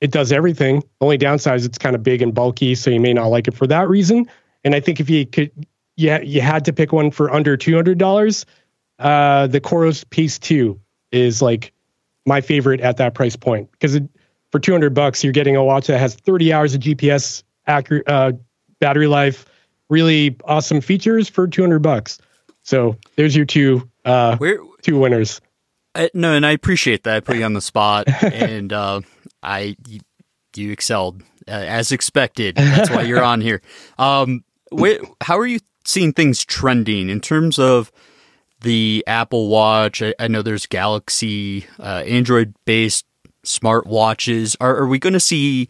it 0.00 0.10
does 0.10 0.32
everything. 0.32 0.82
Only 1.00 1.16
downside 1.16 1.56
is 1.56 1.66
it's 1.66 1.78
kind 1.78 1.94
of 1.94 2.02
big 2.02 2.22
and 2.22 2.34
bulky, 2.34 2.74
so 2.74 2.90
you 2.90 3.00
may 3.00 3.12
not 3.12 3.26
like 3.26 3.48
it 3.48 3.54
for 3.54 3.66
that 3.66 3.88
reason. 3.88 4.26
And 4.64 4.74
I 4.74 4.80
think 4.80 5.00
if 5.00 5.08
you 5.08 5.26
could, 5.26 5.50
yeah, 5.96 6.20
you, 6.20 6.40
had 6.40 6.64
to 6.66 6.72
pick 6.72 6.92
one 6.92 7.10
for 7.10 7.30
under 7.30 7.56
two 7.56 7.74
hundred 7.74 7.98
dollars. 7.98 8.46
Uh, 8.98 9.46
the 9.46 9.60
Coros 9.60 10.08
Pace 10.08 10.38
Two 10.38 10.80
is 11.12 11.42
like 11.42 11.72
my 12.26 12.40
favorite 12.40 12.80
at 12.80 12.96
that 12.98 13.14
price 13.14 13.36
point 13.36 13.70
because 13.72 13.98
for 14.52 14.58
200 14.58 14.94
bucks 14.94 15.24
you're 15.24 15.32
getting 15.32 15.56
a 15.56 15.64
watch 15.64 15.86
that 15.86 15.98
has 15.98 16.14
30 16.14 16.52
hours 16.52 16.74
of 16.74 16.80
GPS 16.80 17.42
accurate 17.66 18.08
uh, 18.08 18.32
battery 18.80 19.06
life, 19.06 19.46
really 19.88 20.36
awesome 20.44 20.80
features 20.80 21.28
for 21.28 21.46
200 21.46 21.80
bucks. 21.80 22.18
So 22.62 22.96
there's 23.16 23.34
your 23.34 23.46
two 23.46 23.88
uh, 24.04 24.36
Where, 24.36 24.58
two 24.82 24.98
winners. 24.98 25.40
Uh, 25.94 26.08
no, 26.14 26.32
and 26.32 26.46
I 26.46 26.52
appreciate 26.52 27.04
that. 27.04 27.16
I 27.16 27.20
put 27.20 27.36
you 27.36 27.44
on 27.44 27.52
the 27.52 27.60
spot, 27.60 28.06
and 28.22 28.72
uh, 28.72 29.00
I 29.42 29.76
you, 29.88 30.00
you 30.54 30.70
excelled 30.70 31.22
uh, 31.48 31.52
as 31.52 31.90
expected. 31.92 32.56
That's 32.56 32.90
why 32.90 33.02
you're 33.02 33.22
on 33.22 33.40
here. 33.40 33.62
Um, 33.98 34.44
how 35.20 35.38
are 35.38 35.46
you 35.46 35.58
seeing 35.84 36.12
things 36.12 36.44
trending 36.44 37.10
in 37.10 37.20
terms 37.20 37.58
of 37.58 37.90
the 38.60 39.04
Apple 39.06 39.48
Watch. 39.48 40.02
I, 40.02 40.14
I 40.18 40.28
know 40.28 40.42
there's 40.42 40.66
Galaxy, 40.66 41.66
uh, 41.78 42.02
Android 42.06 42.54
based 42.64 43.06
smartwatches. 43.44 44.56
Are, 44.60 44.76
are 44.76 44.86
we 44.86 44.98
going 44.98 45.12
to 45.12 45.20
see 45.20 45.68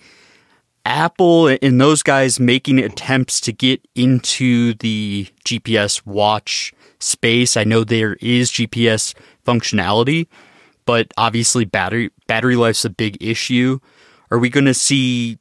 Apple 0.84 1.48
and 1.48 1.80
those 1.80 2.02
guys 2.02 2.40
making 2.40 2.78
attempts 2.78 3.40
to 3.42 3.52
get 3.52 3.86
into 3.94 4.74
the 4.74 5.28
GPS 5.44 6.04
watch 6.06 6.72
space? 6.98 7.56
I 7.56 7.64
know 7.64 7.84
there 7.84 8.14
is 8.20 8.50
GPS 8.50 9.14
functionality, 9.46 10.26
but 10.84 11.12
obviously 11.16 11.64
battery 11.64 12.10
battery 12.26 12.56
life's 12.56 12.84
a 12.84 12.90
big 12.90 13.22
issue. 13.22 13.78
Are 14.30 14.38
we 14.38 14.48
going 14.48 14.66
to 14.66 14.74
see 14.74 15.38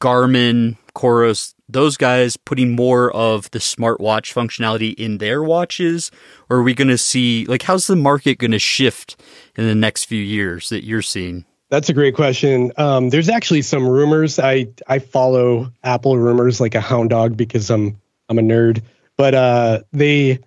Garmin, 0.00 0.76
Coros, 0.94 1.54
those 1.68 1.96
guys 1.96 2.36
putting 2.36 2.76
more 2.76 3.10
of 3.12 3.50
the 3.50 3.58
smartwatch 3.58 4.32
functionality 4.32 4.94
in 4.94 5.18
their 5.18 5.42
watches? 5.42 6.10
Or 6.50 6.58
are 6.58 6.62
we 6.62 6.74
going 6.74 6.88
to 6.88 6.98
see, 6.98 7.44
like, 7.46 7.62
how's 7.62 7.86
the 7.86 7.96
market 7.96 8.38
going 8.38 8.50
to 8.50 8.58
shift 8.58 9.20
in 9.56 9.66
the 9.66 9.74
next 9.74 10.04
few 10.04 10.22
years 10.22 10.68
that 10.68 10.84
you're 10.84 11.02
seeing? 11.02 11.44
That's 11.70 11.88
a 11.88 11.94
great 11.94 12.14
question. 12.14 12.70
Um, 12.76 13.08
there's 13.08 13.30
actually 13.30 13.62
some 13.62 13.88
rumors. 13.88 14.38
I, 14.38 14.68
I 14.86 14.98
follow 14.98 15.72
Apple 15.82 16.18
rumors 16.18 16.60
like 16.60 16.74
a 16.74 16.80
hound 16.80 17.10
dog 17.10 17.36
because 17.36 17.70
I'm 17.70 17.98
I'm 18.28 18.38
a 18.38 18.42
nerd. 18.42 18.82
But 19.16 19.34
uh, 19.34 19.80
they 19.92 20.38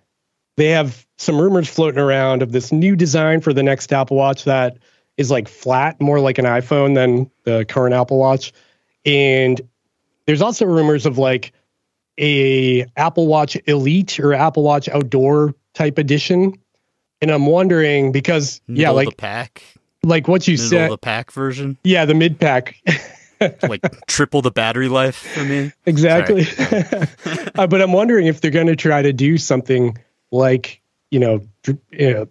they 0.57 0.69
have 0.69 1.05
some 1.17 1.39
rumors 1.39 1.67
floating 1.67 1.99
around 1.99 2.43
of 2.43 2.51
this 2.51 2.71
new 2.71 2.95
design 2.95 3.41
for 3.41 3.53
the 3.53 3.63
next 3.63 3.91
Apple 3.91 4.17
Watch 4.17 4.43
that 4.43 4.77
is 5.17 5.31
like 5.31 5.47
flat, 5.47 5.99
more 5.99 6.19
like 6.19 6.37
an 6.37 6.45
iPhone 6.45 6.93
than 6.93 7.31
the 7.43 7.65
current 7.65 7.95
Apple 7.95 8.19
Watch. 8.19 8.53
And 9.05 9.61
there's 10.25 10.41
also 10.41 10.65
rumors 10.65 11.05
of 11.05 11.17
like 11.17 11.53
a 12.17 12.85
Apple 12.95 13.27
Watch 13.27 13.57
Elite 13.67 14.19
or 14.19 14.33
Apple 14.33 14.63
Watch 14.63 14.89
Outdoor 14.89 15.53
type 15.73 15.97
edition. 15.97 16.53
And 17.21 17.31
I'm 17.31 17.45
wondering 17.45 18.11
because 18.11 18.61
Middle 18.67 18.81
yeah, 18.81 18.89
like 18.91 19.09
the 19.09 19.15
pack, 19.15 19.63
like 20.03 20.27
what 20.27 20.47
you 20.47 20.53
Middle 20.53 20.69
said, 20.69 20.91
the 20.91 20.97
pack 20.97 21.31
version. 21.31 21.77
Yeah, 21.83 22.05
the 22.05 22.13
mid 22.13 22.39
pack. 22.39 22.75
like 23.63 23.81
triple 24.07 24.41
the 24.41 24.51
battery 24.51 24.87
life 24.87 25.15
for 25.15 25.43
me. 25.43 25.71
Exactly. 25.85 26.45
uh, 27.55 27.67
but 27.67 27.81
I'm 27.81 27.93
wondering 27.93 28.27
if 28.27 28.41
they're 28.41 28.51
going 28.51 28.67
to 28.67 28.75
try 28.75 29.01
to 29.01 29.13
do 29.13 29.37
something 29.37 29.97
like 30.31 30.81
you 31.11 31.19
know, 31.19 31.41
you 31.91 32.13
know, 32.13 32.27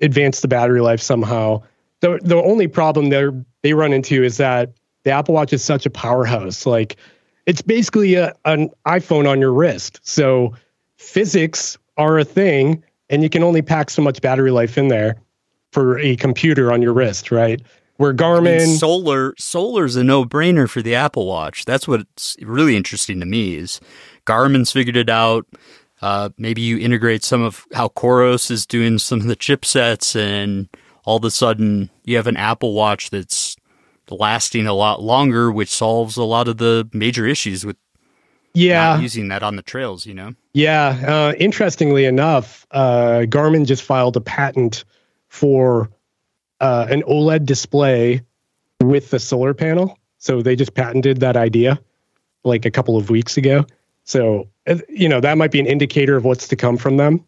advance 0.00 0.40
the 0.40 0.48
battery 0.48 0.80
life 0.80 1.00
somehow. 1.00 1.62
The 2.00 2.20
the 2.22 2.36
only 2.36 2.68
problem 2.68 3.08
they 3.08 3.26
they 3.62 3.72
run 3.74 3.92
into 3.92 4.22
is 4.22 4.36
that 4.38 4.72
the 5.04 5.10
Apple 5.10 5.34
Watch 5.34 5.52
is 5.52 5.64
such 5.64 5.86
a 5.86 5.90
powerhouse. 5.90 6.66
Like 6.66 6.96
it's 7.46 7.62
basically 7.62 8.14
a, 8.14 8.34
an 8.44 8.70
iPhone 8.86 9.28
on 9.28 9.40
your 9.40 9.52
wrist. 9.52 10.00
So 10.02 10.54
physics 10.96 11.78
are 11.96 12.18
a 12.18 12.24
thing, 12.24 12.82
and 13.10 13.22
you 13.22 13.28
can 13.28 13.42
only 13.42 13.62
pack 13.62 13.90
so 13.90 14.02
much 14.02 14.20
battery 14.20 14.50
life 14.50 14.78
in 14.78 14.88
there 14.88 15.16
for 15.72 15.98
a 15.98 16.16
computer 16.16 16.72
on 16.72 16.82
your 16.82 16.92
wrist, 16.92 17.30
right? 17.30 17.60
Where 17.96 18.14
Garmin 18.14 18.66
mean, 18.66 18.76
solar 18.78 19.34
solar's 19.38 19.96
a 19.96 20.02
no 20.02 20.24
brainer 20.24 20.68
for 20.68 20.82
the 20.82 20.94
Apple 20.94 21.26
Watch. 21.26 21.64
That's 21.64 21.86
what's 21.86 22.36
really 22.40 22.76
interesting 22.76 23.20
to 23.20 23.26
me 23.26 23.56
is 23.56 23.80
Garmin's 24.24 24.72
figured 24.72 24.96
it 24.96 25.10
out. 25.10 25.46
Uh, 26.00 26.30
maybe 26.36 26.62
you 26.62 26.78
integrate 26.78 27.22
some 27.22 27.42
of 27.42 27.64
how 27.74 27.88
Coros 27.88 28.50
is 28.50 28.66
doing 28.66 28.98
some 28.98 29.20
of 29.20 29.26
the 29.26 29.36
chipsets, 29.36 30.16
and 30.16 30.68
all 31.04 31.18
of 31.18 31.24
a 31.24 31.30
sudden 31.30 31.90
you 32.04 32.16
have 32.16 32.26
an 32.26 32.36
Apple 32.36 32.72
Watch 32.72 33.10
that's 33.10 33.51
lasting 34.10 34.66
a 34.66 34.72
lot 34.72 35.02
longer, 35.02 35.50
which 35.50 35.68
solves 35.68 36.16
a 36.16 36.24
lot 36.24 36.48
of 36.48 36.58
the 36.58 36.88
major 36.92 37.26
issues 37.26 37.64
with 37.64 37.76
yeah 38.54 39.00
using 39.00 39.28
that 39.28 39.42
on 39.42 39.56
the 39.56 39.62
trails. 39.62 40.06
You 40.06 40.14
know. 40.14 40.34
Yeah. 40.54 41.02
Uh, 41.06 41.32
interestingly 41.38 42.04
enough, 42.04 42.66
uh, 42.72 43.24
Garmin 43.26 43.66
just 43.66 43.82
filed 43.82 44.16
a 44.16 44.20
patent 44.20 44.84
for 45.28 45.88
uh, 46.60 46.86
an 46.90 47.02
OLED 47.04 47.46
display 47.46 48.20
with 48.82 49.10
the 49.10 49.18
solar 49.18 49.54
panel. 49.54 49.98
So 50.18 50.42
they 50.42 50.54
just 50.54 50.74
patented 50.74 51.20
that 51.20 51.36
idea 51.36 51.80
like 52.44 52.64
a 52.64 52.70
couple 52.70 52.96
of 52.96 53.10
weeks 53.10 53.36
ago. 53.36 53.64
So 54.04 54.48
uh, 54.66 54.76
you 54.88 55.08
know 55.08 55.20
that 55.20 55.38
might 55.38 55.50
be 55.50 55.60
an 55.60 55.66
indicator 55.66 56.16
of 56.16 56.24
what's 56.24 56.48
to 56.48 56.56
come 56.56 56.76
from 56.76 56.96
them. 56.96 57.24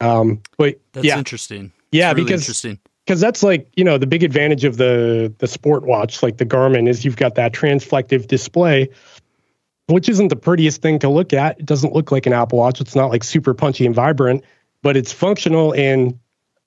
Um, 0.00 0.42
but 0.58 0.78
that's 0.92 1.06
yeah. 1.06 1.18
interesting. 1.18 1.72
Yeah, 1.90 2.12
really 2.12 2.24
because 2.24 2.42
interesting 2.42 2.78
because 3.08 3.20
that's 3.22 3.42
like 3.42 3.70
you 3.74 3.84
know 3.84 3.96
the 3.96 4.06
big 4.06 4.22
advantage 4.22 4.64
of 4.64 4.76
the 4.76 5.32
the 5.38 5.46
sport 5.46 5.82
watch 5.82 6.22
like 6.22 6.36
the 6.36 6.44
garmin 6.44 6.86
is 6.86 7.06
you've 7.06 7.16
got 7.16 7.36
that 7.36 7.54
transflective 7.54 8.26
display 8.26 8.90
which 9.86 10.10
isn't 10.10 10.28
the 10.28 10.36
prettiest 10.36 10.82
thing 10.82 10.98
to 10.98 11.08
look 11.08 11.32
at. 11.32 11.60
It 11.60 11.64
doesn't 11.64 11.94
look 11.94 12.12
like 12.12 12.26
an 12.26 12.34
apple 12.34 12.58
watch. 12.58 12.82
It's 12.82 12.94
not 12.94 13.06
like 13.06 13.24
super 13.24 13.54
punchy 13.54 13.86
and 13.86 13.94
vibrant 13.94 14.44
but 14.82 14.96
it's 14.98 15.10
functional 15.10 15.74
and 15.74 16.18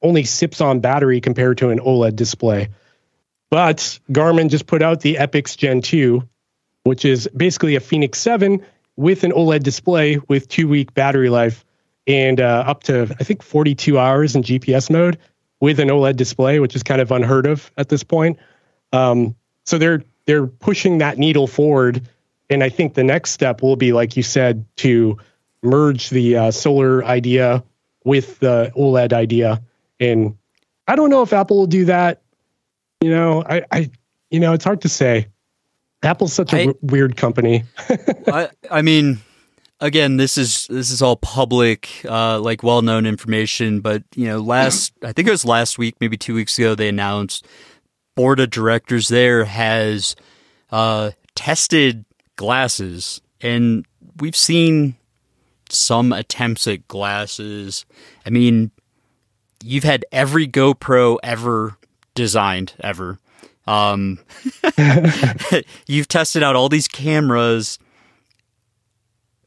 only 0.02 0.24
sips 0.24 0.62
on 0.62 0.80
battery 0.80 1.22
compared 1.22 1.60
to 1.60 1.70
an 1.70 1.80
oled 1.80 2.16
display. 2.16 2.70
But 3.52 4.00
Garmin 4.12 4.50
just 4.50 4.66
put 4.66 4.82
out 4.82 5.02
the 5.02 5.16
Epix 5.16 5.56
Gen 5.56 5.82
2, 5.82 6.28
which 6.84 7.06
is 7.06 7.30
basically 7.36 7.76
a 7.76 7.80
Fenix 7.80 8.18
7 8.18 8.66
with 8.96 9.24
an 9.24 9.32
OLED 9.32 9.62
display 9.62 10.18
with 10.28 10.48
two 10.48 10.68
week 10.68 10.94
battery 10.96 11.30
life 11.30 11.64
and 12.08 12.42
uh, 12.42 12.64
up 12.66 12.84
to, 12.84 13.04
I 13.20 13.24
think, 13.24 13.44
42 13.44 14.00
hours 14.00 14.36
in 14.36 14.42
GPS 14.42 14.90
mode 14.90 15.20
with 15.62 15.80
an 15.80 15.88
OLED 15.88 16.18
display, 16.18 16.60
which 16.60 16.76
is 16.76 16.84
kind 16.84 17.00
of 17.00 17.12
unheard 17.12 17.46
of 17.46 17.72
at 17.78 17.88
this 17.88 18.04
point. 18.04 18.38
Um, 18.92 19.36
so 19.66 19.78
they're 19.78 20.04
they're 20.26 20.48
pushing 20.48 20.98
that 20.98 21.18
needle 21.18 21.48
forward, 21.48 22.08
and 22.50 22.64
I 22.64 22.70
think 22.70 22.96
the 22.96 23.04
next 23.04 23.32
step 23.32 23.62
will 23.62 23.78
be, 23.78 23.94
like 23.94 24.18
you 24.18 24.24
said, 24.24 24.66
to 24.78 25.18
merge 25.64 26.10
the 26.10 26.36
uh, 26.36 26.52
solar 26.52 27.06
idea 27.06 27.64
with 28.04 28.40
the 28.40 28.72
OLED 28.76 29.14
idea. 29.14 29.62
And 30.00 30.36
I 30.88 30.96
don't 30.96 31.10
know 31.10 31.22
if 31.22 31.32
Apple 31.32 31.60
will 31.60 31.68
do 31.68 31.86
that. 31.86 32.22
You 33.00 33.12
know, 33.12 33.44
I, 33.48 33.64
I 33.72 33.92
you 34.30 34.40
know, 34.40 34.54
it's 34.54 34.66
hard 34.66 34.82
to 34.82 34.90
say. 34.90 35.28
Apple's 36.04 36.34
such 36.34 36.54
a 36.54 36.58
I, 36.58 36.66
w- 36.66 36.80
weird 36.82 37.16
company. 37.16 37.64
I, 38.28 38.50
I 38.72 38.82
mean, 38.82 39.20
again, 39.82 40.18
this 40.18 40.38
is 40.38 40.68
this 40.68 40.92
is 40.92 41.02
all 41.02 41.18
public, 41.18 41.90
uh, 42.08 42.40
like 42.40 42.64
well 42.64 42.82
known 42.82 43.06
information. 43.06 43.82
But 43.82 44.04
you 44.16 44.28
know, 44.28 44.40
last 44.40 44.94
I 45.04 45.12
think 45.12 45.28
it 45.28 45.32
was 45.32 45.44
last 45.44 45.78
week, 45.78 45.96
maybe 46.00 46.18
two 46.18 46.36
weeks 46.36 46.58
ago, 46.58 46.76
they 46.76 46.88
announced 46.88 47.46
board 48.16 48.40
of 48.40 48.50
directors 48.50 49.08
there 49.08 49.46
has 49.46 50.16
uh, 50.72 51.12
tested 51.36 52.06
glasses, 52.36 53.20
and 53.42 53.86
we've 54.20 54.36
seen 54.36 54.96
some 55.70 56.14
attempts 56.14 56.68
at 56.68 56.88
glasses. 56.88 57.86
I 58.26 58.30
mean, 58.30 58.72
you've 59.64 59.84
had 59.84 60.06
every 60.12 60.48
GoPro 60.48 61.18
ever 61.24 61.78
designed 62.14 62.74
ever. 62.82 63.20
Um, 63.68 64.20
you've 65.88 66.08
tested 66.08 66.44
out 66.44 66.56
all 66.56 66.70
these 66.70 66.88
cameras. 66.88 67.80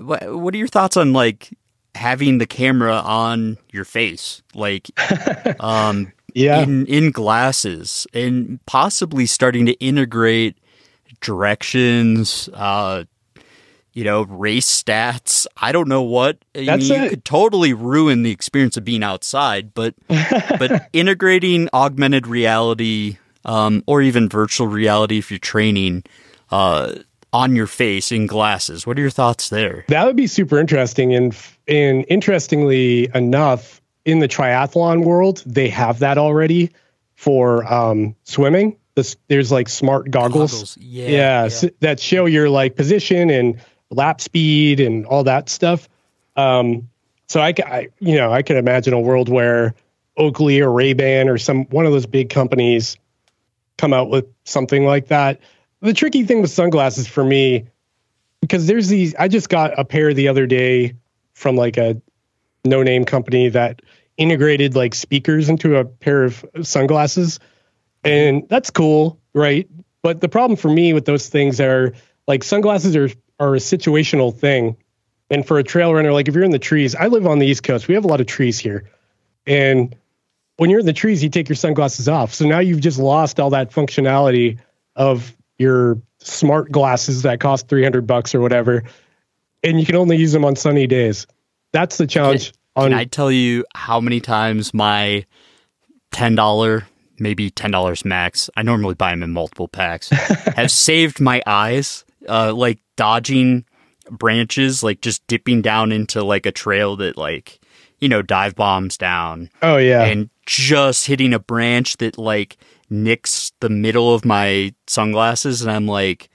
What, 0.04 0.38
what 0.38 0.54
are 0.54 0.58
your 0.58 0.68
thoughts 0.68 0.96
on 0.96 1.12
like 1.12 1.56
having 1.94 2.38
the 2.38 2.46
camera 2.46 2.94
on 2.94 3.58
your 3.70 3.84
face, 3.84 4.42
like, 4.54 4.90
um, 5.60 6.12
yeah, 6.34 6.60
in 6.60 6.86
in 6.86 7.10
glasses, 7.10 8.06
and 8.12 8.64
possibly 8.66 9.26
starting 9.26 9.66
to 9.66 9.72
integrate 9.74 10.56
directions, 11.20 12.48
uh, 12.52 13.04
you 13.92 14.04
know, 14.04 14.22
race 14.22 14.82
stats. 14.82 15.46
I 15.56 15.72
don't 15.72 15.88
know 15.88 16.02
what. 16.02 16.38
I 16.54 16.64
That's 16.64 16.90
mean, 16.90 17.04
you 17.04 17.10
could 17.10 17.24
totally 17.24 17.72
ruin 17.72 18.24
the 18.24 18.32
experience 18.32 18.76
of 18.76 18.84
being 18.84 19.04
outside, 19.04 19.72
but 19.74 19.94
but 20.08 20.88
integrating 20.92 21.68
augmented 21.72 22.26
reality 22.26 23.18
um, 23.44 23.84
or 23.86 24.02
even 24.02 24.28
virtual 24.28 24.66
reality 24.66 25.18
if 25.18 25.30
you're 25.30 25.38
training 25.38 26.02
uh, 26.50 26.94
on 27.34 27.56
your 27.56 27.66
face 27.66 28.12
in 28.12 28.26
glasses. 28.26 28.86
What 28.86 28.96
are 28.96 29.00
your 29.00 29.10
thoughts 29.10 29.48
there? 29.48 29.84
That 29.88 30.06
would 30.06 30.16
be 30.16 30.28
super 30.28 30.58
interesting. 30.58 31.14
And 31.14 31.36
and 31.66 32.06
interestingly 32.08 33.10
enough, 33.12 33.82
in 34.04 34.20
the 34.20 34.28
triathlon 34.28 35.04
world, 35.04 35.42
they 35.44 35.68
have 35.68 35.98
that 35.98 36.16
already 36.16 36.70
for 37.16 37.70
um, 37.70 38.14
swimming. 38.22 38.76
This, 38.94 39.16
there's 39.26 39.50
like 39.50 39.68
smart 39.68 40.10
goggles, 40.10 40.52
goggles. 40.52 40.78
Yeah, 40.78 41.08
yeah, 41.08 41.48
yeah. 41.62 41.70
that 41.80 41.98
show 41.98 42.26
your 42.26 42.48
like 42.48 42.76
position 42.76 43.28
and 43.28 43.60
lap 43.90 44.20
speed 44.20 44.78
and 44.78 45.04
all 45.04 45.24
that 45.24 45.48
stuff. 45.48 45.88
Um, 46.36 46.88
so 47.26 47.40
I, 47.40 47.54
I, 47.66 47.88
you 47.98 48.16
know, 48.16 48.32
I 48.32 48.42
can 48.42 48.56
imagine 48.56 48.92
a 48.92 49.00
world 49.00 49.28
where 49.28 49.74
Oakley 50.16 50.60
or 50.60 50.70
Ray 50.70 50.92
Ban 50.92 51.28
or 51.28 51.38
some 51.38 51.64
one 51.64 51.86
of 51.86 51.92
those 51.92 52.06
big 52.06 52.30
companies 52.30 52.96
come 53.76 53.92
out 53.92 54.08
with 54.08 54.26
something 54.44 54.84
like 54.84 55.08
that. 55.08 55.40
The 55.84 55.92
tricky 55.92 56.24
thing 56.24 56.40
with 56.40 56.50
sunglasses 56.50 57.06
for 57.06 57.22
me, 57.22 57.66
because 58.40 58.66
there's 58.66 58.88
these, 58.88 59.14
I 59.16 59.28
just 59.28 59.50
got 59.50 59.78
a 59.78 59.84
pair 59.84 60.14
the 60.14 60.28
other 60.28 60.46
day 60.46 60.94
from 61.34 61.56
like 61.56 61.76
a 61.76 62.00
no 62.64 62.82
name 62.82 63.04
company 63.04 63.50
that 63.50 63.82
integrated 64.16 64.74
like 64.74 64.94
speakers 64.94 65.50
into 65.50 65.76
a 65.76 65.84
pair 65.84 66.24
of 66.24 66.42
sunglasses. 66.62 67.38
And 68.02 68.48
that's 68.48 68.70
cool, 68.70 69.20
right? 69.34 69.68
But 70.00 70.22
the 70.22 70.28
problem 70.28 70.56
for 70.56 70.70
me 70.70 70.94
with 70.94 71.04
those 71.04 71.28
things 71.28 71.60
are 71.60 71.92
like 72.26 72.44
sunglasses 72.44 72.96
are 72.96 73.10
are 73.38 73.54
a 73.54 73.58
situational 73.58 74.34
thing. 74.34 74.78
And 75.28 75.46
for 75.46 75.58
a 75.58 75.62
trail 75.62 75.92
runner, 75.92 76.14
like 76.14 76.28
if 76.28 76.34
you're 76.34 76.44
in 76.44 76.50
the 76.50 76.58
trees, 76.58 76.94
I 76.94 77.08
live 77.08 77.26
on 77.26 77.40
the 77.40 77.46
East 77.46 77.62
Coast. 77.62 77.88
We 77.88 77.94
have 77.94 78.06
a 78.06 78.08
lot 78.08 78.22
of 78.22 78.26
trees 78.26 78.58
here. 78.58 78.88
And 79.46 79.94
when 80.56 80.70
you're 80.70 80.80
in 80.80 80.86
the 80.86 80.94
trees, 80.94 81.22
you 81.22 81.28
take 81.28 81.50
your 81.50 81.56
sunglasses 81.56 82.08
off. 82.08 82.32
So 82.32 82.46
now 82.46 82.60
you've 82.60 82.80
just 82.80 82.98
lost 82.98 83.38
all 83.38 83.50
that 83.50 83.70
functionality 83.70 84.60
of 84.96 85.36
your 85.58 86.00
smart 86.20 86.70
glasses 86.72 87.22
that 87.22 87.40
cost 87.40 87.68
300 87.68 88.06
bucks 88.06 88.34
or 88.34 88.40
whatever. 88.40 88.82
And 89.62 89.80
you 89.80 89.86
can 89.86 89.96
only 89.96 90.16
use 90.16 90.32
them 90.32 90.44
on 90.44 90.56
sunny 90.56 90.86
days. 90.86 91.26
That's 91.72 91.96
the 91.96 92.06
challenge. 92.06 92.52
Can, 92.76 92.84
on, 92.84 92.90
can 92.90 92.98
I 92.98 93.04
tell 93.04 93.30
you 93.30 93.64
how 93.74 94.00
many 94.00 94.20
times 94.20 94.74
my 94.74 95.24
$10, 96.12 96.84
maybe 97.18 97.50
$10 97.50 98.04
max, 98.04 98.50
I 98.56 98.62
normally 98.62 98.94
buy 98.94 99.10
them 99.10 99.22
in 99.22 99.32
multiple 99.32 99.68
packs, 99.68 100.08
have 100.56 100.70
saved 100.70 101.20
my 101.20 101.42
eyes 101.46 102.04
uh, 102.28 102.52
like 102.54 102.80
dodging 102.96 103.64
branches, 104.10 104.82
like 104.82 105.00
just 105.00 105.26
dipping 105.26 105.62
down 105.62 105.92
into 105.92 106.22
like 106.22 106.46
a 106.46 106.52
trail 106.52 106.96
that 106.96 107.16
like 107.16 107.60
you 108.00 108.08
know 108.08 108.22
dive 108.22 108.54
bombs 108.54 108.96
down. 108.96 109.50
Oh 109.62 109.76
yeah, 109.76 110.04
and 110.04 110.30
just 110.46 111.06
hitting 111.06 111.32
a 111.32 111.38
branch 111.38 111.96
that 111.98 112.18
like 112.18 112.56
nicks 113.02 113.52
the 113.60 113.68
middle 113.68 114.14
of 114.14 114.24
my 114.24 114.74
sunglasses, 114.86 115.62
and 115.62 115.70
I'm 115.70 115.86
like, 115.86 116.30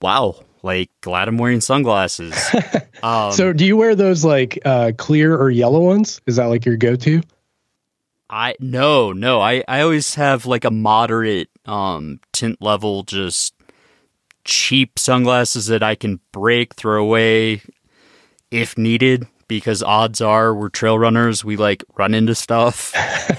wow, 0.00 0.36
like 0.62 0.90
glad 1.00 1.28
I'm 1.28 1.38
wearing 1.38 1.60
sunglasses. 1.60 2.34
um, 3.02 3.32
so 3.32 3.52
do 3.52 3.64
you 3.64 3.76
wear 3.76 3.94
those 3.94 4.24
like 4.24 4.58
uh, 4.64 4.92
clear 4.96 5.36
or 5.36 5.50
yellow 5.50 5.80
ones? 5.80 6.20
Is 6.26 6.36
that 6.36 6.46
like 6.46 6.64
your 6.64 6.76
go-to? 6.76 7.22
I 8.28 8.56
no 8.58 9.12
no 9.12 9.40
I 9.40 9.62
I 9.68 9.82
always 9.82 10.16
have 10.16 10.46
like 10.46 10.64
a 10.64 10.70
moderate 10.70 11.48
um 11.64 12.18
tint 12.32 12.60
level 12.60 13.04
just 13.04 13.54
cheap 14.44 14.98
sunglasses 14.98 15.66
that 15.66 15.82
I 15.82 15.94
can 15.94 16.20
break, 16.32 16.74
throw 16.74 17.02
away 17.02 17.62
if 18.50 18.76
needed. 18.78 19.26
Because 19.48 19.82
odds 19.82 20.20
are 20.20 20.54
we're 20.54 20.68
trail 20.68 20.98
runners, 20.98 21.44
we 21.44 21.56
like 21.56 21.84
run 21.96 22.14
into 22.14 22.34
stuff. 22.34 22.92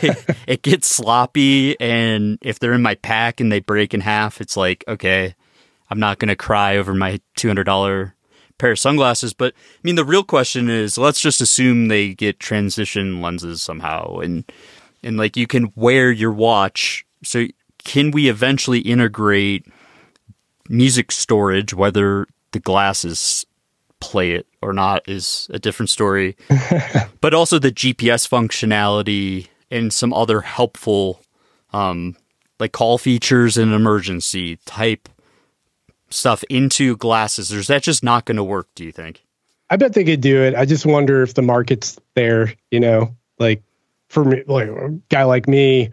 it, 0.04 0.38
it 0.48 0.62
gets 0.62 0.90
sloppy, 0.90 1.80
and 1.80 2.38
if 2.42 2.60
they're 2.60 2.74
in 2.74 2.82
my 2.82 2.96
pack 2.96 3.40
and 3.40 3.52
they 3.52 3.60
break 3.60 3.94
in 3.94 4.02
half, 4.02 4.40
it's 4.42 4.56
like 4.56 4.84
okay, 4.88 5.36
I'm 5.90 6.00
not 6.00 6.20
gonna 6.20 6.36
cry 6.36 6.78
over 6.78 6.94
my 6.94 7.20
two 7.36 7.48
hundred 7.48 7.66
dollar 7.66 8.16
pair 8.58 8.72
of 8.72 8.80
sunglasses. 8.80 9.34
But 9.34 9.54
I 9.54 9.80
mean, 9.84 9.96
the 9.96 10.06
real 10.06 10.24
question 10.24 10.70
is, 10.70 10.98
let's 10.98 11.22
just 11.22 11.42
assume 11.42 11.88
they 11.88 12.14
get 12.14 12.40
transition 12.40 13.22
lenses 13.22 13.62
somehow, 13.62 14.20
and 14.20 14.44
and 15.04 15.18
like 15.18 15.38
you 15.38 15.48
can 15.48 15.72
wear 15.76 16.12
your 16.12 16.32
watch. 16.32 17.06
So 17.24 17.48
can 17.84 18.12
we 18.12 18.30
eventually 18.30 18.80
integrate 18.80 19.66
music 20.70 21.12
storage, 21.12 21.74
whether 21.74 22.28
the 22.52 22.60
glasses 22.60 23.46
play 24.00 24.32
it 24.32 24.48
or 24.62 24.74
not 24.74 25.08
is 25.08 25.48
a 25.52 25.60
different 25.60 25.90
story. 25.90 26.36
but 27.22 27.34
also 27.34 27.60
the 27.60 27.72
GPS 27.72 28.28
functionality 28.28 29.48
and 29.72 29.92
some 29.92 30.14
other 30.14 30.42
helpful 30.42 31.22
um, 31.74 32.16
like 32.60 32.72
call 32.72 32.98
features 32.98 33.58
and 33.58 33.74
emergency 33.74 34.58
type 34.66 35.10
stuff 36.10 36.44
into 36.50 36.98
glasses. 36.98 37.54
Or 37.54 37.60
is 37.60 37.68
that 37.68 37.84
just 37.84 38.04
not 38.04 38.26
going 38.26 38.38
to 38.38 38.44
work, 38.44 38.68
do 38.76 38.84
you 38.84 38.92
think? 38.92 39.24
I 39.70 39.76
bet 39.76 39.94
they 39.94 40.04
could 40.04 40.22
do 40.22 40.42
it. 40.42 40.56
I 40.56 40.66
just 40.66 40.86
wonder 40.86 41.22
if 41.22 41.34
the 41.34 41.42
market's 41.42 42.00
there, 42.16 42.54
you 42.72 42.80
know, 42.80 43.16
like 43.38 43.62
for 44.08 44.24
me, 44.24 44.44
like 44.48 44.70
a 44.70 44.90
guy 45.10 45.24
like 45.24 45.48
me, 45.48 45.92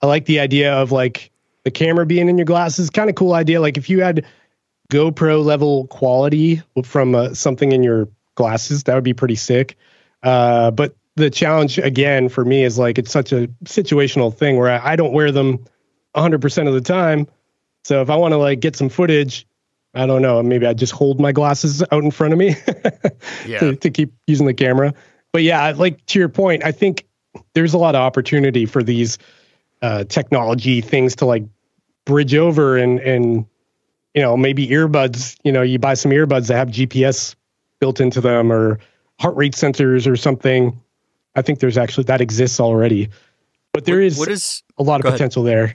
I 0.00 0.06
like 0.06 0.24
the 0.24 0.40
idea 0.40 0.72
of 0.72 0.92
like 0.92 1.30
the 1.64 1.70
camera 1.70 2.06
being 2.06 2.28
in 2.28 2.38
your 2.38 2.46
glasses. 2.46 2.90
Kind 2.90 3.10
of 3.10 3.16
cool 3.16 3.34
idea. 3.34 3.60
Like 3.60 3.76
if 3.76 3.90
you 3.90 4.00
had 4.00 4.24
GoPro 4.92 5.42
level 5.42 5.86
quality 5.86 6.60
from 6.84 7.14
uh, 7.14 7.32
something 7.32 7.72
in 7.72 7.82
your 7.82 8.08
glasses, 8.34 8.84
that 8.84 8.94
would 8.94 9.04
be 9.04 9.14
pretty 9.14 9.36
sick. 9.36 9.76
Uh, 10.22 10.70
but 10.70 10.94
the 11.16 11.30
challenge 11.30 11.78
again 11.78 12.28
for 12.28 12.44
me 12.44 12.62
is 12.62 12.78
like 12.78 12.98
it's 12.98 13.10
such 13.10 13.32
a 13.32 13.48
situational 13.64 14.34
thing 14.34 14.58
where 14.58 14.70
I, 14.70 14.92
I 14.92 14.96
don't 14.96 15.12
wear 15.12 15.32
them 15.32 15.64
100% 16.14 16.68
of 16.68 16.74
the 16.74 16.80
time. 16.82 17.26
So 17.84 18.02
if 18.02 18.10
I 18.10 18.16
want 18.16 18.32
to 18.32 18.38
like 18.38 18.60
get 18.60 18.76
some 18.76 18.90
footage, 18.90 19.46
I 19.94 20.04
don't 20.04 20.20
know, 20.20 20.42
maybe 20.42 20.66
I 20.66 20.74
just 20.74 20.92
hold 20.92 21.18
my 21.20 21.32
glasses 21.32 21.82
out 21.90 22.04
in 22.04 22.10
front 22.10 22.34
of 22.34 22.38
me 22.38 22.54
yeah. 23.46 23.58
to, 23.60 23.76
to 23.76 23.90
keep 23.90 24.12
using 24.26 24.46
the 24.46 24.54
camera. 24.54 24.92
But 25.32 25.42
yeah, 25.42 25.70
like 25.70 26.04
to 26.06 26.18
your 26.18 26.28
point, 26.28 26.64
I 26.64 26.72
think 26.72 27.06
there's 27.54 27.72
a 27.72 27.78
lot 27.78 27.94
of 27.94 28.02
opportunity 28.02 28.66
for 28.66 28.82
these 28.82 29.16
uh, 29.80 30.04
technology 30.04 30.82
things 30.82 31.16
to 31.16 31.24
like 31.24 31.44
bridge 32.04 32.34
over 32.34 32.76
and 32.76 33.00
and 33.00 33.46
you 34.14 34.22
know 34.22 34.36
maybe 34.36 34.66
earbuds 34.68 35.36
you 35.42 35.52
know 35.52 35.62
you 35.62 35.78
buy 35.78 35.94
some 35.94 36.10
earbuds 36.10 36.48
that 36.48 36.56
have 36.56 36.68
gps 36.68 37.34
built 37.80 38.00
into 38.00 38.20
them 38.20 38.52
or 38.52 38.78
heart 39.18 39.36
rate 39.36 39.54
sensors 39.54 40.10
or 40.10 40.16
something 40.16 40.78
i 41.34 41.42
think 41.42 41.60
there's 41.60 41.78
actually 41.78 42.04
that 42.04 42.20
exists 42.20 42.60
already 42.60 43.08
but 43.72 43.84
there 43.84 43.96
what, 43.96 44.04
is 44.04 44.18
what 44.18 44.28
is 44.28 44.62
a 44.78 44.82
lot 44.82 45.04
of 45.04 45.10
potential 45.10 45.46
ahead. 45.46 45.68
there 45.68 45.74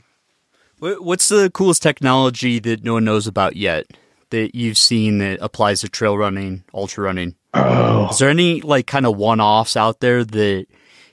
What's 0.79 1.29
the 1.29 1.49
coolest 1.49 1.81
technology 1.81 2.59
that 2.59 2.83
no 2.83 2.93
one 2.93 3.05
knows 3.05 3.25
about 3.25 3.55
yet 3.55 3.87
that 4.29 4.53
you've 4.53 4.77
seen 4.77 5.17
that 5.19 5.39
applies 5.41 5.81
to 5.81 5.89
trail 5.89 6.15
running, 6.15 6.63
ultra 6.71 7.03
running? 7.03 7.35
Oh. 7.55 8.09
Is 8.09 8.19
there 8.19 8.29
any 8.29 8.61
like 8.61 8.85
kind 8.85 9.07
of 9.07 9.17
one 9.17 9.41
offs 9.41 9.75
out 9.75 10.01
there 10.01 10.23
that 10.23 10.67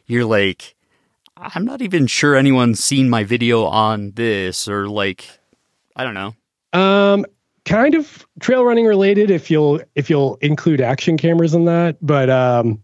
you're 0.04 0.26
like, 0.26 0.74
I'm 1.34 1.64
not 1.64 1.80
even 1.80 2.06
sure 2.06 2.36
anyone's 2.36 2.84
seen 2.84 3.08
my 3.08 3.24
video 3.24 3.64
on 3.64 4.10
this 4.12 4.68
or 4.68 4.86
like, 4.86 5.26
I 5.96 6.04
don't 6.04 6.14
know. 6.14 6.34
Um, 6.74 7.24
kind 7.64 7.94
of 7.94 8.26
trail 8.40 8.64
running 8.64 8.84
related 8.84 9.30
if 9.30 9.50
you'll 9.50 9.80
if 9.94 10.10
you'll 10.10 10.36
include 10.36 10.80
action 10.80 11.16
cameras 11.16 11.54
in 11.54 11.64
that, 11.66 11.96
but 12.02 12.28
um, 12.28 12.82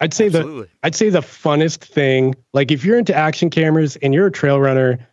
I'd 0.00 0.12
say 0.12 0.26
Absolutely. 0.26 0.62
the 0.62 0.68
I'd 0.82 0.94
say 0.94 1.10
the 1.10 1.20
funnest 1.20 1.84
thing, 1.84 2.34
like 2.52 2.70
if 2.70 2.84
you're 2.84 2.98
into 2.98 3.14
action 3.14 3.50
cameras 3.50 3.96
and 3.96 4.12
you're 4.12 4.26
a 4.26 4.32
trail 4.32 4.60
runner, 4.60 5.08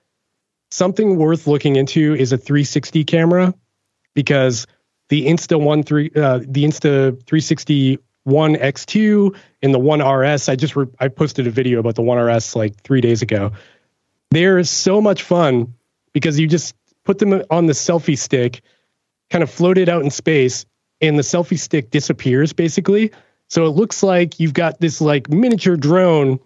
something 0.71 1.17
worth 1.17 1.47
looking 1.47 1.75
into 1.75 2.13
is 2.15 2.33
a 2.33 2.37
360 2.37 3.03
camera 3.03 3.53
because 4.13 4.67
the 5.09 5.27
Insta 5.27 5.59
one 5.59 5.83
three 5.83 6.11
uh, 6.15 6.39
the 6.39 6.63
Insta 6.63 7.11
360 7.25 7.99
one 8.23 8.55
X2 8.55 9.35
and 9.61 9.73
the 9.73 9.79
one 9.79 10.01
RS. 10.01 10.49
I 10.49 10.55
just 10.55 10.75
re- 10.75 10.87
I 10.99 11.07
posted 11.07 11.47
a 11.47 11.51
video 11.51 11.79
about 11.79 11.95
the 11.95 12.01
one 12.01 12.17
RS 12.17 12.55
like 12.55 12.81
three 12.81 13.01
days 13.01 13.21
ago. 13.21 13.51
They're 14.31 14.63
so 14.63 14.99
much 14.99 15.21
fun 15.21 15.75
because 16.11 16.39
you 16.39 16.47
just 16.47 16.75
put 17.05 17.19
them 17.19 17.41
on 17.49 17.67
the 17.67 17.73
selfie 17.73 18.17
stick, 18.17 18.61
kind 19.29 19.43
of 19.43 19.49
float 19.49 19.77
it 19.77 19.87
out 19.87 20.03
in 20.03 20.11
space, 20.11 20.65
and 21.01 21.17
the 21.17 21.23
selfie 21.23 21.59
stick 21.59 21.91
disappears 21.91 22.51
basically. 22.51 23.11
So 23.47 23.65
it 23.65 23.69
looks 23.69 24.03
like 24.03 24.39
you've 24.39 24.53
got 24.53 24.79
this 24.79 24.99
like 24.99 25.29
miniature 25.29 25.77
drone, 25.77 26.39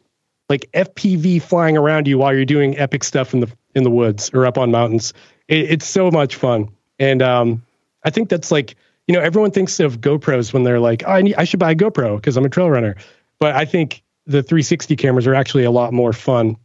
like 0.50 0.70
FPV 0.74 1.42
flying 1.42 1.78
around 1.78 2.08
you 2.08 2.18
while 2.18 2.34
you're 2.36 2.46
doing 2.46 2.78
epic 2.78 3.04
stuff 3.04 3.34
in 3.34 3.40
the 3.40 3.52
in 3.76 3.84
the 3.84 3.92
woods 3.92 4.32
or 4.34 4.46
up 4.46 4.58
on 4.58 4.72
mountains. 4.72 5.14
It, 5.48 5.72
it's 5.72 5.88
so 5.88 6.12
much 6.12 6.36
fun, 6.36 6.70
and 7.00 7.22
um, 7.22 7.64
I 8.04 8.10
think 8.10 8.30
that's 8.30 8.52
like 8.52 8.76
you 9.08 9.16
know 9.16 9.22
everyone 9.22 9.52
thinks 9.52 9.80
of 9.80 10.02
GoPros 10.02 10.54
when 10.54 10.64
they're 10.64 10.80
like, 10.80 11.04
oh, 11.08 11.12
I 11.12 11.22
need, 11.22 11.36
I 11.36 11.46
should 11.46 11.60
buy 11.60 11.72
a 11.72 11.76
GoPro 11.76 12.18
because 12.18 12.36
I'm 12.36 12.46
a 12.46 12.50
trail 12.50 12.70
runner, 12.70 12.96
but 13.40 13.56
I 13.56 13.66
think 13.66 14.04
the 14.26 14.44
360 14.44 14.96
cameras 14.96 15.26
are 15.26 15.34
actually 15.34 15.64
a 15.64 15.72
lot 15.72 15.92
more 15.94 16.14
fun 16.14 16.56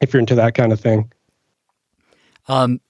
if 0.00 0.12
you're 0.12 0.20
into 0.20 0.34
that 0.34 0.54
kind 0.54 0.72
of 0.72 0.80
thing. 0.80 1.10
Um, 2.48 2.80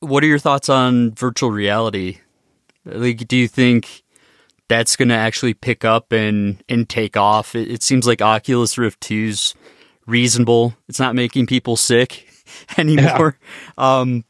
what 0.00 0.22
are 0.22 0.26
your 0.26 0.38
thoughts 0.38 0.68
on 0.68 1.12
virtual 1.12 1.50
reality? 1.50 2.18
Like, 2.84 3.26
do 3.26 3.36
you 3.36 3.48
think 3.48 4.02
that's 4.68 4.96
going 4.96 5.08
to 5.08 5.14
actually 5.14 5.54
pick 5.54 5.84
up 5.84 6.12
and 6.12 6.62
and 6.68 6.88
take 6.88 7.16
off? 7.16 7.54
It, 7.54 7.70
it 7.70 7.82
seems 7.82 8.06
like 8.06 8.22
Oculus 8.22 8.78
Rift 8.78 9.00
2's 9.00 9.54
reasonable. 10.06 10.74
It's 10.88 11.00
not 11.00 11.14
making 11.14 11.46
people 11.46 11.76
sick 11.76 12.28
anymore. 12.78 13.38
Yeah. 13.78 13.98
Um, 14.00 14.24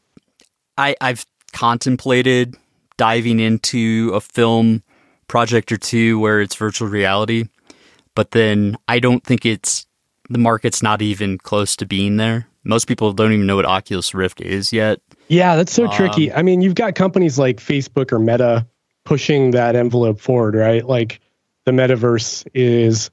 I 0.77 0.95
I've 1.01 1.25
contemplated 1.53 2.55
diving 2.97 3.39
into 3.39 4.11
a 4.13 4.21
film 4.21 4.83
project 5.27 5.71
or 5.71 5.77
two 5.77 6.19
where 6.19 6.41
it's 6.41 6.55
virtual 6.55 6.87
reality, 6.87 7.45
but 8.15 8.31
then 8.31 8.77
I 8.87 8.99
don't 8.99 9.23
think 9.23 9.45
it's 9.45 9.85
the 10.29 10.39
market's 10.39 10.83
not 10.83 11.01
even 11.01 11.37
close 11.37 11.75
to 11.77 11.85
being 11.85 12.17
there. 12.17 12.47
Most 12.63 12.87
people 12.87 13.13
don't 13.13 13.31
even 13.31 13.45
know 13.45 13.55
what 13.55 13.65
Oculus 13.65 14.13
Rift 14.13 14.41
is 14.41 14.73
yet. 14.73 14.99
Yeah, 15.27 15.55
that's 15.55 15.73
so 15.73 15.85
um, 15.85 15.91
tricky. 15.91 16.31
I 16.31 16.41
mean, 16.41 16.61
you've 16.61 16.75
got 16.75 16.95
companies 16.95 17.37
like 17.37 17.57
Facebook 17.57 18.11
or 18.11 18.19
Meta 18.19 18.65
pushing 19.03 19.51
that 19.51 19.75
envelope 19.75 20.19
forward, 20.19 20.55
right? 20.55 20.85
Like 20.85 21.19
the 21.65 21.71
metaverse 21.71 22.47
is 22.53 23.09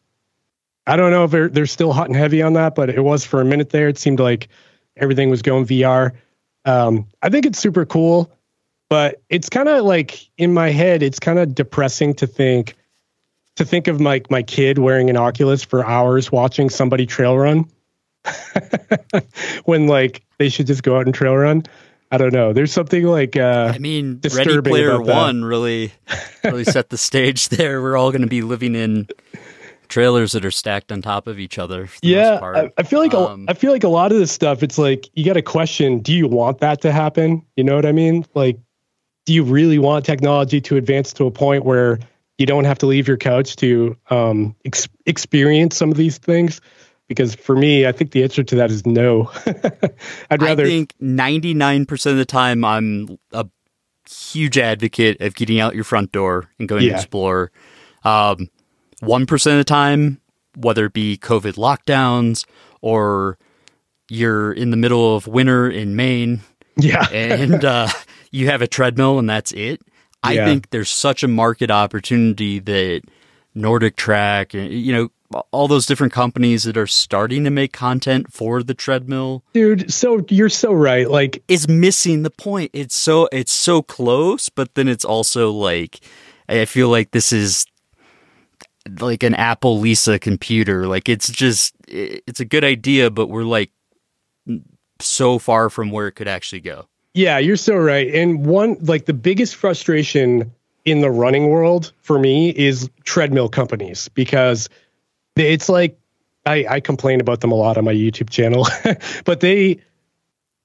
I 0.86 0.96
don't 0.96 1.10
know 1.10 1.24
if 1.24 1.30
they're, 1.30 1.48
they're 1.48 1.66
still 1.66 1.92
hot 1.92 2.08
and 2.08 2.16
heavy 2.16 2.42
on 2.42 2.54
that, 2.54 2.74
but 2.74 2.90
it 2.90 3.02
was 3.02 3.24
for 3.24 3.40
a 3.40 3.44
minute 3.44 3.70
there. 3.70 3.88
It 3.88 3.98
seemed 3.98 4.20
like 4.20 4.48
everything 4.96 5.30
was 5.30 5.42
going 5.42 5.66
VR. 5.66 6.12
Um, 6.64 7.06
I 7.22 7.30
think 7.30 7.46
it's 7.46 7.58
super 7.58 7.86
cool, 7.86 8.30
but 8.88 9.22
it's 9.28 9.48
kind 9.48 9.68
of 9.68 9.84
like 9.84 10.28
in 10.36 10.52
my 10.52 10.70
head, 10.70 11.02
it's 11.02 11.18
kind 11.18 11.38
of 11.38 11.54
depressing 11.54 12.14
to 12.14 12.26
think 12.26 12.74
to 13.56 13.64
think 13.64 13.86
of 13.86 14.00
my 14.00 14.22
my 14.30 14.42
kid 14.42 14.78
wearing 14.78 15.10
an 15.10 15.16
Oculus 15.16 15.62
for 15.62 15.86
hours 15.86 16.32
watching 16.32 16.68
somebody 16.70 17.06
trail 17.06 17.36
run 17.36 17.66
when 19.64 19.86
like 19.86 20.24
they 20.38 20.48
should 20.48 20.66
just 20.66 20.82
go 20.82 20.96
out 20.96 21.06
and 21.06 21.14
trail 21.14 21.36
run. 21.36 21.64
I 22.14 22.16
don't 22.16 22.32
know. 22.32 22.52
There's 22.52 22.72
something 22.72 23.02
like 23.02 23.36
uh, 23.36 23.72
I 23.74 23.78
mean, 23.78 24.20
Ready 24.32 24.60
Player 24.62 25.00
One 25.02 25.44
really 25.44 25.92
really 26.44 26.62
set 26.62 26.90
the 26.90 26.96
stage 26.96 27.48
there. 27.48 27.82
We're 27.82 27.96
all 27.96 28.12
going 28.12 28.22
to 28.22 28.28
be 28.28 28.42
living 28.42 28.76
in 28.76 29.08
trailers 29.88 30.30
that 30.32 30.44
are 30.44 30.52
stacked 30.52 30.92
on 30.92 31.02
top 31.02 31.26
of 31.26 31.40
each 31.40 31.58
other. 31.58 31.88
yeah, 32.02 32.38
I, 32.40 32.70
I, 32.78 32.84
feel 32.84 33.00
like 33.00 33.14
um, 33.14 33.46
a, 33.48 33.50
I 33.50 33.54
feel 33.54 33.72
like 33.72 33.82
a 33.82 33.88
lot 33.88 34.12
of 34.12 34.18
this 34.18 34.30
stuff. 34.30 34.62
It's 34.62 34.78
like 34.78 35.08
you 35.14 35.24
got 35.24 35.32
to 35.32 35.42
question: 35.42 35.98
Do 35.98 36.12
you 36.12 36.28
want 36.28 36.58
that 36.58 36.80
to 36.82 36.92
happen? 36.92 37.44
You 37.56 37.64
know 37.64 37.74
what 37.74 37.84
I 37.84 37.90
mean? 37.90 38.24
Like, 38.34 38.60
do 39.26 39.32
you 39.32 39.42
really 39.42 39.80
want 39.80 40.04
technology 40.04 40.60
to 40.60 40.76
advance 40.76 41.12
to 41.14 41.26
a 41.26 41.32
point 41.32 41.64
where 41.64 41.98
you 42.38 42.46
don't 42.46 42.64
have 42.64 42.78
to 42.78 42.86
leave 42.86 43.08
your 43.08 43.16
couch 43.16 43.56
to 43.56 43.96
um, 44.10 44.54
ex- 44.64 44.88
experience 45.06 45.76
some 45.76 45.90
of 45.90 45.96
these 45.96 46.18
things? 46.18 46.60
Because 47.08 47.34
for 47.34 47.54
me, 47.54 47.86
I 47.86 47.92
think 47.92 48.12
the 48.12 48.22
answer 48.22 48.42
to 48.42 48.56
that 48.56 48.70
is 48.70 48.86
no. 48.86 49.30
I'd 50.30 50.40
rather. 50.40 50.64
I 50.64 50.66
think 50.66 50.94
ninety 51.00 51.52
nine 51.52 51.84
percent 51.84 52.12
of 52.12 52.18
the 52.18 52.24
time, 52.24 52.64
I'm 52.64 53.18
a 53.32 53.46
huge 54.08 54.58
advocate 54.58 55.20
of 55.20 55.34
getting 55.34 55.60
out 55.60 55.74
your 55.74 55.84
front 55.84 56.12
door 56.12 56.50
and 56.58 56.68
going 56.68 56.84
yeah. 56.84 56.90
to 56.90 56.96
explore. 56.96 57.50
Um, 58.04 58.48
1% 59.02 59.32
of 59.32 59.58
the 59.58 59.64
time, 59.64 60.20
whether 60.56 60.86
it 60.86 60.92
be 60.92 61.16
COVID 61.16 61.54
lockdowns 61.54 62.46
or 62.80 63.38
you're 64.08 64.52
in 64.52 64.70
the 64.70 64.76
middle 64.76 65.16
of 65.16 65.26
winter 65.26 65.68
in 65.68 65.96
Maine. 65.96 66.40
Yeah. 66.76 67.08
and 67.12 67.64
uh, 67.64 67.88
you 68.30 68.46
have 68.48 68.62
a 68.62 68.66
treadmill 68.66 69.18
and 69.18 69.28
that's 69.28 69.52
it. 69.52 69.80
I 70.22 70.32
yeah. 70.34 70.46
think 70.46 70.70
there's 70.70 70.90
such 70.90 71.22
a 71.22 71.28
market 71.28 71.70
opportunity 71.70 72.58
that 72.60 73.02
Nordic 73.54 73.96
Track, 73.96 74.54
you 74.54 74.92
know, 74.92 75.08
all 75.50 75.68
those 75.68 75.86
different 75.86 76.12
companies 76.12 76.64
that 76.64 76.76
are 76.76 76.86
starting 76.86 77.44
to 77.44 77.50
make 77.50 77.72
content 77.72 78.32
for 78.32 78.62
the 78.62 78.74
treadmill. 78.74 79.42
Dude, 79.52 79.92
so 79.92 80.24
you're 80.28 80.48
so 80.48 80.72
right. 80.72 81.10
Like 81.10 81.42
is 81.48 81.68
missing 81.68 82.22
the 82.22 82.30
point. 82.30 82.70
It's 82.72 82.94
so 82.94 83.28
it's 83.32 83.52
so 83.52 83.82
close, 83.82 84.48
but 84.48 84.74
then 84.74 84.88
it's 84.88 85.04
also 85.04 85.50
like 85.50 86.00
I 86.48 86.64
feel 86.64 86.88
like 86.88 87.10
this 87.12 87.32
is 87.32 87.66
like 89.00 89.22
an 89.22 89.34
Apple 89.34 89.78
Lisa 89.78 90.18
computer. 90.18 90.86
Like 90.86 91.08
it's 91.08 91.30
just 91.30 91.74
it's 91.88 92.40
a 92.40 92.44
good 92.44 92.64
idea, 92.64 93.10
but 93.10 93.28
we're 93.28 93.44
like 93.44 93.70
so 95.00 95.38
far 95.38 95.70
from 95.70 95.90
where 95.90 96.06
it 96.06 96.12
could 96.12 96.28
actually 96.28 96.60
go. 96.60 96.86
Yeah, 97.14 97.38
you're 97.38 97.56
so 97.56 97.76
right. 97.76 98.12
And 98.14 98.44
one 98.44 98.76
like 98.80 99.06
the 99.06 99.14
biggest 99.14 99.56
frustration 99.56 100.50
in 100.84 101.00
the 101.00 101.10
running 101.10 101.48
world 101.48 101.92
for 102.02 102.18
me 102.18 102.50
is 102.50 102.90
treadmill 103.04 103.48
companies 103.48 104.08
because 104.08 104.68
it's 105.36 105.68
like 105.68 105.98
I, 106.46 106.66
I 106.68 106.80
complain 106.80 107.20
about 107.20 107.40
them 107.40 107.52
a 107.52 107.54
lot 107.54 107.78
on 107.78 107.84
my 107.84 107.94
YouTube 107.94 108.30
channel, 108.30 108.66
but 109.24 109.40
they 109.40 109.80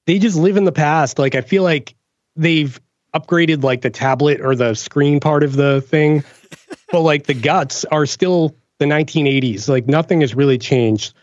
they 0.06 0.18
just 0.18 0.36
live 0.36 0.56
in 0.56 0.64
the 0.64 0.72
past. 0.72 1.18
Like 1.18 1.34
I 1.34 1.40
feel 1.40 1.62
like 1.62 1.94
they've 2.36 2.80
upgraded 3.14 3.62
like 3.62 3.80
the 3.82 3.90
tablet 3.90 4.40
or 4.40 4.54
the 4.54 4.74
screen 4.74 5.20
part 5.20 5.42
of 5.42 5.56
the 5.56 5.80
thing, 5.80 6.24
but 6.92 7.00
like 7.00 7.26
the 7.26 7.34
guts 7.34 7.84
are 7.86 8.06
still 8.06 8.54
the 8.78 8.84
1980s. 8.84 9.68
Like 9.68 9.86
nothing 9.86 10.20
has 10.20 10.34
really 10.34 10.58
changed, 10.58 11.14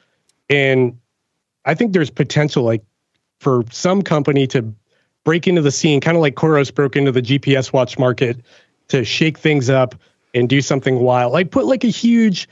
and 0.49 0.97
I 1.65 1.75
think 1.75 1.93
there's 1.93 2.09
potential 2.09 2.63
like 2.63 2.83
for 3.39 3.63
some 3.71 4.01
company 4.01 4.47
to 4.47 4.73
break 5.23 5.47
into 5.47 5.61
the 5.61 5.71
scene, 5.71 6.01
kind 6.01 6.15
of 6.15 6.21
like 6.21 6.35
Coros 6.35 6.73
broke 6.73 6.95
into 6.95 7.11
the 7.11 7.21
GPS 7.21 7.73
watch 7.73 7.99
market 7.99 8.37
to 8.87 9.03
shake 9.03 9.37
things 9.37 9.69
up 9.69 9.93
and 10.33 10.47
do 10.47 10.61
something 10.61 10.99
wild. 10.99 11.33
Like 11.33 11.51
put 11.51 11.65
like 11.65 11.83
a 11.83 11.89
huge 11.89 12.47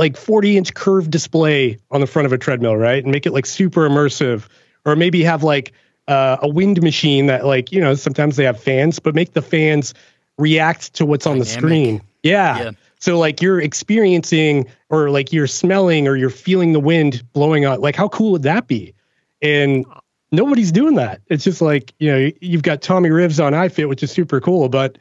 like 0.00 0.16
40 0.16 0.56
inch 0.56 0.72
curved 0.72 1.10
display 1.10 1.78
on 1.90 2.00
the 2.00 2.06
front 2.06 2.24
of 2.24 2.32
a 2.32 2.38
treadmill, 2.38 2.74
right? 2.74 3.04
And 3.04 3.12
make 3.12 3.26
it 3.26 3.32
like 3.32 3.44
super 3.44 3.86
immersive. 3.86 4.48
Or 4.86 4.96
maybe 4.96 5.22
have 5.24 5.42
like 5.42 5.72
uh, 6.08 6.38
a 6.40 6.48
wind 6.48 6.82
machine 6.82 7.26
that 7.26 7.44
like, 7.44 7.70
you 7.70 7.82
know, 7.82 7.94
sometimes 7.94 8.36
they 8.36 8.44
have 8.44 8.58
fans, 8.58 8.98
but 8.98 9.14
make 9.14 9.34
the 9.34 9.42
fans 9.42 9.92
react 10.38 10.94
to 10.94 11.04
what's 11.04 11.24
Dynamic. 11.24 11.40
on 11.40 11.44
the 11.44 11.44
screen. 11.44 12.02
Yeah. 12.22 12.58
yeah. 12.58 12.70
So 12.98 13.18
like 13.18 13.42
you're 13.42 13.60
experiencing 13.60 14.68
or 14.88 15.10
like 15.10 15.34
you're 15.34 15.46
smelling 15.46 16.08
or 16.08 16.16
you're 16.16 16.30
feeling 16.30 16.72
the 16.72 16.80
wind 16.80 17.22
blowing 17.34 17.66
on. 17.66 17.82
Like 17.82 17.94
how 17.94 18.08
cool 18.08 18.32
would 18.32 18.44
that 18.44 18.66
be? 18.66 18.94
And 19.42 19.84
nobody's 20.32 20.72
doing 20.72 20.94
that. 20.94 21.20
It's 21.26 21.44
just 21.44 21.60
like, 21.60 21.92
you 21.98 22.10
know, 22.10 22.30
you've 22.40 22.62
got 22.62 22.80
Tommy 22.80 23.10
Rivs 23.10 23.44
on 23.44 23.52
iFit, 23.52 23.86
which 23.86 24.02
is 24.02 24.10
super 24.10 24.40
cool, 24.40 24.70
but 24.70 24.96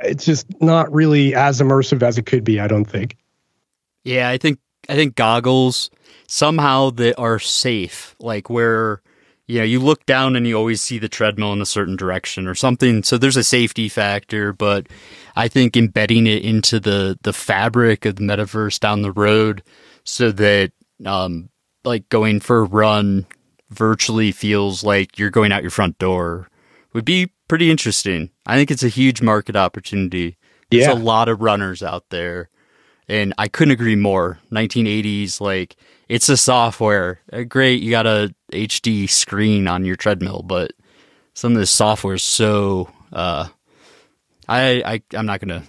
it's 0.00 0.26
just 0.26 0.46
not 0.60 0.92
really 0.92 1.34
as 1.34 1.62
immersive 1.62 2.02
as 2.02 2.18
it 2.18 2.26
could 2.26 2.44
be, 2.44 2.60
I 2.60 2.66
don't 2.66 2.84
think. 2.84 3.16
Yeah, 4.06 4.28
I 4.28 4.38
think 4.38 4.58
I 4.88 4.94
think 4.94 5.16
goggles 5.16 5.90
somehow 6.28 6.90
that 6.90 7.18
are 7.18 7.38
safe, 7.38 8.14
like 8.20 8.48
where 8.48 9.02
you 9.46 9.58
know 9.58 9.64
you 9.64 9.80
look 9.80 10.06
down 10.06 10.36
and 10.36 10.46
you 10.46 10.56
always 10.56 10.80
see 10.80 10.98
the 10.98 11.08
treadmill 11.08 11.52
in 11.52 11.60
a 11.60 11.66
certain 11.66 11.96
direction 11.96 12.46
or 12.46 12.54
something. 12.54 13.02
So 13.02 13.18
there's 13.18 13.36
a 13.36 13.44
safety 13.44 13.88
factor, 13.88 14.52
but 14.52 14.86
I 15.34 15.48
think 15.48 15.76
embedding 15.76 16.26
it 16.26 16.44
into 16.44 16.78
the 16.78 17.18
the 17.22 17.32
fabric 17.32 18.04
of 18.04 18.16
the 18.16 18.22
metaverse 18.22 18.78
down 18.78 19.02
the 19.02 19.12
road, 19.12 19.62
so 20.04 20.30
that 20.32 20.70
um, 21.04 21.48
like 21.84 22.08
going 22.08 22.38
for 22.40 22.60
a 22.60 22.64
run 22.64 23.26
virtually 23.70 24.30
feels 24.30 24.84
like 24.84 25.18
you're 25.18 25.30
going 25.30 25.50
out 25.50 25.62
your 25.62 25.70
front 25.72 25.98
door 25.98 26.48
would 26.92 27.04
be 27.04 27.32
pretty 27.48 27.70
interesting. 27.72 28.30
I 28.46 28.56
think 28.56 28.70
it's 28.70 28.84
a 28.84 28.88
huge 28.88 29.20
market 29.20 29.56
opportunity. 29.56 30.36
There's 30.70 30.84
Yeah. 30.86 30.92
a 30.92 30.94
lot 30.94 31.28
of 31.28 31.40
runners 31.42 31.82
out 31.82 32.04
there. 32.10 32.48
And 33.08 33.34
I 33.38 33.48
couldn't 33.48 33.72
agree 33.72 33.96
more. 33.96 34.38
1980s, 34.50 35.40
like, 35.40 35.76
it's 36.08 36.28
a 36.28 36.36
software. 36.36 37.20
Uh, 37.32 37.42
Great, 37.42 37.82
you 37.82 37.90
got 37.90 38.06
a 38.06 38.34
HD 38.52 39.08
screen 39.08 39.68
on 39.68 39.84
your 39.84 39.96
treadmill, 39.96 40.42
but 40.42 40.72
some 41.34 41.52
of 41.52 41.58
this 41.58 41.70
software 41.70 42.14
is 42.14 42.22
so. 42.22 42.90
Uh, 43.12 43.48
I, 44.48 44.82
I 44.84 45.16
I'm 45.16 45.26
not 45.26 45.40
gonna 45.40 45.62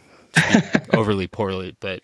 overly 0.94 1.28
poorly, 1.28 1.76
but 1.80 2.02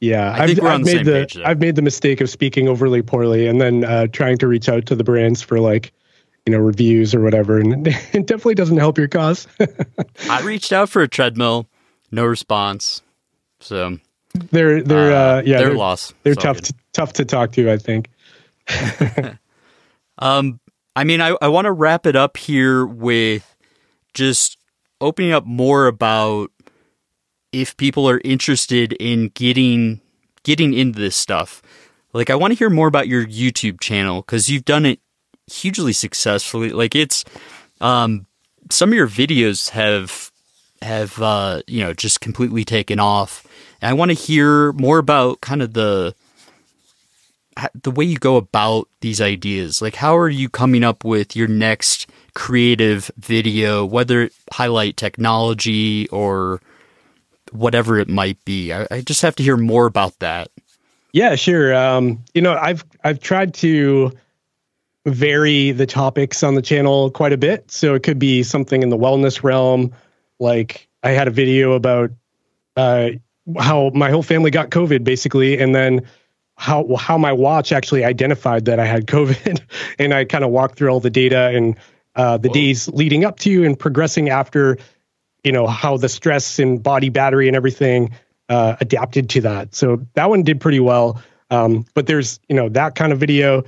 Yeah, 0.00 0.32
I 0.32 0.46
think 0.46 0.58
have 0.58 0.64
we're 0.64 0.70
on 0.70 0.82
the 0.82 0.86
made 0.86 0.96
same 0.96 1.04
the 1.04 1.12
page 1.12 1.34
there. 1.34 1.46
I've 1.46 1.60
made 1.60 1.76
the 1.76 1.82
mistake 1.82 2.20
of 2.20 2.28
speaking 2.28 2.68
overly 2.68 3.02
poorly 3.02 3.46
and 3.46 3.60
then 3.60 3.84
uh, 3.84 4.06
trying 4.08 4.38
to 4.38 4.48
reach 4.48 4.68
out 4.68 4.86
to 4.86 4.96
the 4.96 5.04
brands 5.04 5.42
for 5.42 5.60
like, 5.60 5.92
you 6.46 6.52
know, 6.52 6.58
reviews 6.58 7.14
or 7.14 7.20
whatever, 7.20 7.58
and 7.58 7.86
it 8.12 8.26
definitely 8.26 8.54
doesn't 8.54 8.78
help 8.78 8.98
your 8.98 9.08
cause. 9.08 9.46
I 10.28 10.40
reached 10.42 10.72
out 10.72 10.88
for 10.88 11.02
a 11.02 11.08
treadmill, 11.08 11.68
no 12.10 12.24
response. 12.24 13.02
So 13.60 13.98
they're 14.34 14.82
they're 14.82 15.12
uh, 15.12 15.38
Uh, 15.38 15.42
yeah 15.44 15.58
their 15.58 15.68
they're, 15.68 15.76
loss. 15.76 16.14
They're 16.22 16.34
tough 16.34 16.60
to, 16.62 16.74
tough 16.92 17.12
to 17.14 17.24
talk 17.24 17.52
to. 17.52 17.70
I 17.70 17.78
think. 17.78 18.10
Um, 20.18 20.60
I 20.94 21.04
mean, 21.04 21.20
I, 21.20 21.36
I 21.42 21.48
want 21.48 21.64
to 21.66 21.72
wrap 21.72 22.06
it 22.06 22.16
up 22.16 22.36
here 22.36 22.86
with 22.86 23.56
just 24.14 24.56
opening 25.00 25.32
up 25.32 25.44
more 25.44 25.86
about 25.86 26.50
if 27.50 27.76
people 27.76 28.08
are 28.08 28.20
interested 28.24 28.92
in 28.94 29.28
getting 29.28 30.00
getting 30.44 30.74
into 30.74 30.98
this 31.00 31.16
stuff. 31.16 31.60
Like, 32.12 32.30
I 32.30 32.34
want 32.34 32.52
to 32.52 32.58
hear 32.58 32.70
more 32.70 32.88
about 32.88 33.08
your 33.08 33.26
YouTube 33.26 33.80
channel 33.80 34.20
because 34.20 34.48
you've 34.48 34.64
done 34.64 34.84
it 34.84 35.00
hugely 35.50 35.92
successfully. 35.92 36.70
Like, 36.70 36.94
it's 36.94 37.24
um, 37.80 38.26
some 38.70 38.90
of 38.90 38.94
your 38.94 39.08
videos 39.08 39.70
have 39.70 40.30
have 40.82 41.20
uh, 41.20 41.62
you 41.66 41.82
know 41.82 41.94
just 41.94 42.20
completely 42.20 42.64
taken 42.64 43.00
off. 43.00 43.46
And 43.82 43.90
I 43.90 43.92
want 43.92 44.10
to 44.10 44.14
hear 44.14 44.72
more 44.72 44.98
about 44.98 45.40
kind 45.40 45.60
of 45.60 45.74
the 45.74 46.14
the 47.82 47.90
way 47.90 48.06
you 48.06 48.16
go 48.16 48.36
about 48.36 48.88
these 49.02 49.20
ideas 49.20 49.82
like 49.82 49.96
how 49.96 50.16
are 50.16 50.30
you 50.30 50.48
coming 50.48 50.82
up 50.82 51.04
with 51.04 51.36
your 51.36 51.46
next 51.46 52.08
creative 52.32 53.10
video 53.18 53.84
whether 53.84 54.22
it 54.22 54.32
highlight 54.50 54.96
technology 54.96 56.08
or 56.08 56.62
whatever 57.50 57.98
it 57.98 58.08
might 58.08 58.42
be 58.46 58.72
I, 58.72 58.86
I 58.90 59.00
just 59.02 59.20
have 59.20 59.36
to 59.36 59.42
hear 59.42 59.58
more 59.58 59.84
about 59.84 60.18
that 60.20 60.48
Yeah, 61.12 61.34
sure. 61.34 61.74
Um, 61.74 62.24
you 62.34 62.40
know, 62.40 62.54
I've 62.54 62.84
I've 63.04 63.20
tried 63.20 63.54
to 63.54 64.12
vary 65.04 65.72
the 65.72 65.86
topics 65.86 66.42
on 66.42 66.54
the 66.54 66.62
channel 66.62 67.10
quite 67.10 67.32
a 67.32 67.36
bit. 67.36 67.70
So 67.70 67.94
it 67.94 68.02
could 68.02 68.18
be 68.18 68.42
something 68.42 68.82
in 68.82 68.88
the 68.88 68.96
wellness 68.96 69.42
realm, 69.42 69.92
like 70.38 70.88
I 71.02 71.10
had 71.10 71.28
a 71.28 71.30
video 71.30 71.72
about 71.72 72.10
uh, 72.76 73.10
how 73.58 73.90
my 73.94 74.10
whole 74.10 74.22
family 74.22 74.50
got 74.50 74.70
COVID, 74.70 75.04
basically, 75.04 75.58
and 75.58 75.74
then 75.74 76.02
how 76.56 76.94
how 76.96 77.18
my 77.18 77.32
watch 77.32 77.72
actually 77.72 78.04
identified 78.04 78.66
that 78.66 78.78
I 78.78 78.86
had 78.86 79.06
COVID, 79.06 79.60
and 79.98 80.14
I 80.14 80.24
kind 80.24 80.44
of 80.44 80.50
walked 80.50 80.76
through 80.76 80.90
all 80.90 81.00
the 81.00 81.10
data 81.10 81.48
and 81.48 81.76
uh, 82.14 82.36
the 82.38 82.48
days 82.48 82.88
leading 82.88 83.24
up 83.24 83.38
to 83.40 83.64
and 83.64 83.78
progressing 83.78 84.28
after, 84.28 84.76
you 85.44 85.52
know, 85.52 85.66
how 85.66 85.96
the 85.96 86.08
stress 86.08 86.58
and 86.58 86.82
body 86.82 87.08
battery 87.08 87.48
and 87.48 87.56
everything 87.56 88.10
uh, 88.48 88.76
adapted 88.80 89.30
to 89.30 89.40
that. 89.40 89.74
So 89.74 90.06
that 90.14 90.28
one 90.28 90.42
did 90.42 90.60
pretty 90.60 90.80
well. 90.80 91.22
Um, 91.50 91.84
but 91.94 92.06
there's 92.06 92.40
you 92.48 92.56
know 92.56 92.68
that 92.70 92.94
kind 92.94 93.12
of 93.12 93.18
video. 93.18 93.64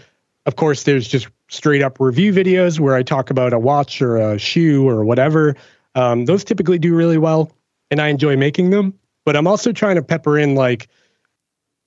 Of 0.46 0.56
course, 0.56 0.82
there's 0.82 1.08
just 1.08 1.28
straight 1.48 1.82
up 1.82 2.00
review 2.00 2.32
videos 2.32 2.80
where 2.80 2.94
I 2.94 3.02
talk 3.02 3.30
about 3.30 3.52
a 3.52 3.58
watch 3.58 4.02
or 4.02 4.16
a 4.16 4.38
shoe 4.38 4.88
or 4.88 5.04
whatever. 5.04 5.56
Um, 5.94 6.24
those 6.24 6.44
typically 6.44 6.78
do 6.78 6.94
really 6.94 7.18
well, 7.18 7.52
and 7.90 8.00
I 8.00 8.08
enjoy 8.08 8.36
making 8.36 8.70
them. 8.70 8.98
But 9.24 9.36
I'm 9.36 9.46
also 9.46 9.72
trying 9.72 9.96
to 9.96 10.02
pepper 10.02 10.38
in 10.38 10.54
like 10.54 10.88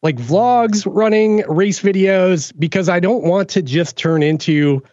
like 0.03 0.17
vlogs, 0.17 0.85
running 0.89 1.43
race 1.47 1.81
videos 1.81 2.53
because 2.57 2.87
I 2.87 2.99
don't 2.99 3.23
want 3.23 3.49
to 3.49 3.61
just 3.61 3.97
turn 3.97 4.23
into 4.23 4.83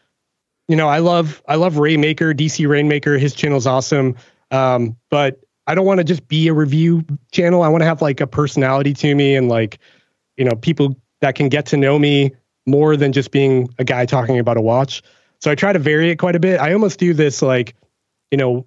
you 0.68 0.76
know, 0.76 0.88
I 0.88 0.98
love 0.98 1.42
I 1.46 1.56
love 1.56 1.74
Raymaker, 1.74 2.34
DC 2.34 2.66
Rainmaker. 2.66 3.18
His 3.18 3.34
channel's 3.34 3.66
awesome. 3.66 4.16
Um, 4.50 4.96
but 5.10 5.40
I 5.66 5.74
don't 5.74 5.86
want 5.86 5.98
to 5.98 6.04
just 6.04 6.26
be 6.28 6.48
a 6.48 6.54
review 6.54 7.04
channel. 7.32 7.62
I 7.62 7.68
want 7.68 7.82
to 7.82 7.86
have 7.86 8.02
like 8.02 8.20
a 8.20 8.26
personality 8.26 8.94
to 8.94 9.14
me 9.14 9.34
and 9.34 9.48
like, 9.48 9.78
you 10.36 10.44
know, 10.44 10.54
people 10.56 10.96
that 11.20 11.34
can 11.34 11.48
get 11.48 11.66
to 11.66 11.76
know 11.76 11.98
me 11.98 12.32
more 12.66 12.96
than 12.96 13.12
just 13.12 13.30
being 13.30 13.68
a 13.78 13.84
guy 13.84 14.06
talking 14.06 14.38
about 14.38 14.56
a 14.56 14.60
watch. 14.60 15.02
So 15.40 15.50
I 15.50 15.54
try 15.54 15.72
to 15.72 15.78
vary 15.78 16.10
it 16.10 16.16
quite 16.16 16.36
a 16.36 16.40
bit. 16.40 16.60
I 16.60 16.72
almost 16.72 16.98
do 16.98 17.12
this 17.12 17.42
like, 17.42 17.74
you 18.30 18.38
know, 18.38 18.66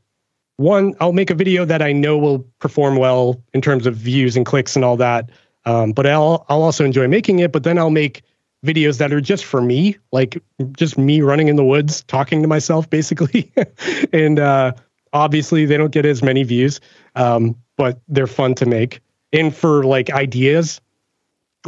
one, 0.57 0.95
I'll 0.99 1.13
make 1.13 1.29
a 1.29 1.35
video 1.35 1.65
that 1.65 1.81
I 1.81 1.93
know 1.93 2.17
will 2.17 2.39
perform 2.59 2.97
well 2.97 3.41
in 3.53 3.61
terms 3.61 3.85
of 3.87 3.95
views 3.95 4.35
and 4.35 4.45
clicks 4.45 4.75
and 4.75 4.83
all 4.83 4.97
that. 4.97 5.29
Um, 5.65 5.91
but 5.91 6.05
I'll 6.05 6.45
I'll 6.49 6.63
also 6.63 6.83
enjoy 6.83 7.07
making 7.07 7.39
it. 7.39 7.51
But 7.51 7.63
then 7.63 7.77
I'll 7.77 7.89
make 7.89 8.23
videos 8.65 8.97
that 8.97 9.13
are 9.13 9.21
just 9.21 9.45
for 9.45 9.61
me, 9.61 9.97
like 10.11 10.41
just 10.75 10.97
me 10.97 11.21
running 11.21 11.47
in 11.47 11.55
the 11.55 11.63
woods, 11.63 12.03
talking 12.03 12.41
to 12.41 12.47
myself, 12.47 12.89
basically. 12.89 13.51
and 14.13 14.39
uh, 14.39 14.73
obviously, 15.13 15.65
they 15.65 15.77
don't 15.77 15.91
get 15.91 16.05
as 16.05 16.23
many 16.23 16.43
views, 16.43 16.79
um, 17.15 17.55
but 17.75 18.01
they're 18.07 18.27
fun 18.27 18.55
to 18.55 18.65
make. 18.65 19.01
And 19.33 19.55
for 19.55 19.83
like 19.83 20.09
ideas, 20.09 20.81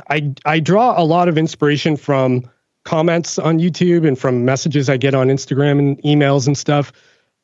I 0.10 0.34
I 0.46 0.60
draw 0.60 1.00
a 1.00 1.04
lot 1.04 1.28
of 1.28 1.38
inspiration 1.38 1.96
from 1.98 2.50
comments 2.86 3.38
on 3.38 3.60
YouTube 3.60 4.08
and 4.08 4.18
from 4.18 4.46
messages 4.46 4.90
I 4.90 4.98
get 4.98 5.14
on 5.14 5.28
Instagram 5.28 5.78
and 5.78 6.02
emails 6.02 6.48
and 6.48 6.58
stuff. 6.58 6.92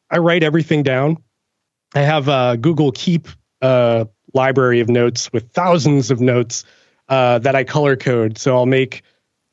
I 0.10 0.18
write 0.18 0.42
everything 0.42 0.82
down. 0.82 1.18
I 1.96 2.02
have 2.02 2.28
a 2.28 2.58
Google 2.60 2.92
Keep 2.92 3.30
uh, 3.62 4.06
library 4.34 4.82
of 4.82 4.90
notes 4.90 5.32
with 5.32 5.50
thousands 5.52 6.12
of 6.12 6.20
notes 6.20 6.66
uh, 7.08 7.40
that 7.40 7.56
I 7.56 7.64
color 7.64 7.96
code. 7.96 8.38
So 8.38 8.56
I'll 8.56 8.66
make 8.66 9.02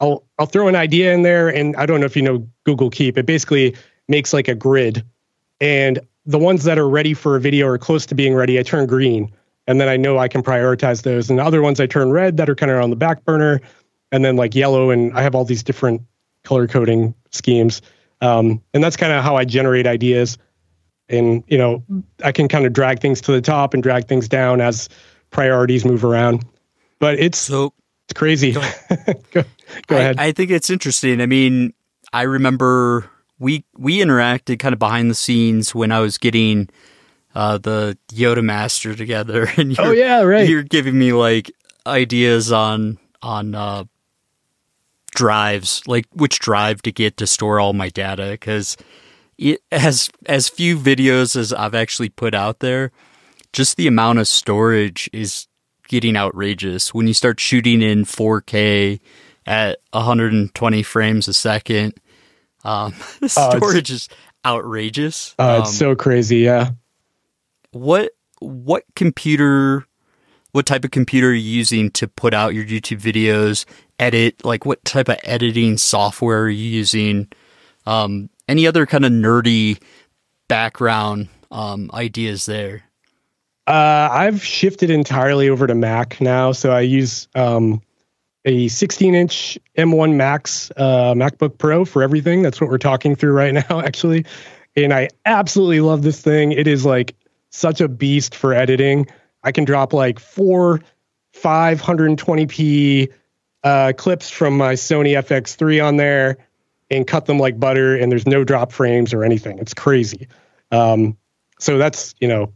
I'll 0.01 0.24
I'll 0.38 0.47
throw 0.47 0.66
an 0.66 0.74
idea 0.74 1.14
in 1.14 1.22
there, 1.22 1.49
and 1.49 1.76
I 1.76 1.86
don't 1.86 2.01
know 2.01 2.07
if 2.07 2.16
you 2.16 2.22
know 2.22 2.47
Google 2.64 2.90
Keep. 2.90 3.16
It 3.16 3.26
basically 3.26 3.76
makes 4.09 4.32
like 4.32 4.49
a 4.49 4.55
grid, 4.55 5.05
and 5.61 6.01
the 6.26 6.38
ones 6.38 6.64
that 6.64 6.78
are 6.78 6.88
ready 6.88 7.14
for 7.14 7.36
a 7.36 7.40
video 7.40 7.68
or 7.68 7.78
close 7.78 8.07
to 8.07 8.14
being 8.14 8.34
ready, 8.34 8.59
I 8.59 8.64
turn 8.64 8.86
green, 8.86 9.32
and 9.68 9.80
then 9.80 9.88
I 9.88 9.97
know 9.97 10.18
I 10.18 10.26
can 10.26 10.43
prioritize 10.43 11.03
those. 11.03 11.30
And 11.30 11.38
other 11.38 11.62
ones 11.62 11.78
I 11.78 11.86
turn 11.86 12.11
red 12.11 12.36
that 12.38 12.51
are 12.51 12.57
kind 12.57 12.72
of 12.72 12.82
on 12.82 12.90
the 12.90 12.97
back 12.97 13.24
burner, 13.24 13.61
and 14.11 14.24
then 14.24 14.34
like 14.34 14.57
yellow, 14.57 14.90
and 14.90 15.16
I 15.16 15.22
have 15.22 15.36
all 15.36 15.45
these 15.45 15.62
different 15.62 16.03
color 16.43 16.66
coding 16.66 17.14
schemes. 17.30 17.80
Um, 18.20 18.61
and 18.74 18.82
that's 18.82 18.97
kind 18.97 19.12
of 19.12 19.22
how 19.22 19.36
I 19.36 19.45
generate 19.45 19.86
ideas. 19.86 20.38
And 21.09 21.45
you 21.47 21.59
know, 21.59 21.83
I 22.25 22.33
can 22.33 22.49
kind 22.49 22.67
of 22.67 22.73
drag 22.73 23.01
things 23.01 23.21
to 23.23 23.33
the 23.33 23.41
top 23.41 23.75
and 23.75 23.83
drag 23.83 24.07
things 24.09 24.29
down 24.29 24.61
as 24.61 24.89
priorities 25.31 25.85
move 25.85 26.05
around. 26.05 26.45
But 26.99 27.19
it's 27.19 27.39
so 27.39 27.75
it's 28.09 28.19
crazy. 28.19 28.53
go, 28.53 28.61
go 29.33 29.97
I, 29.97 29.99
ahead. 29.99 30.19
I 30.19 30.33
think 30.33 30.51
it's 30.51 30.71
interesting. 30.71 31.21
I 31.21 31.27
mean, 31.27 31.75
I 32.13 32.23
remember 32.23 33.11
we 33.39 33.65
we 33.77 33.99
interacted 33.99 34.59
kind 34.59 34.73
of 34.73 34.79
behind 34.79 35.11
the 35.11 35.15
scenes 35.15 35.75
when 35.75 35.91
I 35.93 36.01
was 36.01 36.19
getting 36.19 36.69
uh, 37.35 37.59
the 37.59 37.99
Yoda 38.09 38.43
Master 38.43 38.95
together, 38.95 39.49
and 39.57 39.79
Oh, 39.79 39.91
yeah, 39.91 40.23
right. 40.23 40.49
You're 40.49 40.63
giving 40.63 40.99
me 40.99 41.13
like 41.13 41.51
ideas 41.87 42.53
on 42.53 42.99
on 43.23 43.55
uh, 43.55 43.85
drives, 45.15 45.83
like 45.87 46.07
which 46.13 46.39
drive 46.39 46.83
to 46.83 46.93
get 46.93 47.17
to 47.19 47.27
store 47.27 47.59
all 47.61 47.73
my 47.73 47.89
data, 47.89 48.29
because 48.31 48.77
it 49.43 49.61
has 49.72 50.09
as 50.26 50.49
few 50.49 50.78
videos 50.78 51.36
as 51.36 51.53
I've 51.53 51.74
actually 51.74 52.09
put 52.11 52.34
out 52.34 52.61
there. 52.61 52.93
Just 53.53 53.76
the 53.76 53.86
amount 53.86 54.18
of 54.18 54.28
storage 54.28 55.11
is 55.12 55.47
getting 55.88 56.16
outrageous 56.16 56.95
when 56.95 57.07
you 57.07 57.12
start 57.14 57.38
shooting 57.40 57.82
in 57.82 58.05
4K 58.05 59.01
at 59.47 59.78
120 59.93 60.82
frames 60.82 61.28
a 61.28 61.34
second. 61.34 61.95
Um, 62.64 62.93
the 63.20 63.26
it's- 63.26 63.32
storage 63.32 63.90
is 63.90 64.09
outrageous. 64.47 65.34
Uh, 65.38 65.57
Um, 65.57 65.62
it's 65.62 65.76
so 65.76 65.95
crazy. 65.95 66.38
Yeah. 66.38 66.70
what 67.72 68.12
what 68.40 68.84
computer 68.97 69.84
what 70.53 70.66
type 70.66 70.84
of 70.84 70.90
computer 70.90 71.28
are 71.28 71.32
you 71.32 71.40
using 71.59 71.90
to 71.93 72.07
put 72.07 72.34
out 72.34 72.55
your 72.55 72.64
YouTube 72.64 73.01
videos, 73.01 73.64
edit, 73.99 74.45
like 74.45 74.66
what 74.66 74.84
type 74.84 75.09
of 75.09 75.16
editing 75.24 75.78
software 75.78 76.43
are 76.43 76.49
you 76.51 76.68
using? 76.68 77.28
Um, 77.86 78.28
any 78.53 78.67
other 78.67 78.85
kind 78.85 79.07
of 79.07 79.11
nerdy 79.11 79.81
background 80.47 81.29
um, 81.51 81.91
ideas 81.95 82.45
there? 82.45 82.85
Uh, 83.67 84.09
I've 84.13 84.45
shifted 84.45 84.91
entirely 84.91 85.49
over 85.49 85.67
to 85.67 85.75
Mac 85.75 86.21
now, 86.21 86.53
so 86.53 86.71
I 86.71 86.81
use 86.81 87.29
um, 87.35 87.81
a 88.45 88.67
16-inch 88.67 89.59
M1 89.79 90.17
Max 90.17 90.71
uh, 90.77 91.15
MacBook 91.15 91.57
Pro 91.57 91.87
for 91.87 92.03
everything. 92.03 92.43
That's 92.43 92.61
what 92.61 92.69
we're 92.69 92.77
talking 92.77 93.17
through 93.17 93.33
right 93.33 93.55
now, 93.71 93.81
actually. 93.81 94.27
And 94.77 94.93
I 94.93 95.09
absolutely 95.25 95.81
love 95.81 96.03
this 96.03 96.21
thing. 96.21 96.53
It 96.53 96.67
is 96.67 96.85
like 96.85 97.15
such 97.49 97.81
a 97.81 97.89
beast 97.89 98.35
for 98.35 98.53
editing. 98.53 99.07
I 99.45 99.53
can 99.53 99.65
drop 99.65 99.95
like 99.95 100.19
four 100.19 100.83
520p 101.35 103.11
uh, 103.65 103.93
clips 103.97 104.29
from 104.29 104.59
my 104.59 104.75
Sony 104.75 105.17
FX3 105.17 105.83
on 105.83 105.97
there, 105.97 106.37
and 106.93 107.07
cut 107.07 107.26
them 107.26 107.38
like 107.38 107.59
butter, 107.59 107.97
and 107.97 108.11
there's 108.11 108.26
no 108.26 108.45
drop 108.45 108.72
frames 108.72 109.12
or 109.12 109.24
anything. 109.24 109.59
It's 109.59 109.74
crazy. 109.74 110.28
Um, 110.70 111.16
so 111.59 111.78
that's 111.78 112.14
you 112.20 112.28
know 112.28 112.53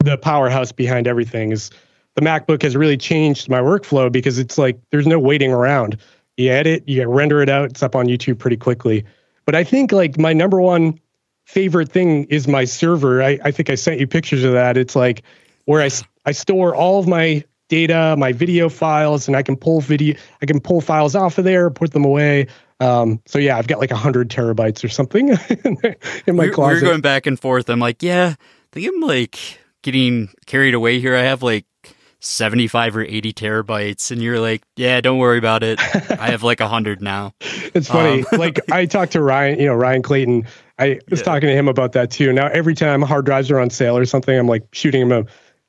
the 0.00 0.18
powerhouse 0.18 0.72
behind 0.72 1.06
everything 1.06 1.52
is 1.52 1.70
the 2.14 2.22
MacBook 2.22 2.62
has 2.62 2.76
really 2.76 2.96
changed 2.96 3.48
my 3.48 3.60
workflow 3.60 4.10
because 4.10 4.38
it's 4.38 4.58
like 4.58 4.78
there's 4.90 5.06
no 5.06 5.18
waiting 5.18 5.52
around. 5.52 5.98
You 6.36 6.50
edit, 6.50 6.88
you 6.88 7.06
render 7.08 7.42
it 7.42 7.48
out, 7.48 7.70
it's 7.70 7.82
up 7.82 7.94
on 7.94 8.06
YouTube 8.06 8.38
pretty 8.38 8.56
quickly. 8.56 9.04
But 9.44 9.54
I 9.54 9.64
think 9.64 9.92
like 9.92 10.18
my 10.18 10.32
number 10.32 10.60
one 10.60 10.98
favorite 11.44 11.90
thing 11.90 12.24
is 12.24 12.48
my 12.48 12.64
server. 12.64 13.22
I, 13.22 13.38
I 13.44 13.50
think 13.50 13.70
I 13.70 13.74
sent 13.74 14.00
you 14.00 14.06
pictures 14.06 14.44
of 14.44 14.52
that. 14.52 14.76
It's 14.76 14.96
like 14.96 15.22
where 15.66 15.82
I, 15.82 15.90
I 16.24 16.32
store 16.32 16.74
all 16.74 16.98
of 16.98 17.06
my 17.06 17.44
data, 17.68 18.14
my 18.18 18.32
video 18.32 18.68
files, 18.68 19.28
and 19.28 19.36
I 19.36 19.42
can 19.42 19.56
pull 19.56 19.80
video, 19.80 20.16
I 20.42 20.46
can 20.46 20.60
pull 20.60 20.80
files 20.80 21.14
off 21.14 21.38
of 21.38 21.44
there, 21.44 21.70
put 21.70 21.92
them 21.92 22.04
away. 22.04 22.46
Um, 22.80 23.20
so 23.26 23.38
yeah, 23.38 23.56
I've 23.56 23.66
got 23.66 23.78
like 23.78 23.90
a 23.90 23.96
hundred 23.96 24.30
terabytes 24.30 24.84
or 24.84 24.88
something 24.88 25.28
in 25.64 26.36
my 26.36 26.46
we're, 26.46 26.50
closet. 26.50 26.82
We're 26.82 26.88
going 26.88 27.00
back 27.00 27.26
and 27.26 27.38
forth. 27.38 27.68
I'm 27.70 27.80
like, 27.80 28.02
yeah, 28.02 28.34
I 28.38 28.66
think 28.72 28.88
I'm 28.92 29.00
like 29.00 29.38
getting 29.82 30.30
carried 30.46 30.74
away 30.74 30.98
here. 30.98 31.14
I 31.14 31.22
have 31.22 31.42
like 31.42 31.66
75 32.24 32.96
or 32.96 33.02
80 33.02 33.32
terabytes. 33.34 34.10
And 34.10 34.22
you're 34.22 34.40
like 34.40 34.62
yeah 34.76 35.00
don't 35.00 35.18
worry 35.18 35.38
about 35.38 35.62
it. 35.62 35.78
I 36.10 36.30
have 36.30 36.42
like 36.42 36.60
100 36.60 37.00
now. 37.00 37.34
It's 37.74 37.88
funny. 37.88 38.24
Um, 38.32 38.38
like 38.38 38.60
i 38.70 38.86
talked 38.86 39.12
to 39.12 39.20
ryan 39.20 39.58
you 39.58 39.66
know 39.66 39.74
ryan 39.74 40.00
clayton. 40.00 40.46
I 40.78 41.00
was 41.10 41.20
yeah. 41.20 41.24
talking 41.24 41.48
to 41.48 41.54
him 41.54 41.66
about 41.66 41.92
that 41.92 42.12
too. 42.12 42.32
Now 42.32 42.46
every 42.46 42.74
time 42.74 43.02
hard 43.02 43.26
drives 43.26 43.50
are 43.50 43.58
on 43.58 43.68
sale 43.68 43.98
or 43.98 44.04
something 44.04 44.38
i'm 44.38 44.46
like 44.46 44.62
shooting 44.72 45.02
him 45.02 45.12
a 45.12 45.24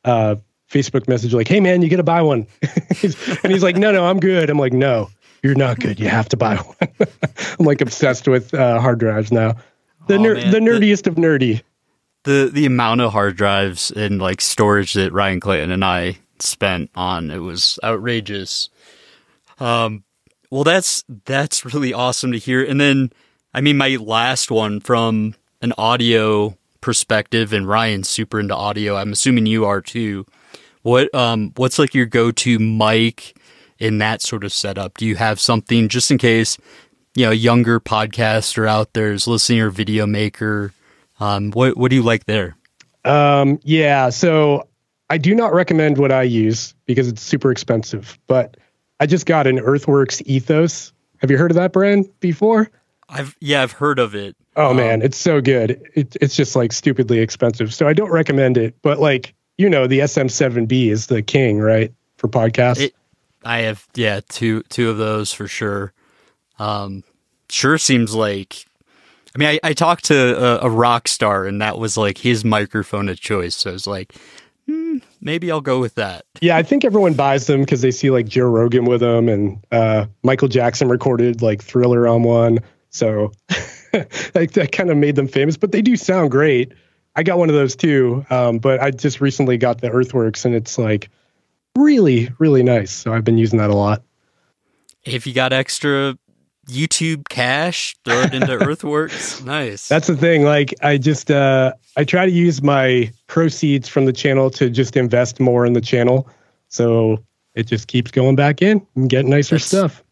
uh, 0.07 0.35
facebook 0.71 1.07
message 1.07 1.33
like 1.33 1.47
hey 1.47 1.59
man 1.59 1.81
you 1.81 1.89
gotta 1.89 2.03
buy 2.03 2.21
one. 2.21 2.45
And 2.61 3.51
he's 3.51 3.63
like 3.63 3.75
no 3.75 3.91
no 3.91 4.05
i'm 4.05 4.19
good. 4.19 4.51
I'm 4.51 4.59
like 4.59 4.73
no 4.73 5.09
you're 5.43 5.55
not 5.55 5.79
good 5.79 5.99
you 5.99 6.07
have 6.09 6.29
to 6.29 6.37
buy 6.37 6.55
one 6.55 6.75
i'm 7.59 7.65
like 7.65 7.81
obsessed 7.81 8.27
with 8.27 8.53
uh, 8.53 8.79
hard 8.79 8.99
drives 8.99 9.31
now 9.31 9.55
the, 10.07 10.15
oh, 10.15 10.21
ner- 10.21 10.51
the 10.51 10.59
nerdiest 10.59 11.03
the, 11.03 11.09
of 11.11 11.15
nerdy 11.15 11.61
the 12.23 12.49
the 12.51 12.65
amount 12.65 13.01
of 13.01 13.11
hard 13.11 13.35
drives 13.35 13.91
and 13.91 14.19
like 14.19 14.41
storage 14.41 14.93
that 14.93 15.11
ryan 15.13 15.39
clayton 15.39 15.71
and 15.71 15.83
i 15.83 16.17
spent 16.39 16.89
on. 16.95 17.31
It 17.31 17.39
was 17.39 17.79
outrageous. 17.83 18.69
Um, 19.59 20.03
well, 20.51 20.63
that's 20.63 21.03
that's 21.25 21.65
really 21.65 21.93
awesome 21.93 22.31
to 22.31 22.37
hear. 22.37 22.63
And 22.63 22.79
then, 22.79 23.11
I 23.53 23.61
mean, 23.61 23.77
my 23.77 23.95
last 23.95 24.51
one 24.51 24.79
from 24.79 25.35
an 25.61 25.73
audio 25.77 26.57
perspective, 26.81 27.53
and 27.53 27.67
Ryan's 27.67 28.09
super 28.09 28.39
into 28.39 28.55
audio. 28.55 28.95
I'm 28.95 29.11
assuming 29.11 29.45
you 29.45 29.65
are 29.65 29.81
too. 29.81 30.25
What 30.81 31.13
um, 31.15 31.51
what's 31.55 31.79
like 31.79 31.95
your 31.95 32.05
go-to 32.05 32.59
mic 32.59 33.34
in 33.79 33.97
that 33.99 34.21
sort 34.21 34.43
of 34.43 34.53
setup? 34.53 34.97
Do 34.97 35.05
you 35.05 35.15
have 35.15 35.39
something 35.39 35.89
just 35.89 36.11
in 36.11 36.17
case 36.17 36.57
you 37.15 37.25
know 37.25 37.31
a 37.31 37.35
younger 37.35 37.79
podcaster 37.79 38.67
out 38.67 38.93
there 38.93 39.11
is 39.11 39.27
listening 39.27 39.61
or 39.61 39.69
video 39.69 40.05
maker? 40.05 40.73
Um, 41.19 41.51
what 41.51 41.77
what 41.77 41.89
do 41.89 41.95
you 41.95 42.03
like 42.03 42.25
there? 42.25 42.55
Um, 43.03 43.59
yeah, 43.63 44.09
so 44.09 44.67
I 45.09 45.17
do 45.17 45.35
not 45.35 45.53
recommend 45.53 45.97
what 45.97 46.11
I 46.11 46.23
use 46.23 46.73
because 46.85 47.07
it's 47.07 47.21
super 47.21 47.51
expensive, 47.51 48.17
but 48.27 48.57
I 48.99 49.05
just 49.05 49.25
got 49.25 49.47
an 49.47 49.59
Earthworks 49.59 50.21
Ethos. 50.25 50.91
Have 51.19 51.29
you 51.31 51.37
heard 51.37 51.51
of 51.51 51.55
that 51.55 51.71
brand 51.71 52.07
before? 52.19 52.69
I've 53.07 53.35
yeah, 53.39 53.61
I've 53.61 53.71
heard 53.71 53.99
of 53.99 54.15
it. 54.15 54.35
Oh 54.55 54.71
um, 54.71 54.77
man, 54.77 55.01
it's 55.01 55.17
so 55.17 55.41
good. 55.41 55.81
It, 55.93 56.15
it's 56.19 56.35
just 56.35 56.55
like 56.55 56.73
stupidly 56.73 57.19
expensive. 57.19 57.73
So 57.73 57.87
I 57.87 57.93
don't 57.93 58.11
recommend 58.11 58.57
it, 58.57 58.75
but 58.81 58.99
like, 58.99 59.35
you 59.57 59.69
know, 59.69 59.85
the 59.85 59.99
SM7B 59.99 60.89
is 60.89 61.07
the 61.07 61.21
king, 61.21 61.59
right? 61.59 61.93
For 62.17 62.27
podcasts. 62.27 62.81
It, 62.81 62.95
I 63.45 63.59
have 63.59 63.87
yeah, 63.95 64.21
two 64.27 64.63
two 64.63 64.89
of 64.89 64.97
those 64.97 65.31
for 65.31 65.47
sure. 65.47 65.93
Um 66.59 67.03
sure 67.49 67.77
seems 67.77 68.13
like 68.13 68.65
I 69.35 69.37
mean, 69.37 69.49
I, 69.49 69.69
I 69.69 69.73
talked 69.73 70.05
to 70.05 70.63
a, 70.63 70.67
a 70.67 70.69
rock 70.69 71.07
star 71.07 71.45
and 71.45 71.61
that 71.61 71.77
was 71.77 71.97
like 71.97 72.17
his 72.17 72.45
microphone 72.45 73.09
of 73.09 73.19
choice. 73.19 73.55
So 73.55 73.73
it's 73.73 73.85
like, 73.85 74.15
hmm, 74.65 74.97
maybe 75.21 75.51
I'll 75.51 75.61
go 75.61 75.79
with 75.79 75.95
that. 75.95 76.25
Yeah, 76.41 76.55
I 76.55 76.63
think 76.63 76.85
everyone 76.85 77.13
buys 77.13 77.47
them 77.47 77.61
because 77.61 77.81
they 77.81 77.91
see 77.91 78.11
like 78.11 78.27
Joe 78.27 78.47
Rogan 78.47 78.85
with 78.85 79.01
them, 79.01 79.27
and 79.29 79.63
uh, 79.71 80.05
Michael 80.23 80.47
Jackson 80.47 80.87
recorded 80.87 81.41
like 81.41 81.61
Thriller 81.61 82.07
on 82.07 82.23
one. 82.23 82.59
So 82.89 83.31
like 84.33 84.51
that 84.53 84.69
kind 84.71 84.89
of 84.89 84.97
made 84.97 85.15
them 85.15 85.27
famous, 85.27 85.57
but 85.57 85.71
they 85.71 85.81
do 85.81 85.95
sound 85.95 86.31
great. 86.31 86.73
I 87.15 87.23
got 87.23 87.37
one 87.37 87.49
of 87.49 87.55
those 87.55 87.75
too, 87.75 88.25
um, 88.29 88.59
but 88.59 88.81
I 88.81 88.91
just 88.91 89.21
recently 89.21 89.57
got 89.57 89.81
the 89.81 89.89
Earthworks, 89.89 90.45
and 90.45 90.53
it's 90.55 90.77
like 90.77 91.09
really, 91.75 92.29
really 92.39 92.63
nice. 92.63 92.91
So 92.91 93.13
I've 93.13 93.23
been 93.23 93.37
using 93.37 93.59
that 93.59 93.69
a 93.69 93.75
lot. 93.75 94.03
If 95.03 95.27
you 95.27 95.33
got 95.33 95.53
extra 95.53 96.17
YouTube 96.67 97.29
cash, 97.29 97.95
throw 98.05 98.21
it 98.21 98.33
into 98.33 98.53
Earthworks. 98.67 99.43
Nice. 99.43 99.87
That's 99.87 100.07
the 100.07 100.17
thing. 100.17 100.43
Like 100.43 100.73
I 100.81 100.97
just 100.97 101.29
uh 101.29 101.73
I 101.95 102.03
try 102.03 102.25
to 102.25 102.31
use 102.31 102.61
my 102.61 103.11
proceeds 103.27 103.87
from 103.87 104.05
the 104.05 104.13
channel 104.13 104.49
to 104.51 104.69
just 104.69 104.97
invest 104.97 105.39
more 105.39 105.65
in 105.65 105.73
the 105.73 105.81
channel. 105.81 106.27
So 106.69 107.23
it 107.53 107.63
just 107.67 107.87
keeps 107.87 108.11
going 108.11 108.35
back 108.35 108.61
in 108.61 108.85
and 108.95 109.09
getting 109.09 109.29
nicer 109.29 109.55
that's, 109.55 109.65
stuff. 109.65 110.03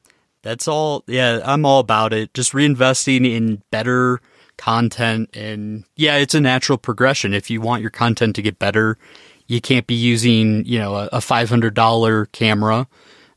That's 0.43 0.68
all 0.68 1.03
yeah, 1.07 1.41
I'm 1.43 1.66
all 1.66 1.80
about 1.80 2.14
it. 2.14 2.34
Just 2.34 2.53
reinvesting 2.53 3.30
in 3.30 3.61
better 3.72 4.22
content 4.57 5.36
and 5.36 5.84
yeah, 5.95 6.18
it's 6.18 6.36
a 6.36 6.41
natural 6.41 6.78
progression. 6.78 7.34
If 7.34 7.49
you 7.49 7.61
want 7.61 7.82
your 7.82 7.91
content 7.91 8.36
to 8.36 8.41
get 8.43 8.59
better, 8.59 8.97
you 9.53 9.61
can't 9.61 9.87
be 9.87 9.95
using, 9.95 10.65
you 10.65 10.79
know, 10.79 10.95
a, 10.95 11.05
a 11.13 11.19
$500 11.19 12.31
camera 12.31 12.87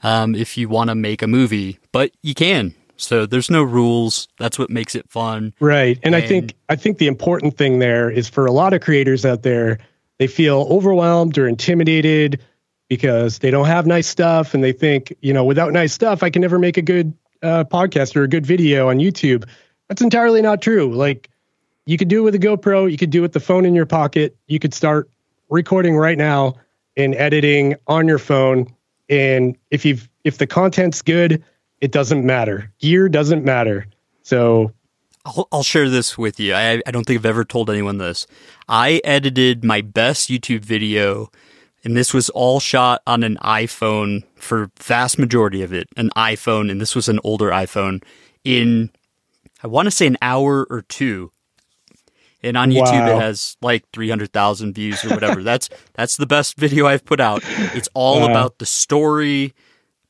um, 0.03 0.35
if 0.35 0.57
you 0.57 0.69
want 0.69 0.89
to 0.91 0.95
make 0.95 1.23
a 1.23 1.27
movie, 1.27 1.79
but 1.93 2.11
you 2.23 2.35
can 2.35 2.75
so 2.97 3.27
there's 3.27 3.51
no 3.51 3.63
rules. 3.63 4.29
That's 4.39 4.59
what 4.59 4.71
makes 4.71 4.95
it 4.95 5.09
fun. 5.11 5.55
Right. 5.61 5.99
And, 6.03 6.15
and, 6.15 6.17
I 6.17 6.27
think 6.27 6.55
I 6.69 6.77
think 6.77 6.99
the 6.99 7.07
important 7.07 7.57
thing 7.57 7.79
there 7.79 8.11
is 8.11 8.29
for 8.29 8.47
a 8.47 8.53
lot 8.53 8.73
of 8.73 8.81
creators 8.81 9.25
out 9.25 9.43
there, 9.43 9.79
they 10.19 10.27
feel 10.27 10.67
overwhelmed 10.71 11.39
or 11.39 11.47
intimidated 11.47 12.43
because 12.89 13.39
they 13.41 13.51
don't 13.51 13.67
have 13.67 13.87
nice 13.87 14.07
stuff 14.07 14.55
and 14.55 14.63
they 14.63 14.73
think, 14.73 15.15
you 15.21 15.33
know, 15.33 15.45
without 15.45 15.73
nice 15.73 15.93
stuff, 15.93 16.23
I 16.23 16.31
can 16.31 16.41
never 16.41 16.59
make 16.59 16.77
a 16.77 16.83
good 16.83 17.13
uh, 17.43 17.65
podcast 17.65 18.17
or 18.17 18.23
a 18.23 18.29
good 18.29 18.47
video 18.47 18.89
on 18.89 18.99
YouTube. 18.99 19.45
That's 19.89 20.03
entirely 20.03 20.43
not 20.43 20.63
true. 20.63 20.95
Like 20.95 21.29
you 21.85 21.99
could 21.99 22.09
do 22.09 22.21
it 22.21 22.23
with 22.23 22.35
a 22.35 22.39
GoPro, 22.39 22.91
you 22.91 22.97
could 22.97 23.11
do 23.11 23.21
it 23.21 23.23
with 23.23 23.33
the 23.33 23.41
phone 23.41 23.65
in 23.65 23.75
your 23.75 23.87
pocket, 23.87 24.37
you 24.47 24.59
could 24.59 24.73
start 24.73 25.11
recording 25.49 25.97
right 25.97 26.19
now 26.19 26.55
and 26.97 27.15
editing 27.15 27.75
on 27.87 28.09
your 28.09 28.19
phone. 28.19 28.67
And 29.09 29.57
if 29.71 29.85
you've 29.85 30.09
if 30.25 30.39
the 30.39 30.47
content's 30.47 31.03
good, 31.03 31.43
it 31.81 31.93
doesn't 31.93 32.25
matter. 32.25 32.73
Gear 32.79 33.09
doesn't 33.09 33.45
matter. 33.45 33.87
So 34.23 34.73
I'll, 35.25 35.49
I'll 35.53 35.63
share 35.63 35.89
this 35.89 36.17
with 36.17 36.41
you. 36.41 36.55
I, 36.55 36.83
I 36.87 36.91
don't 36.91 37.05
think 37.05 37.19
I've 37.19 37.27
ever 37.27 37.45
told 37.45 37.71
anyone 37.71 37.99
this. 37.99 38.27
I 38.69 39.01
edited 39.05 39.65
my 39.65 39.81
best 39.81 40.29
YouTube 40.29 40.65
video, 40.65 41.31
and 41.85 41.97
this 41.97 42.15
was 42.15 42.29
all 42.31 42.61
shot 42.61 43.03
on 43.07 43.23
an 43.23 43.37
iPhone 43.43 44.25
for 44.37 44.71
vast 44.79 45.19
majority 45.19 45.63
of 45.63 45.73
it, 45.73 45.89
an 45.97 46.11
iPhone, 46.17 46.71
and 46.71 46.81
this 46.81 46.95
was 46.95 47.09
an 47.09 47.21
older 47.23 47.51
iPhone 47.51 48.03
in 48.45 48.91
I 49.63 49.69
want 49.69 49.87
to 49.87 49.91
say 49.91 50.07
an 50.07 50.19
hour 50.23 50.67
or 50.69 50.83
two. 50.83 51.33
And 52.43 52.57
on 52.57 52.71
YouTube 52.71 53.07
wow. 53.07 53.17
it 53.17 53.21
has 53.21 53.57
like 53.63 53.85
300,000 53.93 54.75
views 54.75 55.05
or 55.05 55.09
whatever. 55.09 55.43
that's 55.45 55.69
that's 55.95 56.17
the 56.17 56.27
best 56.27 56.57
video 56.57 56.87
I've 56.87 57.05
put 57.05 57.21
out. 57.21 57.43
It's 57.75 57.89
all 57.95 58.21
wow. 58.21 58.31
about 58.31 58.59
the 58.59 58.67
story, 58.67 59.55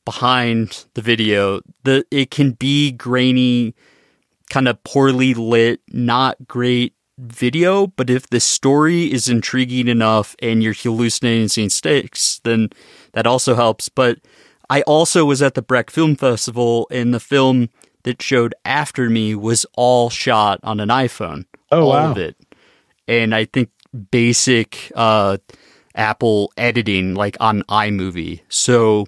behind 0.07 0.85
the 0.93 1.01
video. 1.01 1.59
The 1.83 2.05
it 2.11 2.31
can 2.31 2.51
be 2.51 2.93
grainy, 2.93 3.75
kind 4.49 4.69
of 4.69 4.81
poorly 4.83 5.33
lit, 5.33 5.81
not 5.91 6.47
great 6.47 6.93
video, 7.17 7.87
but 7.87 8.09
if 8.09 8.29
the 8.29 8.39
story 8.39 9.11
is 9.11 9.27
intriguing 9.27 9.89
enough 9.89 10.33
and 10.41 10.63
you're 10.63 10.73
hallucinating 10.73 11.41
and 11.41 11.51
seeing 11.51 11.69
stakes, 11.69 12.39
then 12.45 12.69
that 13.11 13.27
also 13.27 13.55
helps. 13.55 13.89
But 13.89 14.19
I 14.69 14.81
also 14.83 15.25
was 15.25 15.41
at 15.41 15.55
the 15.55 15.61
Breck 15.61 15.89
Film 15.89 16.15
Festival 16.15 16.87
and 16.89 17.13
the 17.13 17.19
film 17.19 17.69
that 18.03 18.21
showed 18.21 18.55
after 18.63 19.09
me 19.09 19.35
was 19.35 19.65
all 19.73 20.09
shot 20.09 20.61
on 20.63 20.79
an 20.79 20.87
iPhone. 20.87 21.45
Oh 21.71 21.83
all 21.83 21.91
wow. 21.91 22.11
of 22.11 22.17
it. 22.17 22.35
And 23.07 23.33
I 23.33 23.45
think 23.45 23.69
basic 24.11 24.91
uh 24.95 25.37
Apple 25.95 26.51
editing 26.57 27.15
like 27.15 27.35
on 27.39 27.63
iMovie. 27.63 28.41
So 28.49 29.05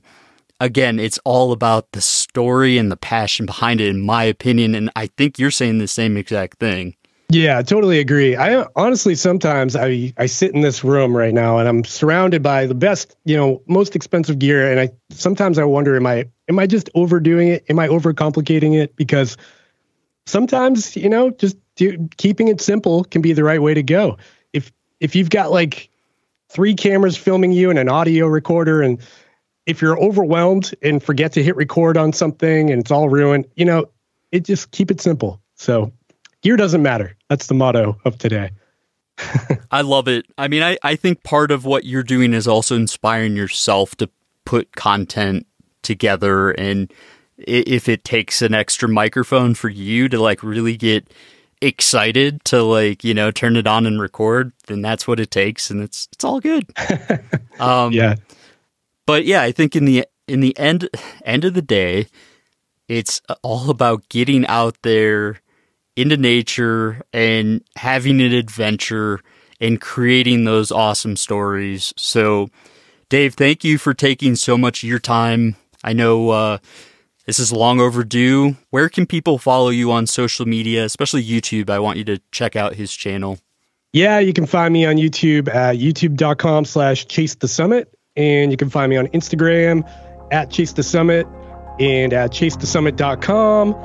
again, 0.60 1.00
it's 1.00 1.20
all 1.24 1.52
about 1.52 1.92
the 1.92 2.02
story 2.02 2.78
and 2.78 2.92
the 2.92 2.98
passion 2.98 3.46
behind 3.46 3.80
it, 3.80 3.90
in 3.90 4.02
my 4.02 4.24
opinion. 4.24 4.76
And 4.76 4.90
I 4.96 5.08
think 5.08 5.40
you're 5.40 5.52
saying 5.52 5.78
the 5.78 5.88
same 5.88 6.18
exact 6.18 6.60
thing. 6.60 6.96
Yeah, 7.32 7.62
totally 7.62 8.00
agree. 8.00 8.36
I 8.36 8.66
honestly 8.76 9.14
sometimes 9.14 9.76
I 9.76 10.14
I 10.18 10.26
sit 10.26 10.56
in 10.56 10.62
this 10.62 10.84
room 10.84 11.16
right 11.16 11.34
now 11.34 11.60
and 11.60 11.70
I'm 11.70 11.84
surrounded 11.84 12.42
by 12.42 12.66
the 12.66 12.74
best, 12.74 13.16
you 13.24 13.38
know, 13.38 13.62
most 13.68 13.96
expensive 13.96 14.40
gear 14.40 14.70
and 14.70 14.80
I 14.80 14.90
sometimes 15.12 15.60
I 15.60 15.64
wonder 15.64 15.96
am 15.96 16.08
I 16.08 16.26
am 16.50 16.58
I 16.58 16.66
just 16.66 16.90
overdoing 16.96 17.50
it? 17.50 17.66
Am 17.70 17.78
I 17.78 17.88
overcomplicating 17.88 18.76
it 18.82 18.96
because 18.96 19.38
sometimes, 20.26 20.96
you 20.96 21.08
know, 21.08 21.30
just 21.30 21.56
keeping 22.18 22.48
it 22.48 22.62
simple 22.62 23.04
can 23.04 23.22
be 23.22 23.34
the 23.34 23.44
right 23.44 23.62
way 23.62 23.74
to 23.74 23.84
go. 23.84 24.18
If 24.54 24.72
if 25.00 25.16
you've 25.16 25.30
got 25.30 25.52
like 25.52 25.90
three 26.50 26.74
cameras 26.74 27.16
filming 27.16 27.52
you 27.52 27.70
and 27.70 27.80
an 27.80 27.90
audio 27.90 28.28
recorder 28.28 28.82
and 28.82 29.00
if 29.66 29.82
you're 29.82 30.00
overwhelmed 30.00 30.74
and 30.82 31.02
forget 31.02 31.34
to 31.34 31.44
hit 31.44 31.56
record 31.56 31.96
on 31.96 32.12
something 32.12 32.72
and 32.72 32.82
it's 32.82 32.90
all 32.90 33.08
ruined, 33.08 33.46
you 33.56 33.66
know, 33.66 33.86
it 34.32 34.44
just 34.46 34.72
keep 34.72 34.90
it 34.90 35.00
simple. 35.00 35.40
So 35.56 35.92
gear 36.42 36.58
doesn't 36.58 36.82
matter. 36.82 37.16
That's 37.30 37.48
the 37.48 37.54
motto 37.54 38.00
of 38.04 38.18
today. 38.18 38.50
I 39.72 39.82
love 39.82 40.08
it. 40.08 40.26
I 40.38 40.48
mean, 40.48 40.64
I, 40.64 40.78
I 40.84 40.96
think 40.96 41.24
part 41.24 41.52
of 41.52 41.66
what 41.66 41.86
you're 41.86 42.04
doing 42.04 42.34
is 42.34 42.48
also 42.48 42.76
inspiring 42.76 43.36
yourself 43.36 43.96
to 43.98 44.10
put 44.46 44.76
content 44.76 45.46
together. 45.84 46.52
And 46.52 46.92
if 47.38 47.88
it 47.88 48.04
takes 48.04 48.42
an 48.42 48.54
extra 48.54 48.90
microphone 48.90 49.54
for 49.54 49.70
you 49.70 50.10
to 50.10 50.20
like 50.20 50.42
really 50.42 50.78
get 50.78 51.14
excited 51.62 52.44
to 52.46 52.64
like, 52.64 53.04
you 53.04 53.14
know, 53.14 53.32
turn 53.32 53.56
it 53.56 53.68
on 53.68 53.86
and 53.86 54.02
record, 54.02 54.52
then 54.68 54.82
that's 54.82 55.08
what 55.08 55.20
it 55.20 55.32
takes. 55.32 55.70
And 55.70 55.82
it's, 55.82 56.08
it's 56.14 56.24
all 56.24 56.40
good. 56.40 56.66
um, 57.60 57.92
yeah. 57.92 58.16
But 59.06 59.26
yeah, 59.26 59.42
I 59.42 59.52
think 59.52 59.76
in 59.76 59.86
the, 59.86 60.06
in 60.28 60.40
the 60.40 60.58
end, 60.58 60.90
end 61.26 61.46
of 61.46 61.54
the 61.54 61.62
day, 61.62 62.08
it's 62.88 63.22
all 63.42 63.70
about 63.70 64.08
getting 64.10 64.46
out 64.48 64.78
there 64.84 65.42
into 65.96 66.18
nature 66.18 67.02
and 67.12 67.64
having 67.76 68.22
an 68.22 68.34
adventure 68.34 69.20
and 69.60 69.82
creating 69.82 70.46
those 70.46 70.72
awesome 70.72 71.16
stories. 71.16 71.94
So, 71.98 72.50
Dave, 73.10 73.34
thank 73.34 73.64
you 73.64 73.78
for 73.78 73.94
taking 73.94 74.36
so 74.36 74.58
much 74.58 74.84
of 74.84 74.90
your 74.90 75.00
time. 75.00 75.56
I 75.84 75.94
know 75.94 76.30
uh, 76.30 76.58
this 77.30 77.38
is 77.38 77.54
long 77.54 77.80
overdue. 77.80 78.58
Where 78.72 78.90
can 78.90 79.06
people 79.06 79.38
follow 79.38 79.70
you 79.70 79.92
on 79.92 80.08
social 80.08 80.48
media, 80.48 80.84
especially 80.84 81.24
YouTube? 81.24 81.70
I 81.70 81.78
want 81.78 82.00
you 82.00 82.04
to 82.06 82.18
check 82.32 82.56
out 82.56 82.74
his 82.74 82.92
channel. 82.92 83.38
Yeah, 83.94 84.18
you 84.18 84.34
can 84.34 84.48
find 84.48 84.74
me 84.74 84.84
on 84.84 84.96
YouTube 84.96 85.48
at 85.48 85.76
youtube.com 85.76 86.66
slash 86.66 87.06
chase 87.06 87.36
the 87.36 87.48
summit. 87.48 87.94
And 88.16 88.50
you 88.50 88.58
can 88.58 88.72
find 88.72 88.90
me 88.90 88.98
on 88.98 89.06
Instagram 89.10 89.88
at 90.32 90.50
chase 90.50 90.74
the 90.74 90.82
summit 90.82 91.28
and 91.80 92.14
at 92.14 92.32
chasethesummit.com 92.32 93.76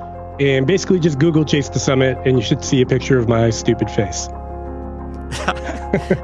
and 0.41 0.67
basically 0.67 0.99
just 0.99 1.19
Google 1.19 1.45
Chase 1.45 1.69
the 1.69 1.79
Summit, 1.79 2.17
and 2.25 2.39
you 2.39 2.43
should 2.43 2.65
see 2.65 2.81
a 2.81 2.87
picture 2.87 3.19
of 3.19 3.29
my 3.29 3.51
stupid 3.51 3.91
face. 3.91 4.27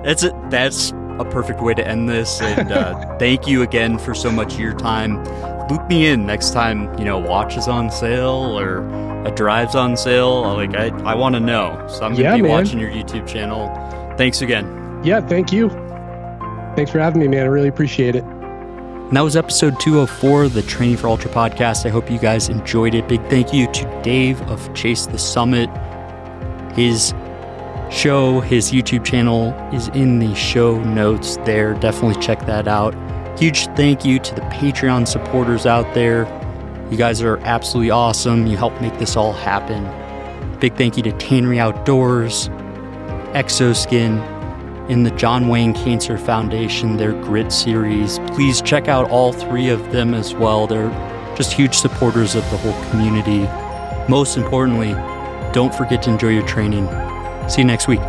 that's 0.03 0.23
it. 0.23 0.33
That's 0.49 0.91
a 1.18 1.27
perfect 1.31 1.61
way 1.61 1.75
to 1.75 1.87
end 1.87 2.09
this. 2.09 2.41
And 2.41 2.73
uh, 2.73 3.16
thank 3.18 3.47
you 3.47 3.61
again 3.61 3.99
for 3.99 4.14
so 4.14 4.33
much 4.33 4.55
of 4.55 4.61
your 4.61 4.75
time. 4.75 5.23
Loop 5.71 5.89
me 5.89 6.09
in 6.09 6.27
next 6.27 6.51
time. 6.51 6.99
You 6.99 7.05
know, 7.05 7.18
watch 7.18 7.57
is 7.57 7.68
on 7.68 7.91
sale 7.91 8.59
or 8.59 8.79
a 9.25 9.31
drive's 9.31 9.75
on 9.75 9.97
sale. 9.97 10.43
Like 10.43 10.75
I, 10.75 10.89
I 11.05 11.14
want 11.14 11.35
to 11.37 11.41
know. 11.41 11.87
So 11.89 12.05
I'm 12.05 12.12
gonna 12.12 12.25
yeah, 12.25 12.37
be 12.37 12.43
man. 12.43 12.51
watching 12.51 12.79
your 12.79 12.91
YouTube 12.91 13.27
channel. 13.27 13.68
Thanks 14.16 14.43
again. 14.43 15.01
Yeah, 15.05 15.21
thank 15.21 15.53
you. 15.53 15.71
Thanks 16.77 16.91
for 16.91 16.99
having 16.99 17.21
me, 17.21 17.29
man. 17.29 17.45
I 17.45 17.47
really 17.47 17.68
appreciate 17.68 18.16
it. 18.16 18.25
And 18.25 19.16
that 19.16 19.23
was 19.23 19.37
episode 19.37 19.79
204 19.81 20.45
of 20.45 20.55
the 20.55 20.62
Training 20.62 20.97
for 20.97 21.09
Ultra 21.09 21.31
podcast. 21.31 21.85
I 21.85 21.89
hope 21.89 22.11
you 22.11 22.18
guys 22.18 22.49
enjoyed 22.49 22.95
it. 22.95 23.09
Big 23.09 23.21
thank 23.29 23.53
you 23.53 23.71
to 23.73 24.03
Dave 24.03 24.41
of 24.43 24.73
Chase 24.75 25.07
the 25.07 25.18
Summit. 25.18 25.68
His 26.75 27.12
show, 27.91 28.41
his 28.41 28.71
YouTube 28.71 29.05
channel 29.05 29.53
is 29.73 29.89
in 29.89 30.21
the 30.21 30.35
show 30.35 30.83
notes 30.83 31.39
there. 31.39 31.75
Definitely 31.75 32.23
check 32.23 32.47
that 32.47 32.68
out. 32.68 32.95
Huge 33.41 33.68
thank 33.68 34.05
you 34.05 34.18
to 34.18 34.34
the 34.34 34.43
Patreon 34.43 35.09
supporters 35.09 35.64
out 35.64 35.95
there. 35.95 36.26
You 36.91 36.99
guys 36.99 37.22
are 37.22 37.38
absolutely 37.38 37.91
awesome. 37.91 38.47
You 38.47 38.59
help 38.59 38.78
make 38.82 38.99
this 38.99 39.16
all 39.16 39.32
happen. 39.32 39.88
Big 40.59 40.76
thank 40.76 40.99
you 40.99 41.03
to 41.05 41.12
Tannery 41.12 41.59
Outdoors, 41.59 42.51
Xoskin, 43.32 44.20
and 44.91 45.07
the 45.07 45.11
John 45.12 45.49
Wayne 45.49 45.72
Cancer 45.72 46.18
Foundation, 46.18 46.99
their 46.99 47.12
Grit 47.12 47.51
series. 47.51 48.18
Please 48.32 48.61
check 48.61 48.88
out 48.88 49.09
all 49.09 49.32
three 49.32 49.70
of 49.70 49.91
them 49.91 50.12
as 50.12 50.34
well. 50.34 50.66
They're 50.66 50.91
just 51.34 51.51
huge 51.51 51.76
supporters 51.76 52.34
of 52.34 52.43
the 52.51 52.59
whole 52.59 52.91
community. 52.91 53.49
Most 54.07 54.36
importantly, 54.36 54.93
don't 55.55 55.74
forget 55.74 56.03
to 56.03 56.11
enjoy 56.11 56.28
your 56.28 56.47
training. 56.47 56.86
See 57.49 57.62
you 57.62 57.66
next 57.66 57.88
week. 57.88 58.01